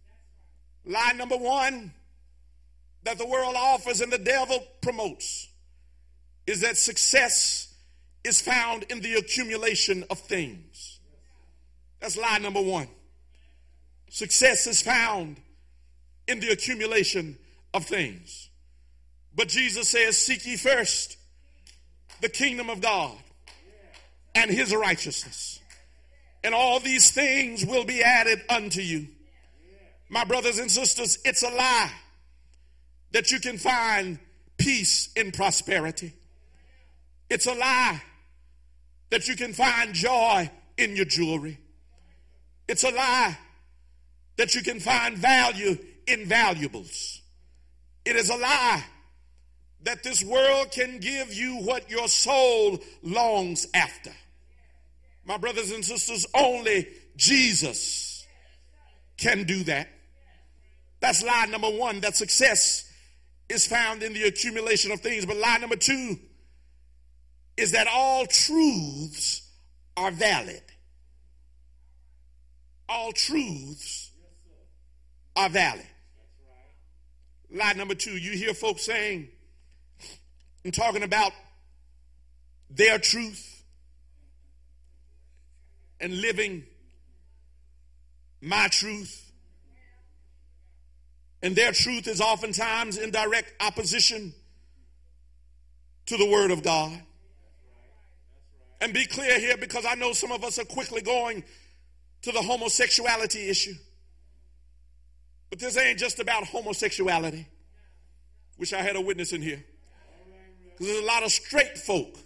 Lie 0.84 1.12
number 1.16 1.36
one 1.36 1.92
that 3.04 3.18
the 3.18 3.26
world 3.26 3.54
offers 3.56 4.00
and 4.00 4.12
the 4.12 4.18
devil 4.18 4.64
promotes 4.80 5.48
is 6.46 6.60
that 6.60 6.76
success 6.76 7.74
is 8.24 8.40
found 8.40 8.84
in 8.84 9.00
the 9.00 9.14
accumulation 9.14 10.04
of 10.10 10.18
things. 10.18 11.00
That's 12.00 12.16
lie 12.16 12.38
number 12.38 12.60
one. 12.60 12.88
Success 14.12 14.66
is 14.66 14.82
found 14.82 15.40
in 16.28 16.38
the 16.38 16.50
accumulation 16.50 17.38
of 17.72 17.86
things. 17.86 18.50
But 19.34 19.48
Jesus 19.48 19.88
says, 19.88 20.18
Seek 20.18 20.44
ye 20.44 20.58
first 20.58 21.16
the 22.20 22.28
kingdom 22.28 22.68
of 22.68 22.82
God 22.82 23.16
and 24.34 24.50
his 24.50 24.74
righteousness, 24.74 25.60
and 26.44 26.54
all 26.54 26.78
these 26.78 27.10
things 27.10 27.64
will 27.64 27.86
be 27.86 28.02
added 28.02 28.42
unto 28.50 28.82
you. 28.82 29.08
My 30.10 30.24
brothers 30.24 30.58
and 30.58 30.70
sisters, 30.70 31.18
it's 31.24 31.42
a 31.42 31.48
lie 31.48 31.90
that 33.12 33.30
you 33.30 33.40
can 33.40 33.56
find 33.56 34.18
peace 34.58 35.10
in 35.16 35.32
prosperity. 35.32 36.12
It's 37.30 37.46
a 37.46 37.54
lie 37.54 38.02
that 39.08 39.26
you 39.26 39.36
can 39.36 39.54
find 39.54 39.94
joy 39.94 40.50
in 40.76 40.96
your 40.96 41.06
jewelry. 41.06 41.58
It's 42.68 42.84
a 42.84 42.90
lie 42.90 43.38
that 44.36 44.54
you 44.54 44.62
can 44.62 44.80
find 44.80 45.16
value 45.16 45.78
in 46.06 46.26
valuables. 46.26 47.20
It 48.04 48.16
is 48.16 48.30
a 48.30 48.36
lie 48.36 48.84
that 49.84 50.02
this 50.02 50.22
world 50.24 50.70
can 50.70 50.98
give 50.98 51.32
you 51.34 51.56
what 51.56 51.90
your 51.90 52.08
soul 52.08 52.78
longs 53.02 53.66
after. 53.74 54.12
My 55.24 55.36
brothers 55.36 55.70
and 55.70 55.84
sisters, 55.84 56.26
only 56.34 56.88
Jesus 57.16 58.26
can 59.16 59.44
do 59.44 59.64
that. 59.64 59.88
That's 61.00 61.22
lie 61.22 61.46
number 61.46 61.70
one, 61.70 62.00
that 62.00 62.16
success 62.16 62.88
is 63.48 63.66
found 63.66 64.02
in 64.02 64.14
the 64.14 64.22
accumulation 64.22 64.92
of 64.92 65.00
things. 65.00 65.26
But 65.26 65.36
lie 65.36 65.58
number 65.58 65.76
two 65.76 66.18
is 67.56 67.72
that 67.72 67.86
all 67.92 68.26
truths 68.26 69.42
are 69.96 70.10
valid. 70.10 70.62
All 72.88 73.12
truths 73.12 74.11
are 75.36 75.48
valid. 75.48 75.86
Lie 77.50 77.74
number 77.74 77.94
two, 77.94 78.12
you 78.12 78.32
hear 78.32 78.54
folks 78.54 78.82
saying 78.82 79.28
and 80.64 80.72
talking 80.72 81.02
about 81.02 81.32
their 82.70 82.98
truth 82.98 83.62
and 86.00 86.20
living 86.20 86.64
my 88.40 88.68
truth. 88.68 89.30
And 91.42 91.56
their 91.56 91.72
truth 91.72 92.06
is 92.06 92.20
oftentimes 92.20 92.96
in 92.98 93.10
direct 93.10 93.52
opposition 93.60 94.32
to 96.06 96.16
the 96.16 96.28
Word 96.28 96.50
of 96.50 96.62
God. 96.62 97.00
And 98.80 98.92
be 98.92 99.06
clear 99.06 99.38
here 99.38 99.56
because 99.56 99.86
I 99.86 99.94
know 99.94 100.12
some 100.12 100.32
of 100.32 100.42
us 100.42 100.58
are 100.58 100.64
quickly 100.64 101.02
going 101.02 101.44
to 102.22 102.32
the 102.32 102.42
homosexuality 102.42 103.48
issue. 103.48 103.74
But 105.52 105.58
this 105.58 105.76
ain't 105.76 105.98
just 105.98 106.18
about 106.18 106.44
homosexuality. 106.44 107.46
Wish 108.56 108.72
I 108.72 108.80
had 108.80 108.96
a 108.96 109.02
witness 109.02 109.34
in 109.34 109.42
here. 109.42 109.62
Because 110.70 110.86
there's 110.86 111.04
a 111.04 111.06
lot 111.06 111.24
of 111.24 111.30
straight 111.30 111.76
folk 111.76 112.16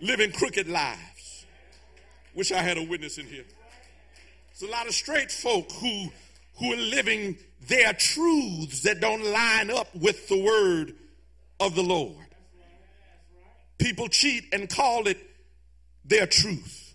living 0.00 0.32
crooked 0.32 0.68
lives. 0.68 1.46
Wish 2.34 2.50
I 2.50 2.62
had 2.62 2.78
a 2.78 2.82
witness 2.82 3.18
in 3.18 3.26
here. 3.26 3.44
There's 4.48 4.68
a 4.68 4.72
lot 4.72 4.88
of 4.88 4.94
straight 4.94 5.30
folk 5.30 5.70
who, 5.70 6.08
who 6.58 6.72
are 6.72 6.76
living 6.78 7.38
their 7.68 7.92
truths 7.92 8.82
that 8.82 9.00
don't 9.00 9.24
line 9.24 9.70
up 9.70 9.94
with 9.94 10.26
the 10.26 10.42
word 10.42 10.96
of 11.60 11.76
the 11.76 11.82
Lord. 11.84 12.16
People 13.78 14.08
cheat 14.08 14.46
and 14.52 14.68
call 14.68 15.06
it 15.06 15.18
their 16.04 16.26
truth. 16.26 16.92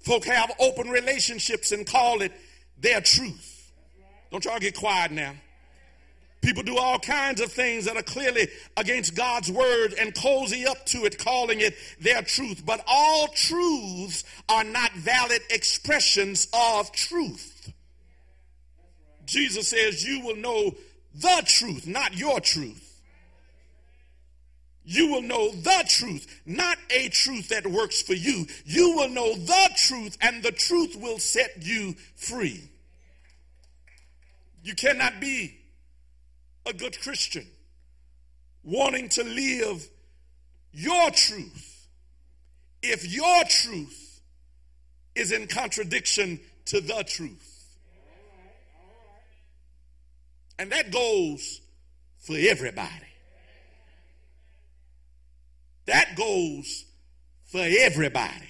Folk 0.00 0.24
have 0.24 0.50
open 0.58 0.88
relationships 0.88 1.70
and 1.70 1.86
call 1.86 2.22
it 2.22 2.32
their 2.76 3.00
truth. 3.00 3.50
Don't 4.32 4.46
y'all 4.46 4.58
get 4.58 4.74
quiet 4.74 5.12
now. 5.12 5.34
People 6.40 6.62
do 6.62 6.78
all 6.78 6.98
kinds 6.98 7.40
of 7.40 7.52
things 7.52 7.84
that 7.84 7.96
are 7.96 8.02
clearly 8.02 8.48
against 8.76 9.14
God's 9.14 9.52
word 9.52 9.94
and 10.00 10.12
cozy 10.14 10.66
up 10.66 10.84
to 10.86 11.04
it, 11.04 11.18
calling 11.18 11.60
it 11.60 11.74
their 12.00 12.22
truth. 12.22 12.64
But 12.64 12.82
all 12.88 13.28
truths 13.28 14.24
are 14.48 14.64
not 14.64 14.92
valid 14.94 15.42
expressions 15.50 16.48
of 16.52 16.90
truth. 16.92 17.72
Jesus 19.26 19.68
says, 19.68 20.04
You 20.04 20.24
will 20.24 20.36
know 20.36 20.74
the 21.14 21.42
truth, 21.46 21.86
not 21.86 22.16
your 22.16 22.40
truth. 22.40 22.88
You 24.84 25.12
will 25.12 25.22
know 25.22 25.52
the 25.52 25.84
truth, 25.86 26.40
not 26.44 26.78
a 26.90 27.08
truth 27.10 27.50
that 27.50 27.66
works 27.66 28.02
for 28.02 28.14
you. 28.14 28.46
You 28.64 28.96
will 28.96 29.10
know 29.10 29.34
the 29.34 29.70
truth, 29.76 30.16
and 30.20 30.42
the 30.42 30.50
truth 30.50 30.96
will 30.96 31.18
set 31.18 31.58
you 31.60 31.94
free. 32.16 32.71
You 34.62 34.74
cannot 34.74 35.20
be 35.20 35.58
a 36.66 36.72
good 36.72 37.00
Christian 37.00 37.46
wanting 38.62 39.08
to 39.10 39.24
live 39.24 39.88
your 40.72 41.10
truth 41.10 41.88
if 42.82 43.12
your 43.12 43.44
truth 43.44 44.20
is 45.14 45.32
in 45.32 45.46
contradiction 45.46 46.40
to 46.66 46.80
the 46.80 47.04
truth. 47.06 47.48
And 50.58 50.70
that 50.70 50.92
goes 50.92 51.60
for 52.18 52.36
everybody. 52.38 52.88
That 55.86 56.14
goes 56.16 56.84
for 57.46 57.60
everybody. 57.60 58.48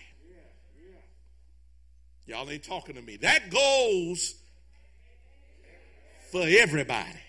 Y'all 2.27 2.49
ain't 2.51 2.65
talking 2.65 2.95
to 2.95 3.03
me. 3.03 3.17
That 3.17 3.51
goes 3.51 4.35
for 6.33 6.47
everybody. 6.49 7.21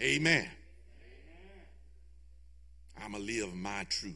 Amen. 0.00 0.48
I'm 3.02 3.12
going 3.12 3.26
to 3.26 3.32
live 3.32 3.52
my 3.52 3.84
truth. 3.90 4.14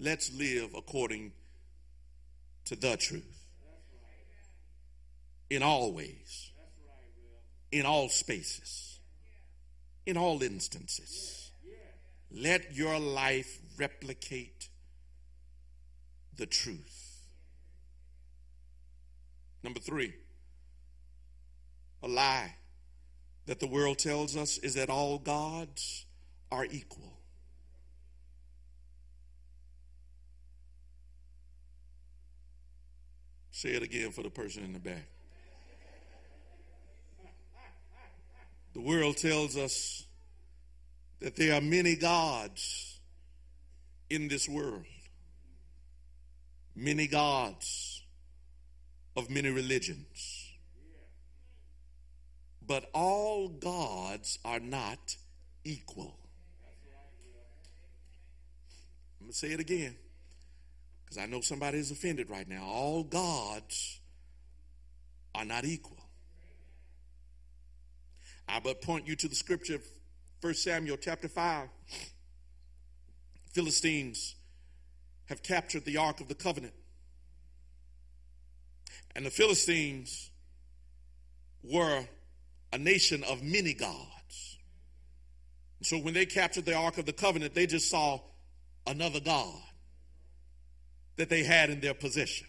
Let's 0.00 0.36
live 0.36 0.70
according 0.76 1.30
to 2.64 2.74
the 2.74 2.96
truth. 2.96 3.22
In 5.48 5.62
all 5.62 5.92
ways, 5.92 6.50
in 7.70 7.86
all 7.86 8.08
spaces, 8.08 8.98
in 10.06 10.16
all 10.16 10.42
instances. 10.42 11.52
Let 12.32 12.74
your 12.74 12.98
life 12.98 13.60
replicate 13.78 14.70
the 16.36 16.46
truth. 16.46 17.26
Number 19.62 19.80
three, 19.80 20.14
a 22.02 22.08
lie 22.08 22.56
that 23.46 23.60
the 23.60 23.66
world 23.66 23.98
tells 23.98 24.36
us 24.36 24.58
is 24.58 24.74
that 24.74 24.90
all 24.90 25.18
gods 25.18 26.06
are 26.50 26.64
equal. 26.64 27.12
Say 33.50 33.70
it 33.70 33.82
again 33.82 34.10
for 34.10 34.22
the 34.22 34.30
person 34.30 34.64
in 34.64 34.72
the 34.72 34.80
back. 34.80 35.06
The 38.74 38.80
world 38.80 39.18
tells 39.18 39.56
us 39.56 40.06
that 41.20 41.36
there 41.36 41.54
are 41.54 41.60
many 41.60 41.94
gods 41.94 42.98
in 44.10 44.28
this 44.28 44.48
world, 44.48 44.84
many 46.74 47.06
gods 47.06 48.02
of 49.16 49.30
many 49.30 49.50
religions. 49.50 50.50
But 52.66 52.88
all 52.94 53.48
gods 53.48 54.38
are 54.44 54.60
not 54.60 55.16
equal. 55.64 56.16
I'm 59.20 59.26
going 59.26 59.32
to 59.32 59.38
say 59.38 59.48
it 59.48 59.60
again 59.60 59.94
because 61.04 61.18
I 61.18 61.26
know 61.26 61.40
somebody 61.40 61.78
is 61.78 61.90
offended 61.90 62.30
right 62.30 62.48
now. 62.48 62.64
All 62.64 63.04
gods 63.04 64.00
are 65.34 65.44
not 65.44 65.64
equal. 65.64 66.02
I 68.48 68.60
but 68.60 68.82
point 68.82 69.06
you 69.06 69.16
to 69.16 69.28
the 69.28 69.34
scripture, 69.34 69.78
1 70.40 70.54
Samuel 70.54 70.96
chapter 70.96 71.28
5. 71.28 71.68
Philistines 73.52 74.34
have 75.26 75.42
captured 75.42 75.84
the 75.84 75.96
Ark 75.96 76.20
of 76.20 76.28
the 76.28 76.34
Covenant. 76.34 76.74
And 79.14 79.26
the 79.26 79.30
Philistines 79.30 80.30
were 81.62 82.04
a 82.72 82.78
nation 82.78 83.22
of 83.24 83.42
many 83.42 83.74
gods. 83.74 84.58
So 85.82 85.98
when 85.98 86.14
they 86.14 86.26
captured 86.26 86.64
the 86.64 86.74
Ark 86.74 86.98
of 86.98 87.06
the 87.06 87.12
Covenant, 87.12 87.54
they 87.54 87.66
just 87.66 87.90
saw 87.90 88.20
another 88.86 89.20
God 89.20 89.60
that 91.16 91.28
they 91.28 91.42
had 91.42 91.70
in 91.70 91.80
their 91.80 91.94
possession. 91.94 92.46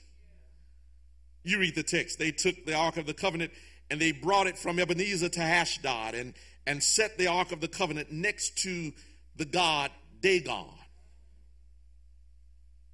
You 1.43 1.59
read 1.59 1.75
the 1.75 1.83
text. 1.83 2.19
They 2.19 2.31
took 2.31 2.65
the 2.65 2.75
Ark 2.75 2.97
of 2.97 3.05
the 3.05 3.13
Covenant 3.13 3.51
and 3.89 3.99
they 3.99 4.11
brought 4.11 4.47
it 4.47 4.57
from 4.57 4.79
Ebenezer 4.79 5.29
to 5.29 5.41
Ashdod 5.41 6.15
and, 6.15 6.33
and 6.65 6.81
set 6.81 7.17
the 7.17 7.27
Ark 7.27 7.51
of 7.51 7.59
the 7.59 7.67
Covenant 7.67 8.11
next 8.11 8.57
to 8.59 8.93
the 9.35 9.45
god 9.45 9.91
Dagon. 10.21 10.69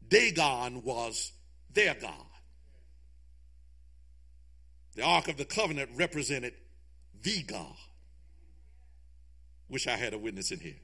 Dagon 0.09 0.83
was 0.83 1.31
their 1.73 1.93
God. 1.93 2.13
The 4.95 5.03
Ark 5.03 5.27
of 5.29 5.37
the 5.37 5.45
Covenant 5.45 5.91
represented 5.95 6.53
the 7.21 7.43
God. 7.43 7.75
Wish 9.69 9.87
I 9.87 9.95
had 9.95 10.13
a 10.13 10.17
witness 10.17 10.51
in 10.51 10.59
here. 10.59 10.79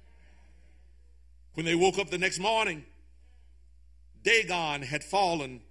When 1.55 1.65
they 1.65 1.75
woke 1.75 1.97
up 1.97 2.09
the 2.09 2.17
next 2.17 2.39
morning, 2.39 2.85
Dagon 4.23 4.81
had 4.81 5.03
fallen 5.03 5.61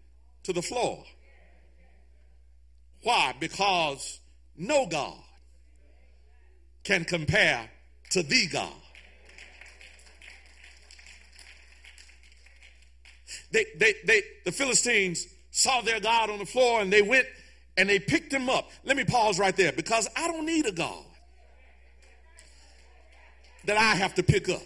to 0.42 0.52
the 0.52 0.62
floor. 0.62 1.04
Why? 3.02 3.34
Because 3.38 4.20
no 4.56 4.86
God 4.86 5.18
can 6.84 7.04
compare 7.04 7.70
to 8.10 8.22
the 8.22 8.46
God. 8.46 8.72
They, 13.54 13.66
they, 13.76 13.94
they, 14.04 14.22
the 14.44 14.50
Philistines 14.50 15.28
saw 15.52 15.80
their 15.80 16.00
God 16.00 16.28
on 16.28 16.40
the 16.40 16.44
floor 16.44 16.80
and 16.80 16.92
they 16.92 17.02
went 17.02 17.26
and 17.76 17.88
they 17.88 18.00
picked 18.00 18.32
him 18.32 18.50
up. 18.50 18.68
Let 18.84 18.96
me 18.96 19.04
pause 19.04 19.38
right 19.38 19.56
there 19.56 19.70
because 19.70 20.08
I 20.16 20.26
don't 20.26 20.44
need 20.44 20.66
a 20.66 20.72
God 20.72 21.04
that 23.66 23.76
I 23.76 23.94
have 23.94 24.16
to 24.16 24.24
pick 24.24 24.48
up. 24.48 24.60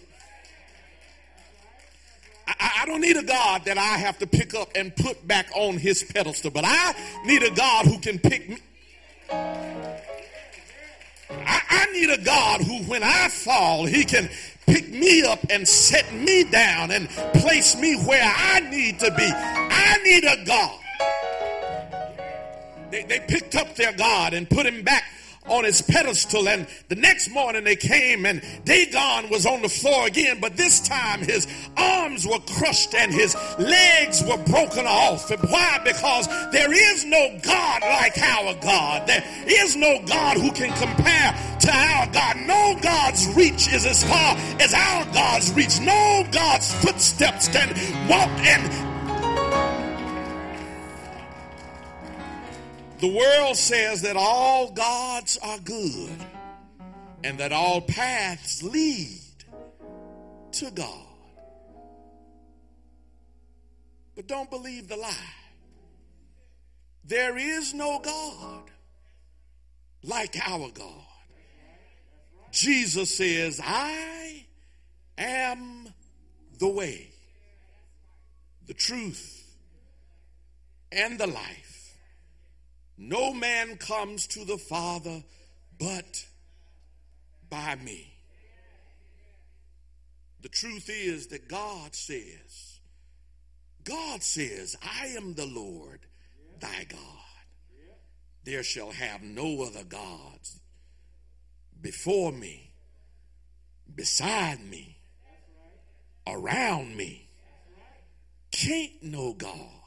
I, 2.47 2.71
I, 2.81 2.85
don't 2.87 3.01
need 3.01 3.15
a 3.15 3.23
God 3.23 3.65
that 3.65 3.77
I 3.77 3.99
have 3.99 4.17
to 4.19 4.27
pick 4.27 4.55
up 4.55 4.69
and 4.73 4.95
put 4.95 5.27
back 5.27 5.51
on 5.53 5.77
his 5.77 6.01
pedestal, 6.01 6.49
but 6.49 6.63
I 6.65 6.95
need 7.25 7.43
a 7.43 7.51
God 7.51 7.85
who 7.85 7.99
can 7.99 8.17
pick 8.17 8.49
me. 8.49 8.57
I, 11.29 11.61
I 11.69 11.85
need 11.93 12.09
a 12.09 12.17
God 12.17 12.61
who, 12.61 12.79
when 12.85 13.03
I 13.03 13.29
fall, 13.29 13.85
he 13.85 14.03
can 14.03 14.31
pick 14.69 14.89
me 14.89 15.23
up 15.23 15.39
and 15.49 15.67
set 15.67 16.13
me 16.13 16.43
down 16.43 16.91
and 16.91 17.09
place 17.09 17.75
me 17.75 17.95
where 18.03 18.23
I 18.23 18.59
need 18.69 18.99
to 18.99 19.11
be. 19.11 19.27
I 19.27 19.97
need 20.03 20.23
a 20.23 20.45
God. 20.45 20.79
They, 22.91 23.03
they 23.03 23.19
picked 23.19 23.55
up 23.55 23.75
their 23.75 23.93
God 23.93 24.33
and 24.33 24.49
put 24.49 24.65
him 24.65 24.83
back 24.83 25.03
on 25.49 25.63
his 25.63 25.81
pedestal. 25.81 26.47
And 26.47 26.67
the 26.87 26.95
next 26.95 27.29
morning 27.29 27.63
they 27.63 27.75
came 27.75 28.25
and 28.25 28.41
Dagon 28.65 29.29
was 29.29 29.45
on 29.45 29.61
the 29.61 29.69
floor 29.69 30.07
again, 30.07 30.39
but 30.39 30.57
this 30.57 30.79
time 30.79 31.21
his 31.21 31.47
arms 31.77 32.25
were 32.25 32.39
crushed 32.57 32.93
and 32.95 33.13
his 33.13 33.35
legs 33.57 34.23
were 34.23 34.37
broken 34.37 34.85
off. 34.85 35.29
And 35.31 35.41
why? 35.49 35.79
Because 35.83 36.27
there 36.51 36.71
is 36.71 37.05
no 37.05 37.39
God 37.41 37.81
like 37.81 38.17
our 38.17 38.53
God. 38.55 39.07
There 39.07 39.23
is 39.47 39.75
no 39.75 40.01
God 40.05 40.37
who 40.37 40.51
can 40.51 40.71
compare 40.77 41.57
to 41.61 41.71
our 41.71 42.07
God. 42.07 42.37
No 42.45 42.77
God's 42.81 43.27
reach 43.35 43.71
is 43.73 43.85
as 43.85 44.03
far 44.03 44.35
as 44.59 44.73
our 44.73 45.05
God's 45.13 45.51
reach. 45.53 45.79
No 45.79 46.25
God's 46.31 46.73
footsteps 46.75 47.47
can 47.47 47.69
walk 48.07 48.29
and 48.45 48.88
The 52.99 53.07
world 53.07 53.55
says 53.55 54.01
that 54.01 54.17
all 54.17 54.71
gods 54.71 55.37
are 55.41 55.59
good 55.59 56.11
and 57.23 57.37
that 57.37 57.53
all 57.53 57.79
paths 57.79 58.61
lead 58.61 59.21
to 60.53 60.69
God. 60.71 61.05
But 64.15 64.27
don't 64.27 64.49
believe 64.49 64.89
the 64.89 64.97
lie. 64.97 65.15
There 67.05 67.37
is 67.37 67.73
no 67.73 67.99
God 67.99 68.63
like 70.03 70.35
our 70.45 70.69
God. 70.69 71.05
Jesus 72.51 73.15
says, 73.15 73.61
I 73.63 74.45
am 75.17 75.87
the 76.59 76.67
way, 76.67 77.07
the 78.67 78.73
truth, 78.73 79.55
and 80.91 81.17
the 81.17 81.27
life. 81.27 81.68
No 83.01 83.33
man 83.33 83.77
comes 83.77 84.27
to 84.27 84.43
the 84.43 84.57
Father 84.57 85.23
but 85.79 86.25
by 87.49 87.75
me. 87.75 88.13
The 90.41 90.49
truth 90.49 90.89
is 90.89 91.27
that 91.27 91.47
God 91.47 91.95
says, 91.95 92.81
God 93.85 94.21
says, 94.21 94.75
I 94.83 95.07
am 95.07 95.33
the 95.33 95.45
Lord 95.45 96.01
thy 96.59 96.83
God. 96.89 96.99
There 98.43 98.63
shall 98.63 98.91
have 98.91 99.21
no 99.23 99.63
other 99.63 99.85
gods 99.85 100.59
before 101.81 102.33
me, 102.33 102.73
beside 103.95 104.59
me, 104.59 104.97
around 106.27 106.97
me. 106.97 107.29
Can't 108.51 109.01
no 109.01 109.31
God 109.31 109.78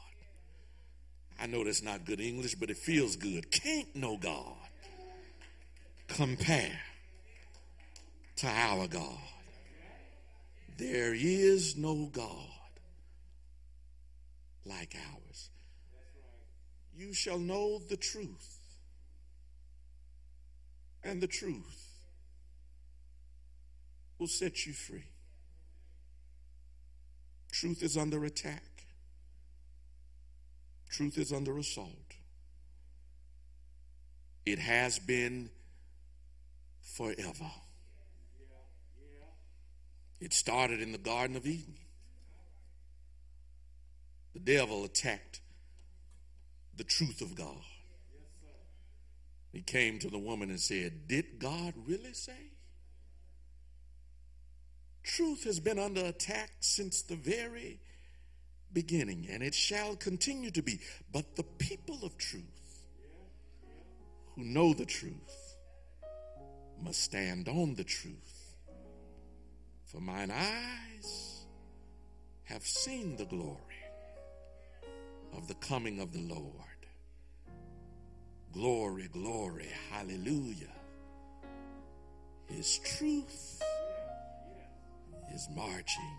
I 1.41 1.47
know 1.47 1.63
that's 1.63 1.83
not 1.83 2.05
good 2.05 2.21
English, 2.21 2.55
but 2.55 2.69
it 2.69 2.77
feels 2.77 3.15
good. 3.15 3.51
Can't 3.51 3.95
no 3.95 4.17
God 4.17 4.55
compare 6.07 6.79
to 8.37 8.47
our 8.47 8.87
God. 8.87 9.17
There 10.77 11.13
is 11.13 11.77
no 11.77 12.09
God 12.11 12.49
like 14.65 14.95
ours. 14.95 15.49
You 16.95 17.13
shall 17.13 17.39
know 17.39 17.79
the 17.89 17.97
truth, 17.97 18.59
and 21.03 21.21
the 21.21 21.27
truth 21.27 21.89
will 24.19 24.27
set 24.27 24.65
you 24.65 24.73
free. 24.73 25.09
Truth 27.51 27.83
is 27.83 27.97
under 27.97 28.23
attack. 28.25 28.72
Truth 30.93 31.17
is 31.17 31.33
under 31.33 31.57
assault. 31.57 31.89
It 34.45 34.59
has 34.59 34.99
been 34.99 35.49
forever. 36.83 37.49
It 40.21 40.33
started 40.33 40.81
in 40.81 40.91
the 40.91 40.99
Garden 40.99 41.35
of 41.35 41.47
Eden. 41.47 41.79
The 44.35 44.39
devil 44.39 44.85
attacked 44.85 45.41
the 46.77 46.83
truth 46.83 47.21
of 47.21 47.33
God. 47.33 47.63
He 49.51 49.61
came 49.61 49.97
to 49.97 50.11
the 50.11 50.19
woman 50.19 50.51
and 50.51 50.59
said, 50.59 51.07
Did 51.07 51.39
God 51.39 51.73
really 51.87 52.13
say? 52.13 52.51
Truth 55.01 55.45
has 55.45 55.59
been 55.59 55.79
under 55.79 56.05
attack 56.05 56.51
since 56.59 57.01
the 57.01 57.15
very 57.15 57.79
beginning, 58.73 59.27
and 59.29 59.43
it 59.43 59.53
shall 59.53 59.95
continue 59.95 60.51
to 60.51 60.61
be. 60.61 60.79
But 61.11 61.35
the 61.35 61.43
people 61.43 61.99
of 62.03 62.17
truth, 62.17 62.43
who 64.35 64.43
know 64.43 64.73
the 64.73 64.85
truth, 64.85 65.55
must 66.81 67.03
stand 67.03 67.47
on 67.47 67.75
the 67.75 67.83
truth. 67.83 68.55
For 69.85 70.01
mine 70.01 70.31
eyes 70.31 71.45
have 72.45 72.63
seen 72.63 73.15
the 73.15 73.25
glory 73.25 73.57
of 75.35 75.47
the 75.47 75.55
coming 75.55 75.99
of 75.99 76.11
the 76.13 76.21
Lord. 76.21 76.51
Glory, 78.51 79.07
glory, 79.11 79.69
hallelujah. 79.91 80.73
His 82.47 82.79
truth 82.79 83.61
is 85.33 85.47
marching 85.55 86.17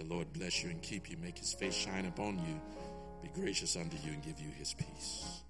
the 0.00 0.14
Lord 0.14 0.32
bless 0.32 0.62
you 0.62 0.70
and 0.70 0.80
keep 0.80 1.10
you, 1.10 1.16
make 1.18 1.38
his 1.38 1.52
face 1.52 1.74
shine 1.74 2.06
upon 2.06 2.38
you, 2.38 2.60
be 3.22 3.28
gracious 3.38 3.76
unto 3.76 3.96
you, 3.98 4.12
and 4.14 4.22
give 4.22 4.40
you 4.40 4.48
his 4.58 4.72
peace. 4.72 5.42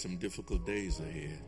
Some 0.00 0.16
difficult 0.16 0.64
days 0.64 0.98
ahead. 1.00 1.38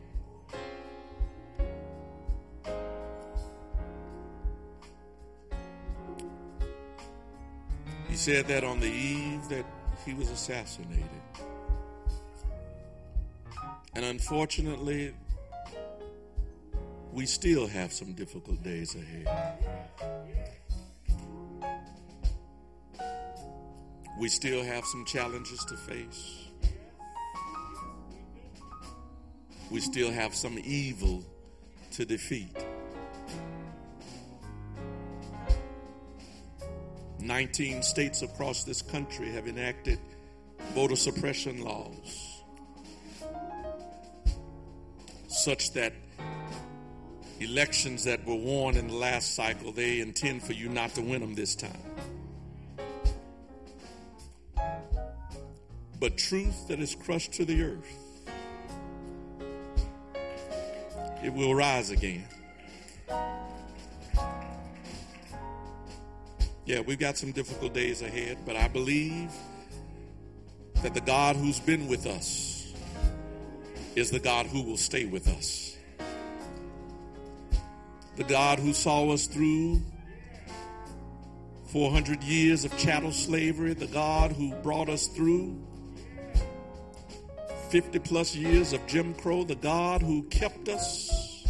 He 8.10 8.16
said 8.16 8.46
that 8.48 8.62
on 8.62 8.78
the 8.78 8.90
eve 8.90 9.48
that 9.48 9.64
he 10.04 10.12
was 10.12 10.28
assassinated. 10.28 11.08
And 13.94 14.04
unfortunately, 14.04 15.14
we 17.10 17.24
still 17.24 17.66
have 17.66 17.90
some 17.90 18.12
difficult 18.12 18.62
days 18.62 18.94
ahead. 18.94 19.58
We 24.20 24.28
still 24.28 24.62
have 24.62 24.84
some 24.84 25.06
challenges 25.06 25.64
to 25.64 25.76
face. 25.76 26.51
We 29.72 29.80
still 29.80 30.12
have 30.12 30.34
some 30.34 30.58
evil 30.62 31.24
to 31.92 32.04
defeat. 32.04 32.54
19 37.20 37.82
states 37.82 38.20
across 38.20 38.64
this 38.64 38.82
country 38.82 39.30
have 39.30 39.48
enacted 39.48 39.98
voter 40.74 40.94
suppression 40.94 41.62
laws 41.62 42.42
such 45.28 45.72
that 45.72 45.94
elections 47.40 48.04
that 48.04 48.26
were 48.26 48.34
won 48.34 48.76
in 48.76 48.88
the 48.88 48.94
last 48.94 49.34
cycle, 49.34 49.72
they 49.72 50.00
intend 50.00 50.42
for 50.42 50.52
you 50.52 50.68
not 50.68 50.90
to 50.96 51.00
win 51.00 51.22
them 51.22 51.34
this 51.34 51.56
time. 51.56 51.72
But 55.98 56.18
truth 56.18 56.68
that 56.68 56.78
is 56.78 56.94
crushed 56.94 57.32
to 57.34 57.46
the 57.46 57.62
earth, 57.62 58.01
it 61.22 61.32
will 61.32 61.54
rise 61.54 61.90
again. 61.90 62.24
Yeah, 66.64 66.80
we've 66.80 66.98
got 66.98 67.16
some 67.16 67.32
difficult 67.32 67.74
days 67.74 68.02
ahead, 68.02 68.38
but 68.46 68.56
I 68.56 68.68
believe 68.68 69.32
that 70.82 70.94
the 70.94 71.00
God 71.00 71.36
who's 71.36 71.60
been 71.60 71.88
with 71.88 72.06
us 72.06 72.72
is 73.94 74.10
the 74.10 74.20
God 74.20 74.46
who 74.46 74.62
will 74.62 74.76
stay 74.76 75.04
with 75.04 75.28
us. 75.28 75.76
The 78.16 78.24
God 78.24 78.58
who 78.58 78.72
saw 78.72 79.10
us 79.10 79.26
through 79.26 79.82
400 81.66 82.22
years 82.22 82.64
of 82.64 82.76
chattel 82.78 83.12
slavery, 83.12 83.74
the 83.74 83.86
God 83.86 84.32
who 84.32 84.54
brought 84.56 84.88
us 84.88 85.06
through 85.06 85.58
50 87.72 88.00
plus 88.00 88.34
years 88.36 88.74
of 88.74 88.86
Jim 88.86 89.14
Crow, 89.14 89.44
the 89.44 89.54
God 89.54 90.02
who 90.02 90.24
kept 90.24 90.68
us 90.68 91.46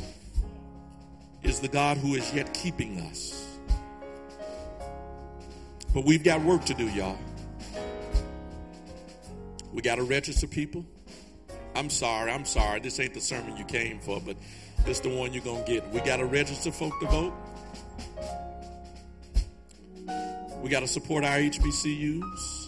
is 1.43 1.59
the 1.59 1.67
God 1.67 1.97
who 1.97 2.15
is 2.15 2.33
yet 2.33 2.55
keeping 2.55 3.01
us. 3.01 3.59
But 5.93 6.05
we've 6.05 6.23
got 6.23 6.41
work 6.43 6.65
to 6.67 6.75
do, 6.75 6.89
y'all. 6.91 7.19
We 9.73 9.83
got 9.83 9.97
to 9.97 10.05
register 10.05 10.47
people. 10.47 10.87
I'm 11.75 11.91
sorry, 11.91 12.31
I'm 12.31 12.45
sorry. 12.45 12.79
This 12.79 13.01
ain't 13.01 13.15
the 13.15 13.21
sermon 13.21 13.57
you 13.57 13.65
came 13.65 13.99
for, 13.99 14.21
but 14.21 14.37
this 14.85 15.01
the 15.01 15.09
one 15.09 15.33
you're 15.33 15.43
going 15.43 15.65
to 15.65 15.73
get. 15.73 15.89
We 15.89 16.03
got 16.03 16.19
to 16.19 16.25
register 16.25 16.71
folk 16.71 17.01
to 17.01 17.07
vote. 17.07 17.35
We 20.63 20.71
got 20.71 20.81
to 20.81 20.89
support 20.89 21.25
our 21.25 21.39
HBCUs. 21.39 22.62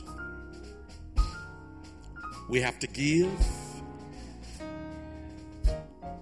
We 2.48 2.60
have 2.60 2.78
to 2.80 2.86
give. 2.86 3.30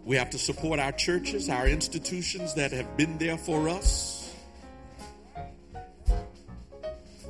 We 0.04 0.16
have 0.16 0.30
to 0.30 0.38
support 0.38 0.80
our 0.80 0.92
churches, 0.92 1.48
our 1.48 1.66
institutions 1.66 2.54
that 2.54 2.72
have 2.72 2.96
been 2.96 3.18
there 3.18 3.38
for 3.38 3.68
us. 3.68 4.34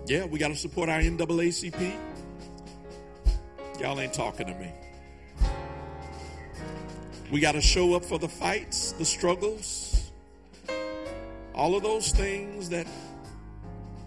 Yeah, 0.06 0.24
we 0.24 0.38
got 0.38 0.48
to 0.48 0.56
support 0.56 0.88
our 0.88 1.00
NAACP. 1.00 1.96
Y'all 3.80 4.00
ain't 4.00 4.12
talking 4.12 4.46
to 4.46 4.54
me. 4.54 4.72
We 7.30 7.40
got 7.40 7.52
to 7.52 7.60
show 7.60 7.94
up 7.94 8.04
for 8.04 8.18
the 8.18 8.28
fights, 8.28 8.92
the 8.92 9.04
struggles, 9.04 10.10
all 11.54 11.74
of 11.74 11.82
those 11.82 12.10
things 12.10 12.68
that 12.70 12.86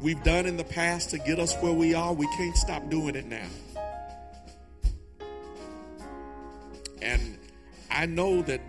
we've 0.02 0.22
done 0.24 0.46
in 0.46 0.58
the 0.58 0.64
past 0.64 1.10
to 1.12 1.18
get 1.18 1.40
us 1.40 1.56
where 1.56 1.74
we 1.74 1.96
are. 1.96 2.14
We 2.14 2.28
can't 2.38 2.56
stop 2.56 2.90
doing 2.90 3.16
it 3.16 3.26
now. 3.26 3.48
I 7.96 8.06
know 8.06 8.42
that 8.42 8.60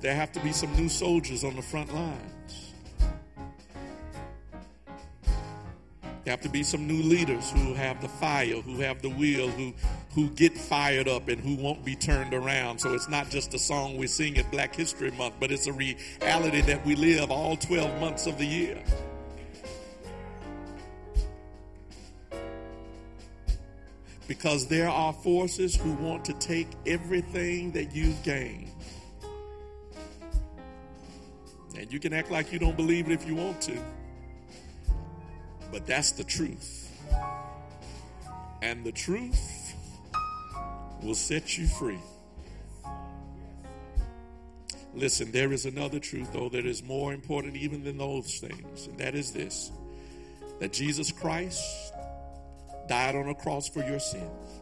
there 0.00 0.14
have 0.14 0.30
to 0.32 0.40
be 0.40 0.52
some 0.52 0.70
new 0.76 0.90
soldiers 0.90 1.42
on 1.42 1.56
the 1.56 1.62
front 1.62 1.92
lines. 1.94 2.74
There 6.24 6.32
have 6.32 6.42
to 6.42 6.50
be 6.50 6.62
some 6.62 6.86
new 6.86 7.02
leaders 7.02 7.50
who 7.50 7.72
have 7.72 8.02
the 8.02 8.08
fire, 8.08 8.60
who 8.60 8.80
have 8.80 9.00
the 9.00 9.08
will, 9.08 9.48
who 9.48 9.72
who 10.14 10.28
get 10.30 10.56
fired 10.58 11.08
up 11.08 11.28
and 11.28 11.40
who 11.40 11.54
won't 11.54 11.84
be 11.84 11.94
turned 11.94 12.34
around. 12.34 12.78
So 12.78 12.92
it's 12.92 13.08
not 13.08 13.30
just 13.30 13.54
a 13.54 13.58
song 13.58 13.96
we 13.96 14.06
sing 14.06 14.36
at 14.36 14.50
Black 14.50 14.74
History 14.74 15.10
Month, 15.12 15.34
but 15.40 15.50
it's 15.50 15.66
a 15.66 15.72
reality 15.72 16.60
that 16.62 16.84
we 16.84 16.94
live 16.96 17.30
all 17.30 17.56
12 17.56 18.00
months 18.00 18.26
of 18.26 18.36
the 18.36 18.44
year. 18.44 18.82
Because 24.28 24.68
there 24.68 24.88
are 24.88 25.12
forces 25.12 25.74
who 25.74 25.92
want 25.94 26.24
to 26.26 26.32
take 26.34 26.68
everything 26.86 27.72
that 27.72 27.92
you've 27.96 28.22
gained. 28.22 28.70
And 31.76 31.92
you 31.92 31.98
can 31.98 32.12
act 32.12 32.30
like 32.30 32.52
you 32.52 32.60
don't 32.60 32.76
believe 32.76 33.06
it 33.06 33.12
if 33.12 33.26
you 33.26 33.34
want 33.34 33.60
to. 33.62 33.78
But 35.72 35.86
that's 35.86 36.12
the 36.12 36.24
truth. 36.24 36.84
And 38.62 38.84
the 38.84 38.92
truth 38.92 39.74
will 41.02 41.14
set 41.14 41.58
you 41.58 41.66
free. 41.66 41.98
Listen, 44.94 45.30
there 45.30 45.52
is 45.52 45.64
another 45.64 46.00
truth, 46.00 46.32
though, 46.32 46.48
that 46.48 46.66
is 46.66 46.82
more 46.82 47.12
important 47.12 47.56
even 47.56 47.84
than 47.84 47.98
those 47.98 48.38
things, 48.38 48.86
and 48.86 48.98
that 48.98 49.14
is 49.14 49.32
this 49.32 49.70
that 50.58 50.72
Jesus 50.72 51.12
Christ 51.12 51.92
died 52.88 53.14
on 53.14 53.28
a 53.28 53.34
cross 53.34 53.68
for 53.68 53.84
your 53.84 54.00
sins, 54.00 54.60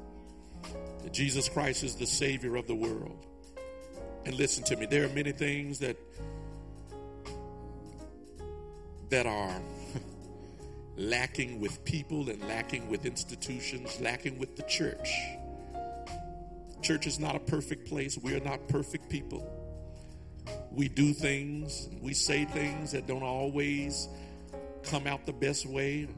that 1.03 1.12
Jesus 1.12 1.48
Christ 1.48 1.82
is 1.82 1.94
the 1.94 2.07
Savior 2.07 2.57
of 2.57 2.66
the 2.66 2.74
world. 2.74 3.24
And 4.24 4.35
listen 4.35 4.65
to 4.65 4.77
me, 4.77 4.86
there 4.86 5.05
are 5.05 5.11
many 5.11 5.32
things 5.32 5.78
that 5.78 5.97
that 9.09 9.24
are 9.24 9.61
lacking 10.97 11.61
with 11.61 11.85
people 11.85 12.28
and 12.28 12.43
lacking 12.48 12.89
with 12.90 13.07
institutions, 13.07 14.01
lacking 14.01 14.39
with 14.39 14.57
the 14.57 14.65
church. 14.65 15.09
Church 16.82 17.07
is 17.07 17.20
not 17.20 17.36
a 17.36 17.40
perfect 17.40 17.89
place. 17.89 18.19
We 18.19 18.35
are 18.35 18.40
not 18.40 18.66
perfect 18.69 19.09
people. 19.09 19.48
We 20.73 20.89
do 20.89 21.12
things, 21.12 21.89
we 22.03 22.12
say 22.12 22.44
things 22.44 22.93
that 22.93 23.07
don't 23.07 23.23
always 23.23 24.09
come 24.82 25.07
out 25.07 25.24
the 25.24 25.32
best 25.32 25.66
way. 25.66 26.09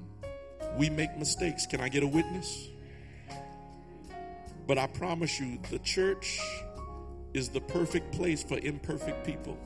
We 0.76 0.90
make 0.90 1.16
mistakes. 1.16 1.66
Can 1.66 1.80
I 1.80 1.88
get 1.88 2.02
a 2.02 2.06
witness? 2.06 2.68
But 4.66 4.78
I 4.78 4.86
promise 4.86 5.40
you, 5.40 5.58
the 5.70 5.78
church 5.78 6.40
is 7.34 7.48
the 7.48 7.60
perfect 7.60 8.12
place 8.12 8.42
for 8.42 8.58
imperfect 8.58 9.24
people. 9.24 9.56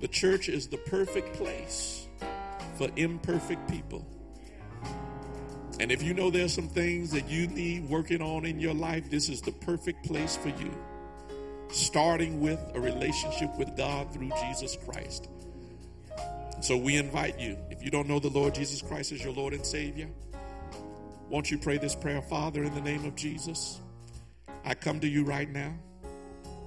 The 0.00 0.08
church 0.08 0.48
is 0.48 0.68
the 0.68 0.78
perfect 0.78 1.34
place 1.34 2.08
for 2.76 2.88
imperfect 2.96 3.70
people. 3.70 4.06
And 5.80 5.90
if 5.90 6.02
you 6.02 6.14
know 6.14 6.30
there's 6.30 6.52
some 6.52 6.68
things 6.68 7.10
that 7.10 7.28
you 7.28 7.46
need 7.48 7.88
working 7.88 8.22
on 8.22 8.44
in 8.44 8.60
your 8.60 8.74
life, 8.74 9.10
this 9.10 9.28
is 9.28 9.40
the 9.40 9.52
perfect 9.52 10.04
place 10.04 10.36
for 10.36 10.48
you. 10.48 10.72
Starting 11.68 12.40
with 12.40 12.60
a 12.74 12.80
relationship 12.80 13.56
with 13.58 13.76
God 13.76 14.12
through 14.12 14.30
Jesus 14.46 14.78
Christ. 14.84 15.28
So 16.64 16.78
we 16.78 16.96
invite 16.96 17.38
you, 17.38 17.58
if 17.68 17.84
you 17.84 17.90
don't 17.90 18.08
know 18.08 18.18
the 18.18 18.30
Lord 18.30 18.54
Jesus 18.54 18.80
Christ 18.80 19.12
as 19.12 19.22
your 19.22 19.34
Lord 19.34 19.52
and 19.52 19.66
Savior, 19.66 20.08
won't 21.28 21.50
you 21.50 21.58
pray 21.58 21.76
this 21.76 21.94
prayer, 21.94 22.22
Father, 22.22 22.64
in 22.64 22.74
the 22.74 22.80
name 22.80 23.04
of 23.04 23.14
Jesus? 23.14 23.82
I 24.64 24.72
come 24.72 24.98
to 25.00 25.06
you 25.06 25.24
right 25.24 25.46
now, 25.46 25.74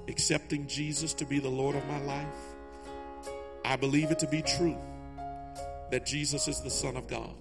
accepting 0.08 0.68
Jesus 0.68 1.16
to 1.16 1.26
be 1.26 1.40
the 1.40 1.50
Lord 1.50 1.76
of 1.76 1.84
my 1.88 2.00
life. 2.02 2.28
I 3.66 3.76
believe 3.76 4.12
it 4.12 4.20
to 4.20 4.28
be 4.28 4.44
true 4.44 4.78
that 5.90 6.06
Jesus 6.06 6.48
is 6.48 6.62
the 6.62 6.70
Son 6.70 6.96
of 6.96 7.08
God. 7.08 7.34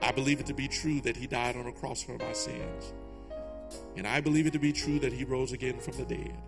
I 0.00 0.12
believe 0.12 0.38
it 0.38 0.46
to 0.46 0.54
be 0.54 0.68
true 0.68 1.00
that 1.00 1.16
he 1.16 1.26
died 1.26 1.56
on 1.56 1.66
a 1.66 1.72
cross 1.72 2.04
for 2.04 2.16
my 2.18 2.32
sins. 2.34 2.92
And 3.96 4.06
I 4.06 4.20
believe 4.20 4.46
it 4.46 4.52
to 4.52 4.60
be 4.60 4.72
true 4.72 5.00
that 5.00 5.12
he 5.12 5.24
rose 5.24 5.50
again 5.50 5.80
from 5.80 5.96
the 5.96 6.04
dead. 6.04 6.38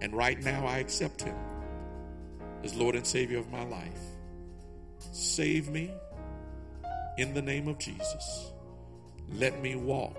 And 0.00 0.12
right 0.12 0.42
now 0.42 0.66
I 0.66 0.78
accept 0.78 1.22
him 1.22 1.36
as 2.64 2.74
Lord 2.74 2.94
and 2.94 3.06
Savior 3.06 3.38
of 3.38 3.50
my 3.50 3.64
life. 3.64 4.00
Save 5.12 5.68
me 5.68 5.90
in 7.18 7.34
the 7.34 7.42
name 7.42 7.68
of 7.68 7.78
Jesus. 7.78 8.52
Let 9.32 9.60
me 9.62 9.76
walk 9.76 10.18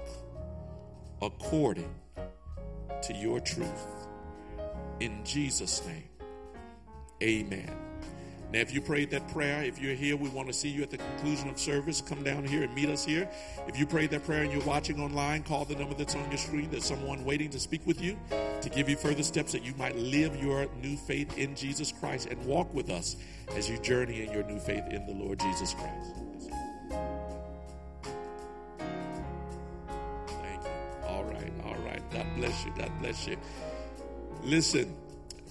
according 1.21 1.93
to 3.03 3.13
your 3.13 3.39
truth. 3.39 3.85
In 4.99 5.23
Jesus' 5.23 5.85
name, 5.85 6.09
amen. 7.21 7.90
Now, 8.51 8.59
if 8.59 8.73
you 8.73 8.81
prayed 8.81 9.11
that 9.11 9.25
prayer, 9.29 9.63
if 9.63 9.79
you're 9.79 9.95
here, 9.95 10.17
we 10.17 10.27
want 10.27 10.47
to 10.47 10.53
see 10.53 10.67
you 10.67 10.83
at 10.83 10.89
the 10.89 10.97
conclusion 10.97 11.49
of 11.49 11.57
service. 11.57 12.01
Come 12.01 12.21
down 12.21 12.43
here 12.43 12.63
and 12.63 12.75
meet 12.75 12.89
us 12.89 13.05
here. 13.05 13.29
If 13.65 13.79
you 13.79 13.85
prayed 13.85 14.09
that 14.11 14.25
prayer 14.25 14.43
and 14.43 14.51
you're 14.51 14.65
watching 14.65 14.99
online, 14.99 15.43
call 15.43 15.63
the 15.63 15.75
number 15.75 15.93
that's 15.93 16.15
on 16.15 16.27
your 16.29 16.37
screen. 16.37 16.69
There's 16.69 16.83
someone 16.83 17.23
waiting 17.23 17.49
to 17.51 17.59
speak 17.59 17.87
with 17.87 18.01
you 18.01 18.19
to 18.61 18.69
give 18.69 18.89
you 18.89 18.97
further 18.97 19.23
steps 19.23 19.53
that 19.53 19.63
you 19.63 19.73
might 19.75 19.95
live 19.95 20.35
your 20.35 20.67
new 20.81 20.97
faith 20.97 21.37
in 21.37 21.55
Jesus 21.55 21.93
Christ 21.93 22.27
and 22.27 22.45
walk 22.45 22.73
with 22.73 22.89
us 22.89 23.15
as 23.55 23.69
you 23.69 23.77
journey 23.77 24.23
in 24.23 24.31
your 24.33 24.43
new 24.43 24.59
faith 24.59 24.83
in 24.89 25.05
the 25.05 25.13
Lord 25.13 25.39
Jesus 25.39 25.73
Christ. 25.73 26.15
Thank 30.27 30.63
you. 30.63 31.07
All 31.07 31.23
right, 31.23 31.53
all 31.65 31.77
right. 31.85 32.01
God 32.11 32.25
bless 32.35 32.65
you. 32.65 32.73
God 32.77 32.91
bless 32.99 33.27
you. 33.27 33.37
Listen. 34.43 34.93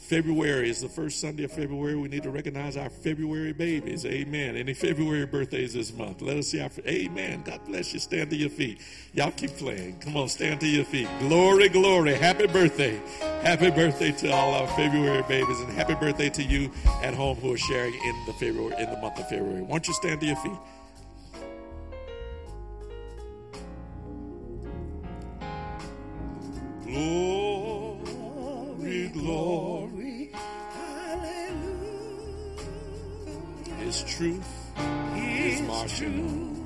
February 0.00 0.70
is 0.70 0.80
the 0.80 0.88
first 0.88 1.20
Sunday 1.20 1.44
of 1.44 1.52
February. 1.52 1.94
We 1.94 2.08
need 2.08 2.24
to 2.24 2.30
recognize 2.30 2.76
our 2.76 2.90
February 2.90 3.52
babies. 3.52 4.04
Amen. 4.06 4.56
Any 4.56 4.74
February 4.74 5.26
birthdays 5.26 5.74
this 5.74 5.92
month? 5.92 6.20
Let 6.22 6.38
us 6.38 6.48
see 6.48 6.60
our. 6.60 6.70
Amen. 6.86 7.42
God 7.44 7.60
bless 7.66 7.92
you. 7.92 8.00
Stand 8.00 8.30
to 8.30 8.36
your 8.36 8.50
feet. 8.50 8.80
Y'all 9.12 9.30
keep 9.30 9.50
playing. 9.50 10.00
Come 10.00 10.16
on, 10.16 10.28
stand 10.28 10.60
to 10.60 10.66
your 10.66 10.84
feet. 10.84 11.06
Glory, 11.20 11.68
glory. 11.68 12.14
Happy 12.14 12.46
birthday. 12.46 13.00
Happy 13.42 13.70
birthday 13.70 14.10
to 14.10 14.30
all 14.30 14.54
our 14.54 14.66
February 14.68 15.22
babies, 15.28 15.60
and 15.60 15.70
happy 15.72 15.94
birthday 15.94 16.30
to 16.30 16.42
you 16.42 16.70
at 17.02 17.14
home 17.14 17.36
who 17.36 17.52
are 17.52 17.58
sharing 17.58 17.94
in 17.94 18.26
the 18.26 18.32
February 18.32 18.74
in 18.82 18.90
the 18.90 18.96
month 18.96 19.18
of 19.18 19.28
February. 19.28 19.62
Won't 19.62 19.86
you 19.86 19.94
stand 19.94 20.20
to 20.22 20.26
your 20.26 20.36
feet? 20.36 20.58
Glory, 28.80 29.08
glory. 29.08 29.89
His 33.90 34.04
truth 34.04 34.70
is 35.16 35.62
marching 35.62 36.64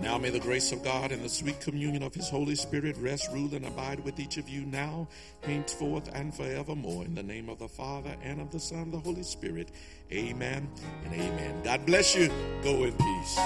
Now 0.00 0.16
may 0.16 0.30
the 0.30 0.40
grace 0.40 0.72
of 0.72 0.82
God 0.82 1.12
and 1.12 1.22
the 1.22 1.28
sweet 1.28 1.60
communion 1.60 2.02
of 2.02 2.14
His 2.14 2.30
Holy 2.30 2.54
Spirit 2.54 2.96
rest, 2.96 3.30
rule, 3.34 3.54
and 3.54 3.66
abide 3.66 4.02
with 4.02 4.18
each 4.18 4.38
of 4.38 4.48
you 4.48 4.64
now, 4.64 5.08
henceforth, 5.42 6.08
and 6.14 6.34
forevermore. 6.34 7.04
In 7.04 7.14
the 7.14 7.22
name 7.22 7.50
of 7.50 7.58
the 7.58 7.68
Father, 7.68 8.16
and 8.22 8.40
of 8.40 8.50
the 8.50 8.58
Son, 8.58 8.84
and 8.84 8.94
the 8.94 9.00
Holy 9.00 9.24
Spirit. 9.24 9.72
Amen 10.10 10.66
and 11.04 11.12
amen. 11.12 11.62
God 11.62 11.84
bless 11.84 12.16
you. 12.16 12.28
Go 12.62 12.84
in 12.84 12.94
peace. 12.94 13.36